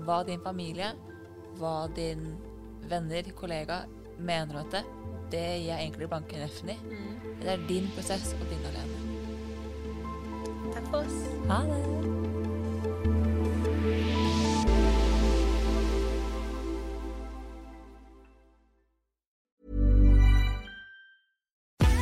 Hva 0.02 0.22
din 0.26 0.42
familie, 0.42 0.92
hva 1.60 1.86
din 1.94 2.32
venner, 2.90 3.30
kollega 3.38 3.82
mener 4.18 4.58
om 4.58 4.72
dette, 4.72 4.82
det 5.32 5.44
gir 5.44 5.68
jeg 5.70 5.86
egentlig 5.86 6.10
blanke 6.10 6.42
F-en 6.48 6.74
i. 6.74 6.78
Det 7.42 7.54
er 7.54 7.68
din 7.68 7.88
prosess 7.96 8.34
og 8.40 8.48
din 8.50 8.66
alene. 8.72 8.98
Takk 10.72 10.90
for 10.90 11.00
oss. 11.04 11.22
Ha 11.48 11.62
det! 11.70 12.21